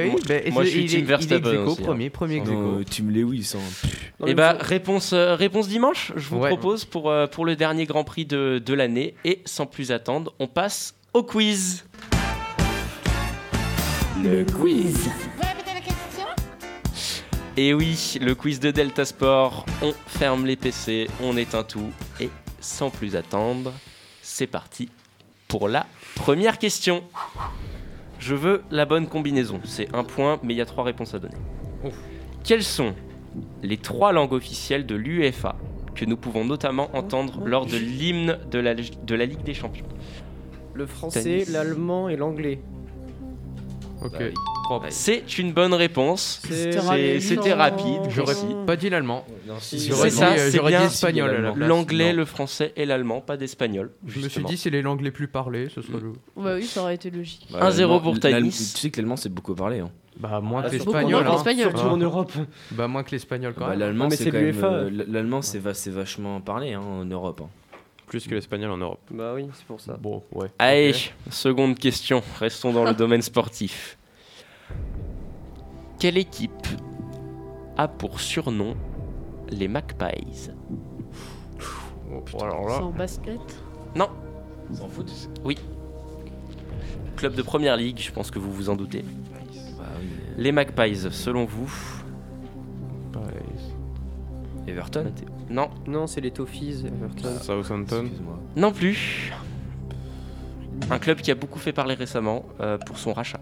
il 0.64 1.03
team 1.06 1.28
il 1.30 1.32
est 1.32 1.36
aequo, 1.52 1.70
aussi, 1.72 1.80
hein. 1.82 1.84
premier, 1.84 2.10
premier. 2.10 2.40
Non, 2.40 2.78
euh, 2.80 2.84
Team 2.84 3.10
Lewis. 3.10 3.52
hein. 3.56 3.86
Et 4.20 4.24
mais 4.26 4.34
bah 4.34 4.56
réponse 4.60 5.12
euh, 5.12 5.34
réponse 5.34 5.68
dimanche. 5.68 6.12
Je 6.16 6.28
vous 6.28 6.38
Ouais. 6.38 6.48
propose 6.48 6.84
pour 6.84 7.10
euh, 7.10 7.26
pour 7.26 7.44
le 7.44 7.56
dernier 7.56 7.84
Grand 7.86 8.04
Prix 8.04 8.24
de, 8.26 8.62
de 8.64 8.74
l'année 8.74 9.14
et 9.24 9.40
sans 9.44 9.66
plus 9.66 9.92
attendre, 9.92 10.32
on 10.38 10.46
passe 10.46 10.94
au 11.12 11.22
quiz. 11.22 11.84
Le 14.22 14.44
quiz. 14.44 15.10
Et 17.56 17.72
oui, 17.72 18.18
le 18.20 18.34
quiz 18.34 18.58
de 18.58 18.70
Delta 18.72 19.04
Sport. 19.04 19.64
On 19.82 19.92
ferme 20.06 20.44
les 20.46 20.56
PC, 20.56 21.08
on 21.22 21.36
éteint 21.36 21.62
tout 21.62 21.90
et 22.20 22.28
sans 22.60 22.90
plus 22.90 23.14
attendre, 23.14 23.72
c'est 24.22 24.46
parti 24.48 24.88
pour 25.46 25.68
la 25.68 25.86
première 26.16 26.58
question. 26.58 27.04
Je 28.18 28.34
veux 28.34 28.62
la 28.70 28.84
bonne 28.86 29.06
combinaison. 29.06 29.60
C'est 29.64 29.94
un 29.94 30.04
point, 30.04 30.38
mais 30.42 30.54
il 30.54 30.56
y 30.56 30.60
a 30.60 30.66
trois 30.66 30.84
réponses 30.84 31.14
à 31.14 31.18
donner. 31.18 31.34
Quelles 32.42 32.62
sont 32.62 32.94
les 33.62 33.76
trois 33.76 34.12
langues 34.12 34.32
officielles 34.32 34.86
de 34.86 34.94
l'UEFA 34.94 35.56
que 35.94 36.04
nous 36.04 36.16
pouvons 36.16 36.44
notamment 36.44 36.90
entendre 36.96 37.42
lors 37.44 37.66
de 37.66 37.76
l'hymne 37.76 38.38
de 38.50 38.58
la, 38.58 38.74
de 38.74 39.14
la 39.14 39.26
Ligue 39.26 39.42
des 39.42 39.54
Champions? 39.54 39.86
Le 40.74 40.86
français, 40.86 41.22
Tennis. 41.22 41.50
l'allemand 41.50 42.08
et 42.08 42.16
l'anglais. 42.16 42.60
Ok, 44.02 44.12
Bah 44.12 44.18
oui. 44.20 44.34
propre. 44.64 44.86
C'est 44.90 45.38
une 45.38 45.52
bonne 45.52 45.72
réponse. 45.74 46.40
C'est- 46.46 46.72
C'était 47.20 47.52
rapide. 47.54 48.00
J'aurais 48.10 48.34
pas 48.66 48.76
dit 48.76 48.90
l'allemand. 48.90 49.24
Non, 49.46 49.54
si, 49.60 49.78
si, 49.80 49.88
J'aurais 49.88 50.10
C'est 50.10 50.16
dit, 50.16 50.16
ça, 50.16 50.32
euh, 50.32 50.50
c'est 50.50 50.56
j'aurais 50.58 50.70
bien. 50.72 50.84
espagnol. 50.86 51.54
L'anglais, 51.56 52.12
Non. 52.12 52.18
le 52.18 52.24
français 52.24 52.72
et 52.76 52.84
l'allemand, 52.86 53.20
pas 53.20 53.36
d'espagnol. 53.36 53.90
Je 54.02 54.06
me 54.06 54.12
suis 54.12 54.22
justement. 54.24 54.48
dit, 54.48 54.56
c'est 54.56 54.70
les 54.70 54.82
langues 54.82 55.00
les 55.02 55.10
plus 55.10 55.28
parlées, 55.28 55.68
ce 55.74 55.80
serait 55.82 56.00
le. 56.00 56.12
Bah 56.36 56.54
oui, 56.56 56.64
ça 56.64 56.82
aurait 56.82 56.94
été 56.96 57.10
logique. 57.10 57.46
Ouais, 57.52 57.60
1-0 57.60 57.80
l'allemand- 57.80 58.00
pour 58.00 58.14
l'allemand- 58.22 58.38
Tanis. 58.40 58.72
Tu 58.74 58.80
sais 58.80 58.90
que 58.90 59.00
l'allemand, 59.00 59.16
c'est 59.16 59.32
beaucoup 59.32 59.54
parlé. 59.54 59.80
Hein. 59.80 59.90
Bah, 60.18 60.40
moins 60.40 60.62
que 60.62 60.68
Ah, 60.68 60.70
l'espagnol. 60.70 61.10
moins 61.10 61.22
que 61.22 61.28
hein. 61.28 61.32
l'espagnol. 61.32 61.70
Surtout 61.70 61.86
Ah. 61.88 61.92
en 61.92 61.96
Europe. 61.96 62.32
Bah, 62.72 62.86
moins 62.88 63.02
que 63.02 63.10
l'espagnol 63.12 63.52
quand 63.54 63.62
Bah, 63.64 63.70
même. 63.70 63.78
l'allemand, 63.80 64.04
mais 64.08 64.16
c'est 64.16 64.24
c'est 64.24 64.30
quand 64.30 64.36
même. 64.38 64.46
l'UEFA. 64.46 64.66
euh, 64.72 64.86
l- 64.88 65.06
L'allemand, 65.08 65.42
c'est 65.42 65.58
va- 65.58 65.74
c'est 65.74 65.90
vachement 65.90 66.40
parlé 66.40 66.72
hein, 66.74 66.80
en 66.80 67.04
Europe. 67.04 67.40
hein. 67.44 67.48
Plus 68.06 68.26
que 68.26 68.34
l'espagnol 68.34 68.70
en 68.70 68.76
Europe. 68.76 69.00
Bah 69.10 69.32
oui, 69.34 69.48
c'est 69.54 69.64
pour 69.66 69.80
ça. 69.80 69.96
Bon, 69.96 70.22
ouais. 70.32 70.48
Allez, 70.58 70.94
seconde 71.30 71.78
question. 71.78 72.22
Restons 72.38 72.72
dans 72.72 72.84
le 72.84 72.94
domaine 72.94 73.22
sportif. 73.22 73.96
Quelle 75.98 76.18
équipe 76.18 76.66
a 77.76 77.88
pour 77.88 78.20
surnom 78.20 78.76
les 79.50 79.68
Magpies? 79.68 80.50
Oh, 82.12 82.22
alors 82.42 82.64
C'est 82.70 82.78
là. 82.78 82.84
en 82.84 82.90
basket? 82.90 83.40
Non, 83.96 84.08
Sans 84.72 84.88
foot? 84.88 85.10
Club 87.16 87.34
de 87.34 87.42
première 87.42 87.76
ligue, 87.76 87.98
je 87.98 88.12
pense 88.12 88.30
que 88.30 88.38
vous 88.38 88.52
vous 88.52 88.68
en 88.68 88.76
doutez. 88.76 89.02
Bah 89.02 89.84
oui. 89.98 90.08
Les 90.36 90.52
Magpies, 90.52 91.08
selon 91.10 91.44
vous? 91.44 91.72
Everton 94.66 95.12
Non, 95.50 95.70
Non, 95.86 96.06
c'est 96.06 96.20
les 96.20 96.30
Toffees, 96.30 96.84
Everton. 96.86 97.38
Southampton. 97.40 98.00
Excuse-moi. 98.02 98.38
non 98.56 98.72
plus. 98.72 99.32
Un 100.90 100.98
club 100.98 101.20
qui 101.20 101.30
a 101.30 101.34
beaucoup 101.34 101.58
fait 101.58 101.72
parler 101.72 101.94
récemment 101.94 102.44
euh, 102.60 102.78
pour 102.78 102.98
son 102.98 103.12
rachat. 103.12 103.40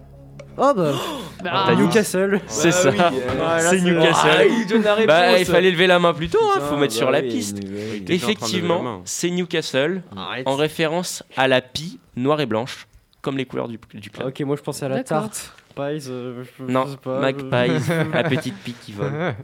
Oh 0.59 0.73
bah, 0.77 0.93
Bah, 1.43 1.65
t'as 1.67 1.75
Newcastle. 1.77 2.41
C'est 2.47 2.69
Ah 2.69 2.73
ça. 2.73 2.91
oui, 2.91 2.99
euh, 3.01 3.59
c'est 3.71 3.81
Newcastle. 3.81 4.29
Ah, 4.31 4.45
il 4.45 4.67
donne 4.69 4.83
la 4.83 5.07
bah, 5.07 5.21
réponse. 5.23 5.41
il 5.41 5.47
fallait 5.47 5.71
lever 5.71 5.87
la 5.87 5.99
main 5.99 6.13
plus 6.13 6.29
tôt, 6.29 6.39
hein, 6.43 6.51
Putain, 6.57 6.67
faut 6.67 6.77
mettre 6.77 6.93
bah 6.95 6.99
sur 6.99 7.11
la 7.11 7.21
oui, 7.21 7.29
piste. 7.29 7.59
mais 7.63 7.69
oui. 7.71 7.71
T'étais 7.71 7.87
en 7.87 7.95
train 7.95 7.97
de 7.97 8.03
lever 8.03 8.09
la 8.09 8.15
Effectivement, 8.17 8.83
main. 8.83 9.01
c'est 9.07 9.31
Newcastle 9.31 10.03
Arrête. 10.15 10.47
en 10.47 10.57
référence 10.57 11.23
à 11.37 11.49
la 11.49 11.63
pie 11.63 11.99
noire 12.17 12.41
et 12.43 12.47
blanche, 12.47 12.87
comme 13.23 13.39
les 13.39 13.47
couleurs 13.47 13.69
du, 13.69 13.79
du 13.95 14.11
club. 14.11 14.29
Ok, 14.29 14.41
moi 14.41 14.57
je 14.57 14.63
pensais 14.63 14.85
à 14.85 14.89
la 14.91 14.97
D'accord. 14.97 15.23
tarte. 15.31 15.55
Pies, 15.75 16.07
euh, 16.11 16.45
je- 16.45 16.65
je 16.67 16.71
Non, 16.71 16.87
sais 16.87 16.99
pas, 16.99 17.19
Magpies, 17.19 17.47
la 18.13 18.25
petite 18.25 18.57
pie 18.59 18.75
qui 18.79 18.93
vole. 18.93 19.11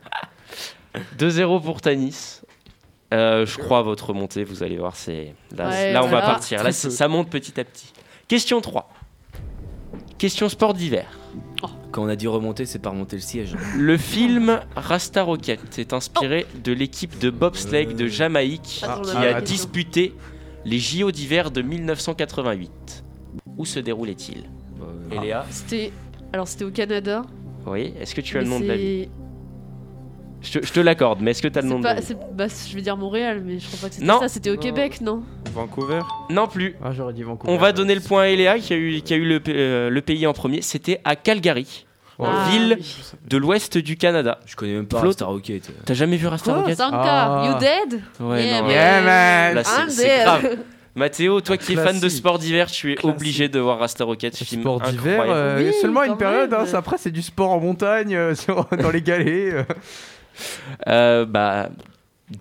2-0 1.19 1.63
pour 1.63 1.81
Tanis. 1.81 2.41
Euh, 3.15 3.47
je 3.47 3.57
crois 3.59 3.79
à 3.79 3.83
votre 3.83 4.13
montée, 4.13 4.45
vous 4.45 4.63
allez 4.63 4.77
voir, 4.77 4.95
c'est 4.95 5.35
là, 5.57 5.71
Ouais, 5.71 5.93
là, 5.93 6.05
on 6.05 6.09
va 6.09 6.21
partir. 6.21 6.63
Là, 6.63 6.73
ça 6.73 7.09
monte 7.09 7.31
petit 7.31 7.59
à 7.59 7.65
petit. 7.65 7.93
Question 8.29 8.61
3. 8.61 8.91
Question 10.19 10.49
sport 10.49 10.75
d'hiver. 10.75 11.07
Quand 11.91 12.03
on 12.05 12.09
a 12.09 12.17
dit 12.17 12.27
remonter, 12.27 12.67
c'est 12.67 12.81
pas 12.81 12.91
remonter 12.91 13.17
le 13.17 13.23
siège. 13.23 13.57
Le 13.77 13.97
film 13.97 14.61
Rasta 14.77 15.23
Rocket 15.23 15.79
est 15.79 15.93
inspiré 15.95 16.45
de 16.63 16.73
l'équipe 16.73 17.19
de 17.19 17.31
bobsleigh 17.31 17.95
de 17.95 18.07
Jamaïque 18.07 18.85
qui 19.05 19.17
a 19.17 19.41
disputé 19.41 20.13
les 20.65 20.79
JO 20.79 21.11
d'hiver 21.11 21.51
de 21.51 21.63
1988. 21.63 23.05
Où 23.57 23.65
se 23.65 23.81
déroulait-il 23.81 24.43
Bah, 24.79 24.87
Et 25.17 25.19
Léa? 25.19 25.47
C'était. 25.51 25.93
Alors, 26.33 26.47
c'était 26.47 26.65
au 26.65 26.71
Canada. 26.71 27.23
Oui, 27.67 27.95
est-ce 27.99 28.15
que 28.15 28.21
tu 28.21 28.37
as 28.37 28.41
mais 28.41 28.45
le 28.45 28.51
nom 28.51 28.61
de 28.61 28.67
la 28.67 28.77
ville? 28.77 29.09
Je 30.41 30.59
te, 30.61 30.67
je 30.67 30.73
te 30.73 30.79
l'accorde, 30.81 31.19
mais 31.21 31.33
est-ce 31.33 31.43
que 31.43 31.49
tu 31.49 31.59
as 31.59 31.63
le 31.63 31.69
nom 31.69 31.81
de 31.81 31.85
la 31.85 31.95
ville 31.95 32.17
bah, 32.33 32.47
je 32.49 32.75
vais 32.75 32.81
dire 32.83 32.97
Montréal, 32.97 33.43
mais 33.45 33.59
je 33.59 33.67
crois 33.67 33.81
pas 33.81 33.89
que 33.89 33.95
c'était 33.95 34.07
Non. 34.07 34.21
ça. 34.21 34.29
C'était 34.29 34.51
au 34.51 34.55
Non. 34.55 34.61
Québec, 34.61 35.01
non 35.01 35.23
Vancouver 35.53 36.01
Non 36.31 36.47
plus. 36.47 36.77
Ah, 36.85 36.91
j'aurais 36.93 37.13
dit 37.13 37.25
Vancouver. 37.25 37.53
On 37.53 37.57
va 37.57 37.73
donner 37.73 37.95
le 37.97 38.01
point 38.01 38.23
à 38.23 38.27
Eléa 38.29 38.59
qui 38.59 38.73
a 38.73 38.77
eu, 38.77 39.01
qui 39.01 39.13
a 39.15 39.17
eu 39.17 39.25
le, 39.25 39.41
pa- 39.41 39.51
euh, 39.51 39.91
le 39.91 40.01
pays 40.01 40.27
en 40.29 40.33
premier. 40.33 40.63
C'était 40.63 41.01
à 41.05 41.17
Calgary, 41.17 41.87
Ah, 42.21 42.47
ville 42.53 42.77
oui. 42.79 42.95
de 43.29 43.37
l'ouest 43.37 43.79
du 43.79 43.97
Canada. 43.97 44.39
Je 44.47 44.55
connais 44.55 44.75
même 44.75 44.87
pas 44.87 45.01
Flo, 45.01 45.11
Star 45.11 45.29
Rocket. 45.29 45.71
T'as 45.85 45.95
jamais 45.95 46.17
vu 46.17 46.29
Rasta 46.29 46.55
Rocket 46.55 46.77
Sanka, 46.77 47.01
Ah. 47.03 47.49
you 47.53 47.59
dead? 47.59 48.01
Ouais, 48.21 48.45
Yeah, 48.45 48.61
non, 48.61 48.67
man. 48.69 48.71
Yeah, 48.77 49.01
man. 49.03 49.55
Là, 49.57 49.65
c'est- 49.65 49.81
I'm 49.83 49.91
c'est 49.91 50.05
dead. 50.05 50.25
grave. 50.25 50.57
Mathéo, 50.95 51.41
toi 51.41 51.57
qui 51.57 51.73
es 51.75 51.77
fan 51.77 51.95
de 51.97 52.01
Classique. 52.01 52.19
sport 52.19 52.39
d'hiver, 52.41 52.69
tu 52.71 52.93
es 52.93 53.05
obligé 53.07 53.49
de 53.49 53.61
voir 53.61 53.79
Rasta 53.79 54.05
Rocket, 54.05 54.37
film 54.37 54.63
Sport 54.63 54.81
d'hiver, 54.81 55.21
incroyable. 55.21 55.31
euh, 55.61 55.65
Oui, 55.69 55.75
seulement 55.81 56.01
quand 56.01 56.07
une 56.07 56.17
période. 56.17 56.51
même. 56.51 56.61
hein, 56.61 56.75
après, 56.75 56.97
c'est 56.99 57.11
du 57.13 57.23
sport 57.23 57.51
en 57.53 57.61
montagne, 57.61 58.15
euh, 58.17 58.35
sur- 58.37 58.67
dans 58.81 58.91
les 58.91 59.03
galets. 59.03 59.53
euh. 59.55 59.63
Euh, 60.89 61.25
bah, 61.25 61.71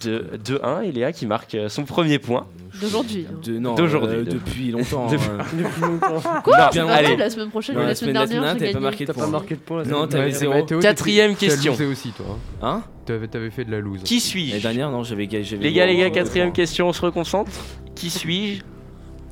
de, 0.01 0.37
de 0.43 0.59
1, 0.63 0.81
et 0.81 0.91
Léa 0.91 1.13
qui 1.13 1.25
marque 1.25 1.55
euh, 1.55 1.69
son 1.69 1.85
premier 1.85 2.19
point. 2.19 2.45
D'aujourd'hui. 2.81 3.25
hein. 3.29 3.35
De, 3.43 3.57
non, 3.57 3.75
D'aujourd'hui. 3.75 4.17
euh, 4.17 4.23
depuis 4.25 4.71
longtemps. 4.71 5.07
Depuis- 5.09 5.25
hein. 5.29 5.45
Depuis 5.53 5.81
longtemps. 5.81 6.21
Quoi 6.43 6.57
Non, 6.57 6.63
C'est 6.73 6.79
pas 6.81 6.91
allez. 6.93 7.07
vrai, 7.07 7.15
la 7.17 7.29
semaine 7.29 7.49
prochaine 7.49 7.75
Non, 7.75 7.81
ou 7.81 7.83
la 7.83 7.89
la 7.89 7.95
semaine 7.95 8.13
semaine 8.15 8.29
dernière, 8.29 8.53
j'ai 8.53 8.59
t'avais 8.59 8.65
pas 8.67 8.73
gagné. 8.73 8.83
marqué 8.83 9.05
de 9.05 9.07
T'as 9.07 9.13
pas 9.13 9.21
point. 9.21 9.31
marqué 9.31 9.55
de 9.55 9.59
point 9.61 9.83
Non, 9.83 10.07
t'avais 10.07 10.31
zéro. 10.31 10.65
Quatrième 10.65 11.31
tu- 11.31 11.37
tu 11.39 11.45
question. 11.47 11.71
losé 11.71 11.85
aussi, 11.85 12.11
toi. 12.11 12.25
hein. 12.61 12.67
Hein 12.67 12.83
T'avais 13.05 13.27
t'avais 13.29 13.49
fait 13.49 13.63
de 13.63 13.71
la 13.71 13.79
loose. 13.79 14.03
Qui 14.03 14.19
suis-je 14.19 14.61
dernière, 14.61 14.91
non, 14.91 15.03
j'avais 15.03 15.27
j'avais 15.41 15.63
Les 15.63 15.71
gars, 15.71 15.85
les 15.85 15.95
gars, 15.95 16.09
quatrième 16.09 16.51
question, 16.51 16.89
on 16.89 16.93
se 16.93 17.01
reconcentre. 17.01 17.51
Qui 17.95 18.09
suis-je 18.09 18.63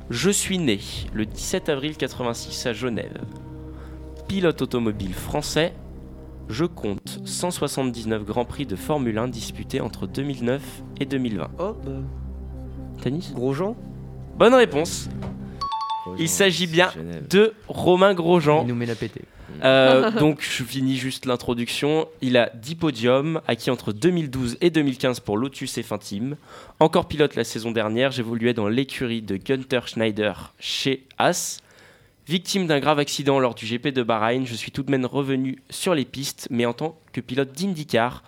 Je 0.08 0.30
suis 0.30 0.58
né 0.58 0.80
le 1.12 1.26
17 1.26 1.68
avril 1.68 1.96
86 1.98 2.64
à 2.66 2.72
Genève. 2.72 3.18
Pilote 4.26 4.62
automobile 4.62 5.12
français. 5.12 5.74
Je 6.48 6.64
compte 6.64 7.20
179 7.24 8.24
Grands 8.24 8.44
Prix 8.44 8.66
de 8.66 8.76
Formule 8.76 9.18
1 9.18 9.28
disputés 9.28 9.80
entre 9.80 10.06
2009 10.06 10.62
et 11.00 11.04
2020. 11.04 11.50
Oh, 11.58 11.76
bah, 11.84 11.90
Tanis 13.02 13.32
Grosjean 13.34 13.76
Bonne 14.38 14.54
réponse. 14.54 15.08
Il 16.18 16.28
s'agit 16.28 16.66
bien 16.66 16.90
de 17.28 17.54
Romain 17.68 18.14
Grosjean. 18.14 18.62
Il 18.62 18.68
nous 18.68 18.74
met 18.74 18.86
la 18.86 18.94
pété. 18.94 19.22
Euh, 19.64 20.10
donc 20.20 20.40
je 20.42 20.62
finis 20.62 20.96
juste 20.96 21.26
l'introduction. 21.26 22.06
Il 22.20 22.36
a 22.36 22.50
10 22.54 22.74
podiums, 22.76 23.40
acquis 23.46 23.70
entre 23.70 23.92
2012 23.92 24.58
et 24.60 24.70
2015 24.70 25.20
pour 25.20 25.38
Lotus 25.38 25.78
et 25.78 25.84
Team. 26.00 26.36
Encore 26.80 27.08
pilote 27.08 27.34
la 27.34 27.44
saison 27.44 27.70
dernière, 27.72 28.10
j'évoluais 28.10 28.54
dans 28.54 28.68
l'écurie 28.68 29.22
de 29.22 29.36
Gunther 29.36 29.88
Schneider 29.88 30.52
chez 30.58 31.04
Haas. 31.18 31.60
Victime 32.28 32.66
d'un 32.66 32.80
grave 32.80 32.98
accident 32.98 33.38
lors 33.38 33.54
du 33.54 33.66
GP 33.66 33.88
de 33.88 34.02
Bahreïn, 34.02 34.46
je 34.46 34.54
suis 34.54 34.72
tout 34.72 34.82
de 34.82 34.90
même 34.90 35.06
revenu 35.06 35.58
sur 35.70 35.94
les 35.94 36.04
pistes, 36.04 36.48
mais 36.50 36.66
en 36.66 36.72
tant 36.72 36.98
que 37.12 37.20
pilote 37.20 37.52
d'IndyCar, 37.52 38.24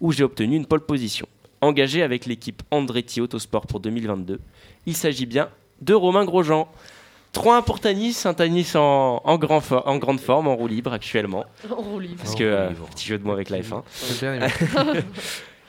où 0.00 0.12
j'ai 0.12 0.22
obtenu 0.22 0.54
une 0.56 0.66
pole 0.66 0.80
position. 0.86 1.26
Engagé 1.60 2.02
avec 2.02 2.26
l'équipe 2.26 2.62
Andretti 2.70 3.20
Autosport 3.20 3.66
pour 3.66 3.80
2022, 3.80 4.40
il 4.86 4.96
s'agit 4.96 5.26
bien 5.26 5.48
de 5.82 5.94
Romain 5.94 6.24
Grosjean. 6.24 6.68
3-1 7.34 7.64
pour 7.64 7.80
Tanis, 7.80 8.22
un 8.24 8.34
Tanis 8.34 8.72
en, 8.76 9.20
en, 9.24 9.38
grand 9.38 9.60
fo- 9.60 9.82
en 9.84 9.98
grande 9.98 10.20
forme, 10.20 10.48
en 10.48 10.56
roue 10.56 10.66
libre 10.68 10.92
actuellement. 10.92 11.44
En 11.70 11.74
roue 11.76 12.00
libre. 12.00 12.16
Parce 12.22 12.34
que, 12.34 12.42
euh, 12.44 12.70
petit 12.92 13.06
jeu 13.06 13.18
de 13.18 13.24
mots 13.24 13.32
avec 13.32 13.50
la 13.50 13.60
F1. 13.60 13.82
J'ai 14.20 14.26
bien 14.26 14.34
aimé. 14.34 14.52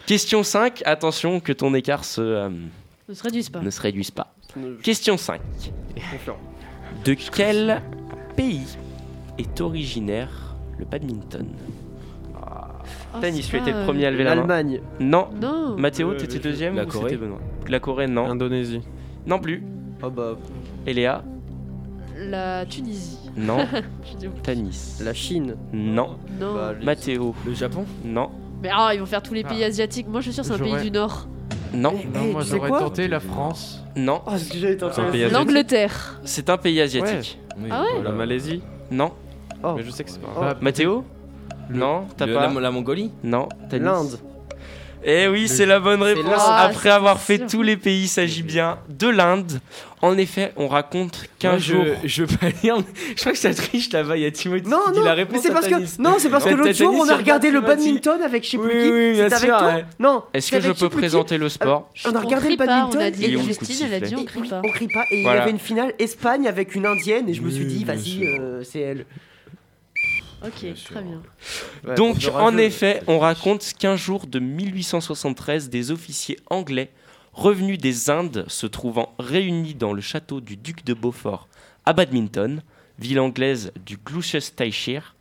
Question 0.07 0.43
5, 0.43 0.81
attention 0.85 1.39
que 1.39 1.51
ton 1.53 1.73
écart 1.75 2.03
se, 2.05 2.21
euh, 2.21 2.49
Ne 3.09 3.13
se 3.13 3.21
réduise 3.23 3.49
pas. 3.49 3.59
ne 3.59 3.69
se 3.69 3.81
réduise 3.81 4.11
pas. 4.11 4.33
Question 4.81 5.17
5. 5.17 5.39
De 7.05 7.13
quel 7.13 7.81
pays 8.35 8.77
est 9.37 9.61
originaire 9.61 10.55
le 10.77 10.85
badminton 10.85 11.47
Ah, 12.35 12.79
Tanis, 13.19 13.43
c'est 13.43 13.49
tu 13.49 13.57
étais 13.57 13.71
pas, 13.71 13.79
le 13.79 13.85
premier 13.85 14.05
à 14.05 14.11
lever 14.11 14.23
la 14.23 14.35
main. 14.35 14.47
L'Allemagne. 14.47 14.81
Non. 14.99 15.27
Non. 15.39 15.75
Mathéo, 15.77 16.11
Euh, 16.11 16.15
t'étais 16.17 16.39
deuxième 16.39 16.75
la 16.75 16.83
ou 16.83 16.87
Corée. 16.87 17.09
c'était 17.11 17.17
Benoît 17.21 17.39
La 17.67 17.79
Corée, 17.79 18.07
non. 18.07 18.29
Indonésie. 18.29 18.81
Non 19.25 19.39
plus. 19.39 19.63
Oh 20.03 20.09
bah, 20.09 20.37
Et 20.87 20.93
Léa 20.93 21.23
La 22.17 22.65
Tunisie. 22.65 23.19
Non. 23.35 23.57
Je 24.11 24.17
dis- 24.17 24.29
Tanis 24.43 24.99
la 25.03 25.13
Chine. 25.13 25.55
Non. 25.73 26.17
Non. 26.39 26.53
Bah, 26.55 26.73
les- 26.79 26.85
Mathéo 26.85 27.33
Le 27.45 27.53
Japon 27.53 27.85
Non. 28.05 28.29
Mais 28.61 28.69
ah, 28.71 28.91
ils 28.93 28.99
vont 28.99 29.05
faire 29.07 29.23
tous 29.23 29.33
les 29.33 29.43
pays 29.43 29.63
asiatiques. 29.63 30.07
Moi, 30.07 30.21
je 30.21 30.25
suis 30.25 30.33
sûr 30.33 30.43
que 30.43 30.49
c'est 30.49 30.55
un 30.55 30.77
pays 30.77 30.83
du 30.83 30.91
Nord. 30.91 31.27
Non. 31.73 31.93
Eh, 32.01 32.07
Non, 32.17 32.25
moi 32.31 32.41
tu 32.43 32.49
sais 32.49 32.55
j'aurais 32.57 32.69
quoi 32.69 32.79
tenté 32.79 33.07
la 33.07 33.19
France. 33.19 33.83
Non. 33.95 34.21
Ah, 34.27 34.37
ce 34.37 34.51
que 34.51 34.57
j'avais 34.57 34.77
tenté. 34.77 34.93
C'est 34.95 35.01
un 35.01 35.11
pays 35.11 35.23
asiatique. 35.23 35.47
L'Angleterre. 35.47 36.19
C'est 36.23 36.49
un 36.49 36.57
pays 36.57 36.81
asiatique. 36.81 37.39
Oui, 37.57 37.69
Ah 37.71 37.81
ouais. 37.83 38.03
La 38.03 38.11
Malaisie. 38.11 38.61
Non. 38.89 39.11
Oh. 39.63 39.73
Mais 39.77 39.83
je 39.83 39.91
sais 39.91 40.03
que 40.03 40.09
c'est 40.11 40.21
pas. 40.21 40.29
Oh. 40.37 40.43
Mathéo 40.61 41.03
Non, 41.69 42.05
t'as 42.17 42.25
Le- 42.25 42.33
pas 42.33 42.47
la, 42.53 42.59
la 42.59 42.71
Mongolie 42.71 43.11
Non, 43.23 43.47
L'Inde. 43.71 44.17
Eh 45.03 45.27
oui, 45.27 45.47
c'est 45.47 45.65
la 45.65 45.79
bonne 45.79 46.01
réponse. 46.03 46.41
Après 46.47 46.89
Ah, 46.89 46.95
avoir 46.95 47.19
fait 47.19 47.37
sûr. 47.37 47.47
tous 47.47 47.61
les 47.63 47.77
pays, 47.77 48.03
il 48.03 48.07
s'agit 48.07 48.43
bien 48.43 48.77
de 48.89 49.07
l'Inde. 49.07 49.59
En 50.03 50.17
effet, 50.17 50.51
on 50.57 50.67
raconte 50.67 51.25
qu'un 51.39 51.57
jour. 51.59 51.83
je, 52.03 52.07
je 52.07 52.23
veux 52.23 52.37
pas 52.37 52.47
lire. 52.63 52.77
Je 53.15 53.19
crois 53.21 53.31
que 53.33 53.37
ça 53.37 53.53
triche 53.53 53.91
là-bas. 53.91 54.17
Il 54.17 54.23
y 54.23 54.25
a 54.25 54.31
Timothée 54.31 54.67
Non, 54.69 54.79
qui 54.87 54.91
dit 54.93 54.99
non, 54.99 55.05
la 55.05 55.11
mais 55.11 55.21
réponse. 55.23 55.41
c'est 55.43 55.51
parce 55.51 55.67
que 55.67 56.01
non, 56.01 56.15
c'est 56.17 56.29
parce 56.29 56.43
que 56.43 56.49
l'autre 56.53 56.73
jour 56.73 56.93
on 56.95 57.07
a 57.09 57.17
regardé 57.17 57.51
le 57.51 57.59
Timothy. 57.61 57.75
badminton 57.77 58.21
avec 58.23 58.43
je 58.45 58.49
sais 58.49 58.57
plus 58.57 58.67
Oui, 58.67 58.83
qui. 58.83 58.91
oui, 58.91 59.11
bien 59.13 59.23
C'était 59.29 59.35
avec 59.35 59.49
sûr, 59.49 59.57
toi 59.59 59.67
ouais. 59.75 59.85
Non. 59.99 60.23
Est-ce 60.33 60.51
que 60.51 60.59
je 60.61 60.71
peux 60.71 60.89
présenter 60.89 61.37
le 61.37 61.49
sport 61.49 61.89
On 62.05 62.15
a 62.15 62.19
regardé 62.19 62.49
le 62.49 62.57
pas, 62.57 62.65
badminton 62.65 63.01
on 63.01 63.05
a 63.05 63.11
dit, 63.11 63.25
et 63.25 63.37
on 63.37 63.43
Justine, 63.43 63.87
elle 63.87 63.93
a 63.93 63.99
dit 64.07 64.15
on 64.15 64.23
crie 64.25 64.47
pas. 64.47 64.61
On 64.63 64.69
crie 64.71 64.87
pas 64.87 65.03
et 65.11 65.17
il 65.19 65.23
y 65.23 65.27
avait 65.29 65.51
une 65.51 65.59
finale 65.59 65.93
Espagne 65.99 66.47
avec 66.47 66.73
une 66.75 66.85
indienne 66.85 67.29
et 67.29 67.33
je 67.33 67.41
me 67.41 67.49
suis 67.51 67.65
dit 67.65 67.83
vas-y 67.83 68.23
euh, 68.25 68.63
c'est 68.63 68.79
elle. 68.79 69.05
Ok, 70.43 70.65
très 70.85 71.01
bien. 71.01 71.21
Ouais, 71.85 71.95
Donc, 71.95 72.17
en 72.33 72.57
effet, 72.57 73.03
on 73.07 73.19
raconte 73.19 73.73
qu'un 73.77 73.95
jour 73.95 74.25
de 74.27 74.39
1873, 74.39 75.69
des 75.69 75.91
officiers 75.91 76.37
anglais 76.49 76.89
revenus 77.33 77.77
des 77.77 78.09
Indes, 78.09 78.45
se 78.47 78.65
trouvant 78.67 79.13
réunis 79.19 79.75
dans 79.75 79.93
le 79.93 80.01
château 80.01 80.41
du 80.41 80.57
duc 80.57 80.83
de 80.83 80.93
Beaufort 80.93 81.47
à 81.85 81.93
Badminton, 81.93 82.61
ville 82.99 83.19
anglaise 83.19 83.71
du 83.85 83.97
Gloucestershire, 83.97 85.15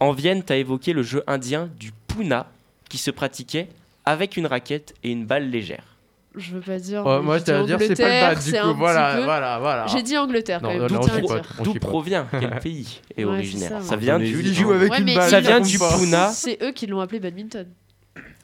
en 0.00 0.12
viennent 0.12 0.44
à 0.48 0.56
évoquer 0.56 0.92
le 0.92 1.02
jeu 1.02 1.22
indien 1.26 1.68
du 1.78 1.92
Puna, 2.08 2.50
qui 2.88 2.98
se 2.98 3.10
pratiquait 3.10 3.68
avec 4.04 4.36
une 4.36 4.46
raquette 4.46 4.94
et 5.02 5.10
une 5.10 5.26
balle 5.26 5.50
légère. 5.50 5.91
Je 6.34 6.52
veux 6.54 6.60
pas 6.60 6.78
dire. 6.78 7.04
Ouais, 7.04 7.20
moi, 7.20 7.38
j'allais 7.44 7.60
dit 7.60 7.66
dire, 7.66 7.78
c'est 7.78 7.94
pas 7.94 8.08
le 8.08 8.14
Angleterre, 8.24 8.34
bad, 8.34 8.44
du 8.44 8.52
coup, 8.52 8.56
un 8.58 8.72
voilà, 8.72 9.08
petit 9.10 9.18
peu- 9.18 9.24
voilà, 9.24 9.58
voilà. 9.58 9.86
J'ai 9.88 10.02
dit 10.02 10.16
Angleterre 10.16 10.62
Non, 10.62 10.68
quand 10.88 11.06
même. 11.28 11.42
d'où 11.62 11.74
provient 11.74 12.26
Quel 12.40 12.58
pays 12.60 13.00
est 13.16 13.24
Ouais, 13.24 13.32
originaire 13.32 13.70
ça, 13.82 13.88
Ça 13.90 13.96
vient 13.96 14.18
du. 14.18 14.40
Il 14.40 14.54
joue 14.54 14.70
avec 14.72 14.90
Ouais, 14.90 15.00
une 15.00 15.14
balle. 15.14 15.28
Ça 15.28 15.40
vient 15.40 15.60
du 15.60 15.78
Puna. 15.78 16.28
C'est 16.30 16.58
eux 16.62 16.72
qui 16.72 16.86
l'ont 16.86 17.00
appelé 17.00 17.20
badminton. 17.20 17.66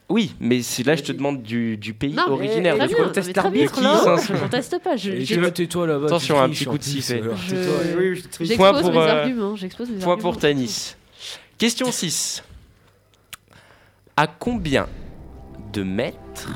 Oui, 0.07 0.33
mais 0.39 0.63
c'est 0.63 0.81
là 0.83 0.95
je 0.95 1.03
te 1.03 1.11
demande 1.11 1.43
du, 1.43 1.77
du 1.77 1.93
pays 1.93 2.13
Non, 2.13 2.23
mais 2.27 2.33
originaire. 2.33 2.77
très 2.77 2.87
du 2.87 2.95
bien, 2.95 3.03
coup. 3.05 3.49
mais 3.53 3.67
qui, 3.67 3.81
Non, 3.81 3.95
ça 4.03 4.15
je 4.17 4.33
conteste 4.39 4.79
pas. 4.83 4.95
Je, 4.95 5.39
vas 5.39 5.51
tais-toi 5.51 5.85
là-bas. 5.85 6.07
Attention, 6.07 6.41
un 6.41 6.49
petit 6.49 6.65
coup 6.65 6.77
de 6.79 6.83
sifflet. 6.83 7.21
Je- 7.47 8.15
je 8.15 8.27
triche. 8.27 8.55
Point 8.57 8.73
J'expose 8.73 8.91
pour, 8.91 9.01
euh, 9.01 9.99
Point 10.01 10.17
pour 10.17 10.37
Tanis. 10.37 10.95
Question 11.59 11.91
6. 11.91 12.43
À 14.17 14.25
combien 14.27 14.87
de 15.73 15.83
mètres 15.83 16.49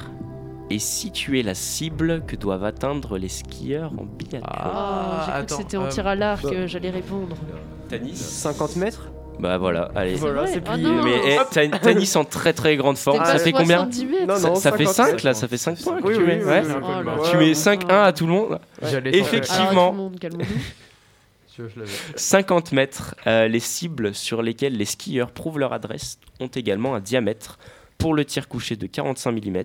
est 0.73 0.79
située 0.79 1.43
la 1.43 1.55
cible 1.55 2.23
que 2.25 2.35
doivent 2.35 2.63
atteindre 2.65 3.17
les 3.17 3.29
skieurs 3.29 3.91
en 3.97 4.03
biathlon 4.05 4.41
Ah, 4.43 5.23
j'ai 5.25 5.31
cru 5.33 5.45
que 5.45 5.53
c'était 5.63 5.77
en 5.77 5.85
euh, 5.85 5.89
tir 5.89 6.07
à 6.07 6.15
l'arc, 6.15 6.43
euh, 6.45 6.67
j'allais 6.67 6.89
répondre. 6.89 7.35
Tanis 7.89 8.15
50 8.15 8.75
mètres 8.77 9.09
Bah 9.39 9.57
voilà, 9.57 9.89
allez. 9.95 10.15
Vrai 10.15 10.47
c'est 10.47 10.61
Ah 10.67 10.73
plié. 10.73 10.87
Mais 11.03 11.19
eh, 11.25 11.69
Tan- 11.69 11.77
Tanis 11.79 12.11
en 12.15 12.23
très 12.25 12.53
très 12.53 12.75
grande 12.77 12.97
forme, 12.97 13.23
ça 13.25 13.37
fait 13.39 13.51
combien 13.51 13.79
70 13.89 14.05
mètres. 14.05 14.27
Non, 14.27 14.35
ça, 14.37 14.47
non, 14.49 14.55
ça 14.55 14.71
fait 14.71 14.85
50. 14.85 15.09
5 15.19 15.23
là, 15.23 15.33
ça 15.33 15.47
fait 15.47 15.57
5 15.57 15.79
points 15.81 15.99
Oui, 16.03 16.13
tu 16.15 16.19
oui, 16.21 16.25
mets. 16.27 16.35
oui, 16.37 16.43
ouais. 16.43 16.61
oui, 16.65 16.71
oui. 16.75 16.81
Oh 16.83 17.03
là 17.03 17.15
là. 17.15 17.29
Tu 17.31 17.37
mets 17.37 17.51
5-1 17.53 18.03
à 18.03 18.13
tout 18.13 18.25
le 18.27 18.31
monde? 18.33 18.59
Effectivement. 19.05 19.69
Alors, 19.69 19.85
tout 19.91 19.97
le 19.97 19.97
monde, 20.03 20.19
calmons-nous. 20.19 20.45
Je- 21.57 21.67
je 21.67 21.79
l'avais. 21.79 21.91
50 22.15 22.71
mètres. 22.71 23.13
Euh, 23.27 23.47
les 23.47 23.59
cibles 23.59 24.15
sur 24.15 24.41
lesquelles 24.41 24.75
les 24.75 24.85
skieurs 24.85 25.29
prouvent 25.29 25.59
leur 25.59 25.71
adresse 25.71 26.17
ont 26.39 26.47
également 26.47 26.95
un 26.95 26.99
diamètre 26.99 27.59
pour 27.99 28.15
le 28.15 28.25
tir 28.25 28.47
couché 28.47 28.75
de 28.75 28.87
45 28.87 29.31
mm, 29.33 29.61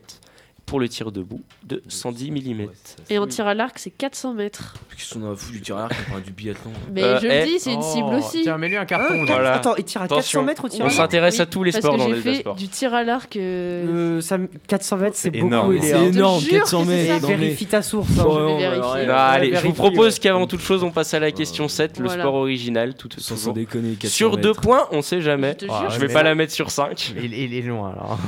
pour 0.69 0.79
le 0.81 0.89
tir 0.89 1.11
debout 1.11 1.41
de 1.67 1.83
110 1.89 2.31
mm. 2.31 2.67
Et 3.11 3.19
en 3.19 3.27
tir 3.27 3.47
à 3.47 3.55
l'arc, 3.55 3.79
c'est 3.79 3.91
400 3.91 4.35
mètres. 4.35 4.75
Qu'est-ce 4.97 5.15
qu'on 5.15 5.33
a 5.33 5.35
foutu 5.35 5.53
du 5.55 5.61
tir 5.63 5.77
à 5.77 5.81
l'arc 5.83 5.95
on 6.07 6.11
parle 6.13 6.23
du 6.23 6.33
biathlon 6.33 6.71
Mais 6.95 7.03
Euh, 7.03 7.19
je 7.21 7.27
eh. 7.27 7.41
le 7.41 7.47
dis, 7.47 7.59
c'est 7.59 7.73
une 7.73 7.83
cible 7.83 8.09
Oh, 8.13 8.19
aussi. 8.19 8.43
Tiens, 8.43 8.59
mets-lui 8.59 8.77
un 8.77 8.83
Hein, 8.83 8.87
carton. 8.87 9.25
Voilà. 9.25 9.55
Attends, 9.55 9.75
il 9.77 9.85
tire 9.85 10.03
à 10.03 10.05
Attention, 10.05 10.41
400 10.41 10.43
mètres 10.45 10.65
au 10.65 10.69
tir 10.69 10.81
On 10.81 10.83
à 10.83 10.87
l'arc 10.89 10.97
s'intéresse 10.97 11.41
à 11.41 11.47
tous 11.47 11.65
les 11.65 11.73
parce 11.73 11.83
sports 11.85 11.95
que 11.95 11.99
dans 12.01 12.09
j'ai 12.09 12.15
le 12.15 12.21
fait 12.21 12.35
sport. 12.37 12.55
du 12.55 12.69
tir 12.69 12.95
à 12.95 13.03
l'arc. 13.05 13.37
euh, 13.37 14.19
Euh, 14.19 14.21
ça 14.21 14.35
m- 14.37 14.49
400 14.67 14.97
mètres, 14.99 15.17
c'est 15.17 15.31
beaucoup. 15.31 15.73
C'est 15.81 16.07
énorme, 16.09 16.41
jure 16.41 16.51
400 16.59 16.81
que 16.85 16.87
c'est 16.91 17.09
mètres. 17.09 17.27
Vérifie 17.27 17.67
ta 17.67 17.83
source. 17.83 18.09
hein. 18.19 18.25
Oh. 18.27 18.39
Non, 18.39 19.15
allez, 19.15 19.55
je 19.55 19.63
vous 19.67 19.73
propose 19.73 20.19
qu'avant 20.19 20.47
toute 20.47 20.61
chose, 20.61 20.83
on 20.85 20.91
passe 20.91 21.15
à 21.15 21.19
la 21.21 21.31
question 21.33 21.67
7, 21.69 21.99
le 21.99 22.09
sport 22.09 22.35
original. 22.35 22.95
Tout, 22.95 23.09
Sans 23.19 23.53
déconner, 23.53 23.95
400 23.95 24.15
Sur 24.15 24.37
deux 24.37 24.53
points, 24.55 24.87
on 24.93 25.03
sait 25.03 25.21
jamais. 25.23 25.57
Je 25.61 25.67
Ah, 25.71 25.89
vais 25.99 26.09
mais 26.09 26.13
pas 26.13 26.23
la 26.23 26.35
mettre 26.35 26.53
sur 26.53 26.71
5. 26.71 27.15
Il, 27.23 27.33
il 27.35 27.55
est 27.55 27.63
loin 27.63 27.93
alors. 27.93 28.19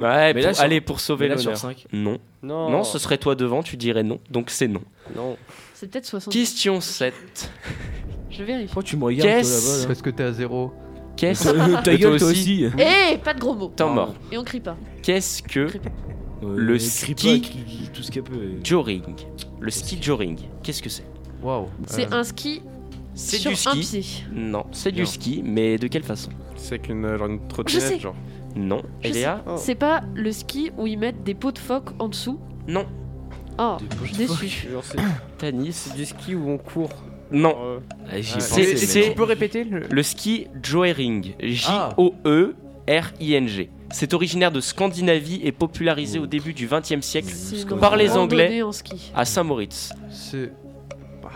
Ouais, 0.00 0.34
allez, 0.58 0.80
pour 0.80 1.00
sauver 1.00 1.28
l'honneur. 1.28 1.56
5. 1.90 1.92
Non. 1.92 2.18
Non, 2.42 2.70
Non, 2.70 2.84
ce 2.84 2.98
serait 2.98 3.18
toi 3.18 3.34
devant, 3.34 3.62
tu 3.62 3.76
dirais 3.76 4.02
non. 4.02 4.18
Donc 4.30 4.50
c'est 4.50 4.68
non. 4.68 4.82
Non. 5.16 5.36
C'est 5.74 5.90
peut-être 5.90 6.06
60. 6.06 6.32
Question 6.32 6.80
7. 6.80 7.14
Je 8.30 8.42
vérifie. 8.44 8.66
Pourquoi 8.66 8.82
tu 8.82 8.96
me 8.96 9.04
regardes 9.04 9.28
toi 9.28 9.38
Qu'est-ce 9.40 9.76
là-bas 9.76 9.86
Parce 9.88 10.02
que 10.02 10.10
t'es 10.10 10.22
à 10.24 10.32
zéro. 10.32 10.72
Qu'est-ce 11.16 11.52
là 11.52 11.82
Ta 11.84 11.94
gueule 11.96 12.18
toi 12.18 12.28
aussi. 12.28 12.64
Eh, 12.78 13.18
pas 13.18 13.34
de 13.34 13.40
gros 13.40 13.54
mots. 13.54 13.72
Temps 13.76 13.92
mort. 13.92 14.14
Et 14.30 14.38
on 14.38 14.44
crie 14.44 14.60
pas. 14.60 14.76
Qu'est-ce 15.02 15.42
que 15.42 15.68
Le 16.42 16.72
mais 16.72 16.78
ski- 16.78 17.14
crie 17.14 17.40
pas, 17.40 17.46
crie 17.48 17.90
tout 17.92 18.02
ce 18.02 18.10
qu'elle 18.10 18.22
peut. 18.22 18.52
joring 18.64 19.02
Le 19.60 19.70
ski 19.70 19.98
joring, 20.00 20.38
qu'est-ce 20.62 20.82
que 20.82 20.88
c'est? 20.88 21.04
Waouh. 21.42 21.66
C'est 21.86 22.12
Euh, 22.12 22.16
un 22.20 22.24
ski 22.24 22.62
C'est 23.14 23.36
sur 23.36 23.50
du 23.50 23.56
un 23.68 23.82
ski. 23.82 24.00
pied. 24.00 24.04
Non, 24.32 24.64
c'est 24.72 24.92
du 24.92 25.00
Non. 25.02 25.06
ski, 25.06 25.42
mais 25.44 25.76
de 25.76 25.86
quelle 25.88 26.02
façon? 26.04 26.30
C'est 26.56 26.78
qu'une 26.78 27.04
genre 27.16 27.28
une 27.28 27.40
sais. 27.40 27.48
trottinette, 27.48 28.00
genre. 28.00 28.14
Non. 28.54 28.82
Je 29.02 29.08
Eléa 29.08 29.42
Oh. 29.46 29.54
C'est 29.56 29.74
pas 29.74 30.02
le 30.14 30.30
ski 30.32 30.70
où 30.78 30.86
ils 30.86 30.98
mettent 30.98 31.22
des 31.24 31.34
pots 31.34 31.52
de 31.52 31.58
phoque 31.58 31.90
en 31.98 32.08
dessous 32.08 32.38
Non. 32.68 32.86
Oh, 33.58 33.76
je 34.02 34.06
suis 34.08 34.16
déçu. 34.26 34.68
Genre, 34.70 34.82
c'est- 34.84 34.96
Tanis. 35.38 35.72
C'est 35.72 35.94
du 35.96 36.04
ski 36.06 36.34
où 36.34 36.48
on 36.50 36.58
court. 36.58 36.90
Non. 37.30 37.54
Euh, 37.58 37.78
C'est- 38.22 38.76
c'est- 38.76 39.08
Tu 39.10 39.14
peux 39.14 39.22
répéter 39.24 39.64
le... 39.64 39.84
Le 39.90 40.02
ski 40.02 40.48
Joering, 40.62 41.34
Ah. 41.66 41.90
J-O-E-R-I-N-G. 41.96 43.70
C'est 43.90 44.14
originaire 44.14 44.50
de 44.52 44.60
Scandinavie 44.60 45.40
et 45.44 45.52
popularisé 45.52 46.18
au 46.18 46.26
début 46.26 46.54
du 46.54 46.66
XXe 46.66 47.00
siècle 47.04 47.28
C'est 47.30 47.62
une 47.62 47.78
par 47.78 47.96
les 47.96 48.08
randonnée 48.08 48.44
Anglais 48.44 48.62
en 48.62 48.72
ski. 48.72 49.12
à 49.14 49.24
Saint-Moritz. 49.26 49.92
C'est. 50.10 50.50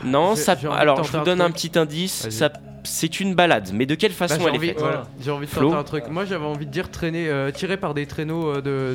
Non, 0.05 0.35
j'ai- 0.35 0.43
ça. 0.43 0.57
j'ai 0.61 0.67
envie 0.69 0.77
de 0.77 0.81
Alors, 0.83 0.97
tenter 0.97 1.09
je 1.09 1.13
vous 1.13 1.19
un 1.19 1.25
donne 1.25 1.41
un 1.41 1.45
truc. 1.51 1.57
petit 1.57 1.79
indice. 1.79 2.23
Vas-y. 2.25 2.33
Ça, 2.33 2.53
c'est 2.87 3.21
une 3.21 3.35
balade, 3.35 3.71
mais 3.73 3.85
de 3.87 3.95
quelle 3.95 4.13
Bah, 4.13 4.29
façon 4.29 4.41
elle 4.49 4.55
est 4.55 4.59
envie, 4.59 4.69
faite 4.69 4.79
voilà, 4.79 5.07
j'ai 5.23 5.31
envie 5.31 5.47
de 5.47 5.51
Flo 5.51 5.69
tenter 5.69 5.77
un 5.81 5.85
truc. 5.85 6.05
Moi 6.09 6.25
j'avais 6.25 6.45
envie 6.45 6.67
de 6.67 6.71
dire 6.71 6.91
traîner, 6.91 7.29
euh, 7.29 7.51
tirer 7.51 7.77
par 7.77 7.93
des 7.95 8.07
traîneaux 8.07 8.49
euh, 8.49 8.61
de, 8.61 8.95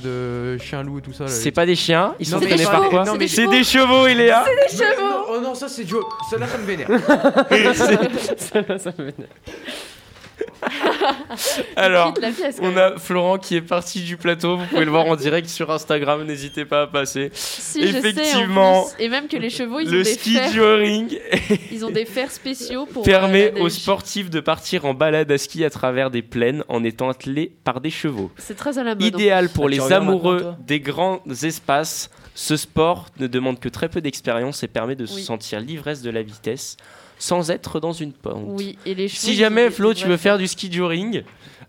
de 0.55 0.57
chiens 0.57 0.83
loups 0.83 0.99
et 0.99 1.01
tout 1.01 1.13
ça. 1.13 1.25
là. 1.25 1.29
C'est 1.29 1.51
pas 1.51 1.65
des 1.65 1.75
chiens, 1.75 2.15
ils 2.19 2.29
Non, 2.31 2.39
sont 2.39 2.45
traînés 2.45 2.63
par 2.65 2.89
quoi 2.89 3.05
C'est 3.27 3.47
des 3.47 3.63
chevaux, 3.63 4.07
Iléa 4.07 4.43
C'est 4.45 4.77
des 4.77 4.83
chevaux 4.83 5.01
Non, 5.09 5.17
Oh 5.33 5.39
non, 5.41 5.55
ça 5.55 5.67
c'est 5.69 5.87
Joe. 5.87 6.03
Celle-là 6.29 6.47
ça 6.47 6.57
me 6.57 6.65
vénère. 6.65 6.87
ça, 8.37 8.77
ça 8.79 8.91
me 8.97 9.03
vénère. 9.05 9.27
Alors, 11.75 12.13
pièce, 12.13 12.57
on 12.61 12.75
a 12.77 12.97
Florent 12.97 13.37
qui 13.37 13.55
est 13.55 13.61
parti 13.61 14.01
du 14.01 14.17
plateau. 14.17 14.57
Vous 14.57 14.65
pouvez 14.65 14.85
le 14.85 14.91
voir 14.91 15.05
en 15.05 15.15
direct 15.15 15.47
sur 15.49 15.71
Instagram. 15.71 16.23
N'hésitez 16.23 16.65
pas 16.65 16.83
à 16.83 16.87
passer. 16.87 17.29
Si, 17.33 17.81
je 17.81 17.91
sais, 17.91 17.97
en 17.97 17.99
Effectivement, 17.99 18.83
plus. 18.85 19.05
Et 19.05 19.09
même 19.09 19.27
que 19.27 19.37
les 19.37 19.49
chevaux, 19.49 19.79
ils 19.79 19.87
ont 19.89 19.91
le 19.91 20.03
des 20.03 20.13
ski 20.13 20.33
fers. 20.35 20.51
Joering 20.53 21.17
Ils 21.71 21.85
ont 21.85 21.91
des 21.91 22.05
fers 22.05 22.31
spéciaux 22.31 22.85
pour. 22.85 23.03
euh, 23.03 23.05
permet 23.05 23.51
la 23.51 23.61
aux 23.61 23.69
sportifs 23.69 24.29
de 24.29 24.39
partir 24.39 24.85
en 24.85 24.93
balade 24.93 25.31
à 25.31 25.37
ski 25.37 25.63
à 25.65 25.69
travers 25.69 26.11
des 26.11 26.21
plaines 26.21 26.63
en 26.67 26.83
étant 26.83 27.09
attelés 27.09 27.51
par 27.63 27.81
des 27.81 27.89
chevaux. 27.89 28.31
C'est 28.37 28.55
très 28.55 28.77
à 28.77 28.83
la 28.83 28.95
mode. 28.95 29.03
Idéal 29.03 29.47
plus. 29.47 29.53
pour 29.53 29.65
Ah, 29.65 29.69
les 29.69 29.91
amoureux 29.93 30.53
des 30.65 30.79
grands 30.79 31.21
espaces, 31.43 32.09
ce 32.35 32.55
sport 32.55 33.07
ne 33.19 33.27
demande 33.27 33.59
que 33.59 33.69
très 33.69 33.89
peu 33.89 34.01
d'expérience 34.01 34.63
et 34.63 34.67
permet 34.67 34.95
de 34.95 35.05
se 35.05 35.19
sentir 35.19 35.59
l'ivresse 35.59 36.01
de 36.01 36.09
la 36.09 36.21
vitesse 36.21 36.77
sans 37.21 37.51
être 37.51 37.79
dans 37.79 37.93
une 37.93 38.13
pente. 38.13 38.41
Oui, 38.47 38.77
et 38.83 38.95
les 38.95 39.07
chevaux. 39.07 39.19
Si 39.19 39.35
jamais 39.35 39.69
Flo, 39.69 39.93
tu 39.93 40.07
veux 40.07 40.17
faire 40.17 40.39
du 40.39 40.47
ski 40.47 40.71
joring, 40.71 41.21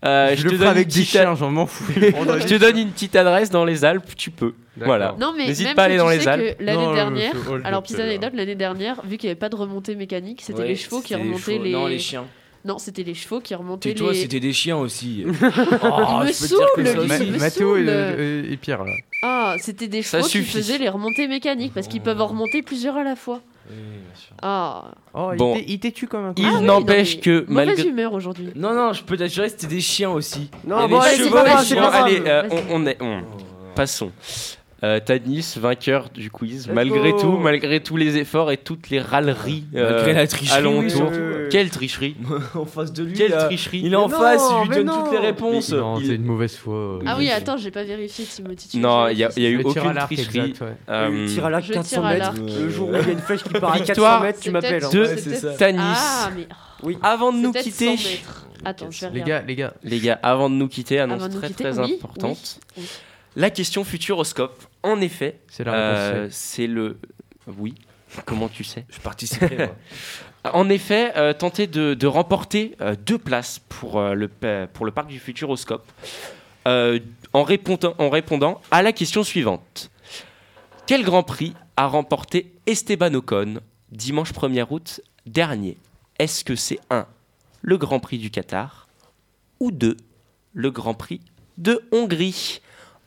euh, 0.03 0.35
Je 0.35 0.47
te 0.47 0.55
donne 0.55 0.67
avec 0.67 0.87
une 0.87 0.89
des 0.89 0.95
petite 0.95 1.09
chiens, 1.09 1.35
j'en 1.35 1.51
m'en 1.51 1.67
fous. 1.67 1.93
je 1.95 2.47
te 2.47 2.57
donne 2.57 2.77
une 2.77 2.89
petite 2.89 3.15
adresse 3.15 3.51
dans 3.51 3.63
les 3.63 3.85
Alpes, 3.85 4.15
tu 4.17 4.31
peux. 4.31 4.53
Voilà. 4.77 5.15
Non, 5.19 5.31
mais 5.37 5.45
N'hésite 5.45 5.67
même 5.67 5.75
pas 5.75 5.83
à 5.83 5.85
aller 5.85 5.97
dans 5.97 6.09
les 6.09 6.27
Alpes. 6.27 6.57
L'année 6.59 6.93
dernière, 6.95 7.35
alors 7.63 7.83
petite 7.83 7.99
anecdote, 7.99 8.33
l'année 8.33 8.55
dernière, 8.55 9.01
vu 9.05 9.17
qu'il 9.17 9.27
n'y 9.27 9.31
avait 9.31 9.39
pas 9.39 9.49
de 9.49 9.55
remontée 9.55 9.93
mécanique, 9.95 10.41
c'était 10.41 10.61
Ouais, 10.63 10.67
les 10.69 10.75
chevaux 10.75 11.01
qui 11.01 11.13
remontaient 11.13 11.59
les. 11.59 11.71
Non, 11.71 11.85
les 11.85 11.99
chiens. 11.99 12.25
Non, 12.65 12.79
c'était 12.79 13.03
les 13.03 13.13
chevaux 13.13 13.39
qui 13.39 13.53
remontaient 13.53 13.89
Tais-toi, 13.89 14.13
les. 14.13 14.21
c'était 14.21 14.39
des 14.39 14.53
chiens 14.53 14.77
aussi. 14.77 15.25
Me 15.27 16.31
saoule, 16.31 16.59
me 16.77 17.37
Mathéo 17.37 17.77
et, 17.77 18.57
Pierre 18.57 18.85
là. 18.85 18.93
Ah, 19.21 19.55
c'était 19.59 19.87
des 19.87 20.01
chevaux 20.01 20.25
qui 20.25 20.41
faisaient 20.41 20.79
les 20.79 20.89
remontées 20.89 21.27
mécaniques 21.27 21.73
parce 21.75 21.87
qu'ils 21.87 22.01
peuvent 22.01 22.21
en 22.21 22.27
remonter 22.27 22.63
plusieurs 22.63 22.95
à 22.95 23.03
la 23.03 23.15
fois. 23.15 23.41
Ah. 24.41 24.91
Oh, 25.13 25.31
Bon. 25.37 25.57
il 25.67 25.79
t'est 25.79 25.91
comme 26.07 26.25
un 26.25 26.33
Il 26.37 26.45
Ah 26.45 26.55
oui, 26.59 26.65
n'empêche 26.65 27.15
non, 27.15 27.17
mais 27.17 27.21
que 27.21 27.39
Mauvaise 27.51 27.67
malgré. 27.67 27.87
humeur 27.87 28.13
aujourd'hui. 28.13 28.51
Non, 28.55 28.73
non, 28.73 28.93
je 28.93 29.03
peux 29.03 29.15
t'assurer 29.17 29.47
que 29.47 29.51
c'était 29.53 29.67
des 29.67 29.81
chiens 29.81 30.09
aussi. 30.09 30.49
Non, 30.65 30.87
bon, 30.87 30.99
allez, 30.99 31.15
c'est 31.17 31.29
pas 31.29 31.43
des 31.43 31.49
grave, 31.49 31.59
c'est 31.65 31.73
chiens. 31.75 31.83
pas 31.83 31.89
grave. 31.91 32.05
allez, 32.05 32.21
euh, 32.25 32.49
on, 32.69 32.81
on 32.81 32.85
est. 32.87 32.97
on- 33.01 33.23
Passons. 33.75 34.11
Euh, 34.83 34.99
Tanis, 34.99 35.53
vainqueur 35.57 36.09
du 36.09 36.29
quiz, 36.29 36.67
Let's 36.67 36.73
malgré 36.75 37.11
go. 37.13 37.19
tout, 37.21 37.37
malgré 37.37 37.79
tous 37.81 37.95
les 37.95 38.17
efforts 38.17 38.51
et 38.51 38.57
toutes 38.57 38.89
les 38.89 38.99
râleries 38.99 39.63
euh, 39.75 39.93
Malgré 39.93 40.13
la 40.13 40.27
tricherie, 40.27 40.57
alentour. 40.57 40.81
oui, 40.83 40.89
surtout. 40.91 41.19
Quelle 41.49 41.69
tricherie 41.69 42.15
en 42.55 42.65
face 42.65 42.91
de 42.91 43.03
lui. 43.05 43.13
Quelle 43.13 43.31
là. 43.31 43.45
tricherie 43.45 43.81
Il 43.85 43.93
est 43.93 43.95
en 43.95 44.09
face, 44.09 44.41
non, 44.41 44.63
il 44.65 44.67
lui 44.69 44.75
donne 44.77 44.87
non. 44.87 45.03
toutes 45.03 45.13
les 45.13 45.19
réponses. 45.19 45.71
Non, 45.71 45.99
Il- 45.99 46.07
c'est 46.07 46.15
une 46.15 46.25
mauvaise 46.25 46.57
foi. 46.57 46.73
euh. 46.75 46.99
Ah 47.05 47.15
oui, 47.17 47.29
attends, 47.31 47.55
j'ai 47.55 47.71
pas 47.71 47.85
vérifié 47.85 48.25
Timothy. 48.25 48.67
tu 48.67 48.77
Non, 48.79 49.07
il 49.07 49.17
y 49.19 49.23
a, 49.23 49.29
il 49.37 49.43
y 49.43 49.45
a 49.45 49.49
eu 49.51 49.61
aucune 49.63 49.93
tricherie. 49.93 50.39
exact, 50.39 50.61
ouais. 50.61 50.75
Euh, 50.89 51.27
Tire 51.27 51.45
à 51.45 51.49
l'arc 51.49 51.63
je 51.65 51.73
400 51.73 51.89
tire 51.89 52.05
à 52.05 52.13
mètres. 52.13 52.33
Le 52.59 52.69
jour 52.69 52.89
où 52.89 52.91
il 52.95 53.07
y 53.07 53.09
a 53.09 53.13
une 53.13 53.19
flèche 53.19 53.43
qui 53.43 53.49
part 53.53 53.71
à 53.71 53.77
400 53.77 53.85
Victoire 53.85 54.21
mètres, 54.21 54.39
tu 54.41 54.51
m'appelles. 54.51 54.83
hein. 54.83 54.89
de 54.91 55.57
Tanis. 55.57 55.79
Ah, 55.81 56.29
mais. 56.35 56.47
Oui. 56.83 56.97
Avant 57.01 57.31
de 57.31 57.37
nous 57.37 57.53
quitter, 57.53 57.95
100 57.95 58.09
mètres. 58.09 58.47
Attends, 58.65 58.91
je 58.91 59.05
vais 59.05 59.13
Les 59.13 59.21
gars, 59.21 59.43
les 59.47 59.55
gars. 59.55 59.73
les 59.83 59.99
gars, 59.99 60.19
avant 60.21 60.49
de 60.49 60.55
nous 60.55 60.67
quitter, 60.67 60.99
annonce 60.99 61.29
très 61.29 61.47
quitter, 61.47 61.63
très 61.63 61.79
oui, 61.79 61.93
importante. 61.95 62.59
oui, 62.75 62.83
oui. 62.83 62.89
La 63.37 63.49
question 63.49 63.83
futuroscope. 63.85 64.61
En 64.83 64.99
effet, 65.01 65.39
C'est 65.47 65.63
la 65.63 65.71
réponse 65.71 65.99
euh, 66.01 66.27
c'est 66.31 66.67
le. 66.67 66.99
Oui. 67.57 67.73
Comment 68.25 68.47
tu 68.49 68.63
sais? 68.63 68.85
Je 68.89 68.99
participerai, 68.99 69.57
moi. 69.57 69.75
En 70.53 70.67
effet, 70.69 71.13
euh, 71.15 71.31
tenter 71.31 71.67
de, 71.67 71.93
de 71.93 72.05
remporter 72.05 72.75
euh, 72.81 72.95
deux 73.05 73.17
places 73.17 73.59
pour, 73.69 73.97
euh, 73.97 74.13
le, 74.13 74.27
pa- 74.27 74.67
pour 74.67 74.85
le 74.85 74.91
parc 74.91 75.07
du 75.07 75.17
Futuroscope 75.17 75.89
euh, 76.67 76.99
en, 77.31 77.43
répondant, 77.43 77.95
en 77.97 78.09
répondant 78.09 78.61
à 78.69 78.81
la 78.83 78.91
question 78.91 79.23
suivante. 79.23 79.89
Quel 80.85 81.03
Grand 81.05 81.23
Prix 81.23 81.53
a 81.77 81.87
remporté 81.87 82.51
Esteban 82.67 83.13
Ocon 83.13 83.61
dimanche 83.93 84.33
1er 84.33 84.65
août 84.69 84.99
dernier? 85.25 85.77
Est-ce 86.19 86.43
que 86.43 86.55
c'est 86.57 86.79
1. 86.89 87.07
Le 87.61 87.77
Grand 87.77 88.01
Prix 88.01 88.17
du 88.17 88.29
Qatar 88.29 88.89
ou 89.61 89.71
2. 89.71 89.95
Le 90.53 90.71
Grand 90.71 90.93
Prix 90.93 91.21
de 91.57 91.81
Hongrie? 91.93 92.59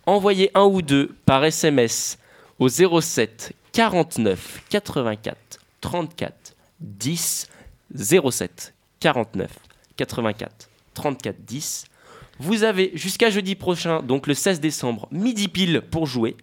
Envoyez 0.06 0.50
un 0.54 0.64
ou 0.64 0.82
deux 0.82 1.14
par 1.26 1.44
SMS 1.44 2.18
au 2.60 2.68
07 2.68 3.52
49 3.72 4.62
84 4.70 5.36
34 5.80 6.56
10 6.80 7.48
07 7.94 8.74
49 9.00 9.50
84 9.96 10.70
34 10.94 11.36
10. 11.44 11.86
Vous 12.38 12.62
avez 12.62 12.92
jusqu'à 12.94 13.30
jeudi 13.30 13.54
prochain, 13.56 14.00
donc 14.00 14.26
le 14.26 14.34
16 14.34 14.60
décembre, 14.60 15.08
midi 15.10 15.48
pile 15.48 15.82
pour 15.90 16.06
jouer. 16.06 16.36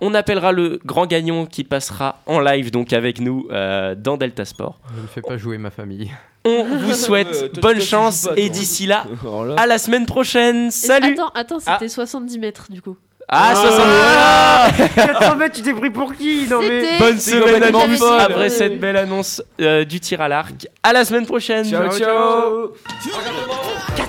On 0.00 0.14
appellera 0.14 0.52
le 0.52 0.80
grand 0.84 1.06
gagnant 1.06 1.46
qui 1.46 1.64
passera 1.64 2.22
en 2.26 2.40
live 2.40 2.70
donc 2.70 2.92
avec 2.92 3.20
nous 3.20 3.46
euh, 3.50 3.94
dans 3.94 4.16
Delta 4.16 4.44
Sport. 4.44 4.80
Ne 4.96 5.02
me 5.02 5.06
fais 5.06 5.20
pas 5.20 5.36
jouer 5.36 5.58
ma 5.58 5.70
famille. 5.70 6.10
On 6.44 6.64
vous 6.64 6.92
souhaite 6.94 7.60
bonne 7.60 7.80
chance 7.80 8.28
et 8.36 8.48
d'ici 8.50 8.86
là, 8.86 9.04
Alors 9.22 9.44
là- 9.46 9.54
à 9.58 9.66
la 9.66 9.78
semaine 9.78 10.06
prochaine. 10.06 10.70
Salut 10.70 11.12
Attends, 11.14 11.30
attends, 11.34 11.60
c'était 11.60 11.88
70 11.88 12.38
mètres 12.38 12.66
du 12.70 12.82
coup. 12.82 12.96
Ah, 13.28 13.54
60 13.54 13.80
Ah 13.86 14.70
400 14.94 15.36
mètres, 15.38 15.54
tu 15.56 15.62
t'es 15.62 15.72
pris 15.72 15.88
pour 15.90 16.12
qui? 16.14 16.46
Non 16.50 16.58
mais. 16.60 16.80
C'était- 16.82 16.98
Bonne 16.98 17.18
semaine 17.18 17.62
à 17.62 17.70
tous 17.72 18.02
après 18.20 18.48
cette 18.50 18.78
belle 18.80 18.96
annonce 18.96 19.42
euh, 19.60 19.84
du 19.84 20.00
tir 20.00 20.20
à 20.20 20.28
l'arc. 20.28 20.66
À 20.82 20.92
la 20.92 21.04
semaine 21.04 21.24
prochaine. 21.26 21.64
Ciao, 21.64 21.90
ciao. 21.96 22.72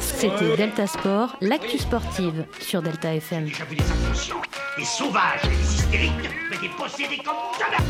C'était 0.02 0.56
Delta 0.58 0.88
Sport, 0.88 1.36
l'actu 1.42 1.78
sportive 1.78 2.46
sur 2.60 2.82
Delta 2.82 3.14
FM. 3.14 3.46
Vu 3.46 3.76
des 3.76 3.84
inconscients, 3.84 4.42
des 4.78 4.86
sauvages, 4.86 5.42
des 5.44 5.74
hystériques, 5.76 6.12
mais 6.50 6.58
des 6.58 6.70
possédés 6.78 7.18
comme 7.24 7.36
jamais. 7.60 7.84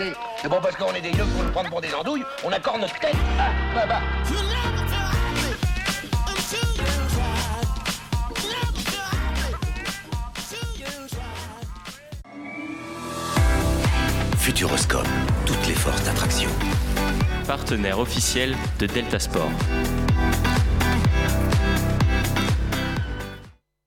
Écoutez, 0.00 0.16
C'est 0.40 0.48
bon 0.48 0.58
parce 0.62 0.76
qu'on 0.76 0.94
est 0.94 1.00
des 1.00 1.10
yeux 1.10 1.24
pour 1.24 1.42
nous 1.42 1.50
prendre 1.50 1.70
pour 1.70 1.80
des 1.80 1.92
andouilles, 1.92 2.22
on 2.44 2.52
accorde 2.52 2.80
notre 2.80 2.98
tête. 3.00 3.16
Ah, 3.38 3.50
bah, 3.74 3.86
bah. 3.88 4.00
Futuroscope, 14.38 15.06
toutes 15.46 15.66
les 15.66 15.74
forces 15.74 16.04
d'attraction. 16.04 16.50
Partenaire 17.46 17.98
officiel 17.98 18.56
de 18.78 18.86
Delta 18.86 19.18
Sport. 19.18 19.50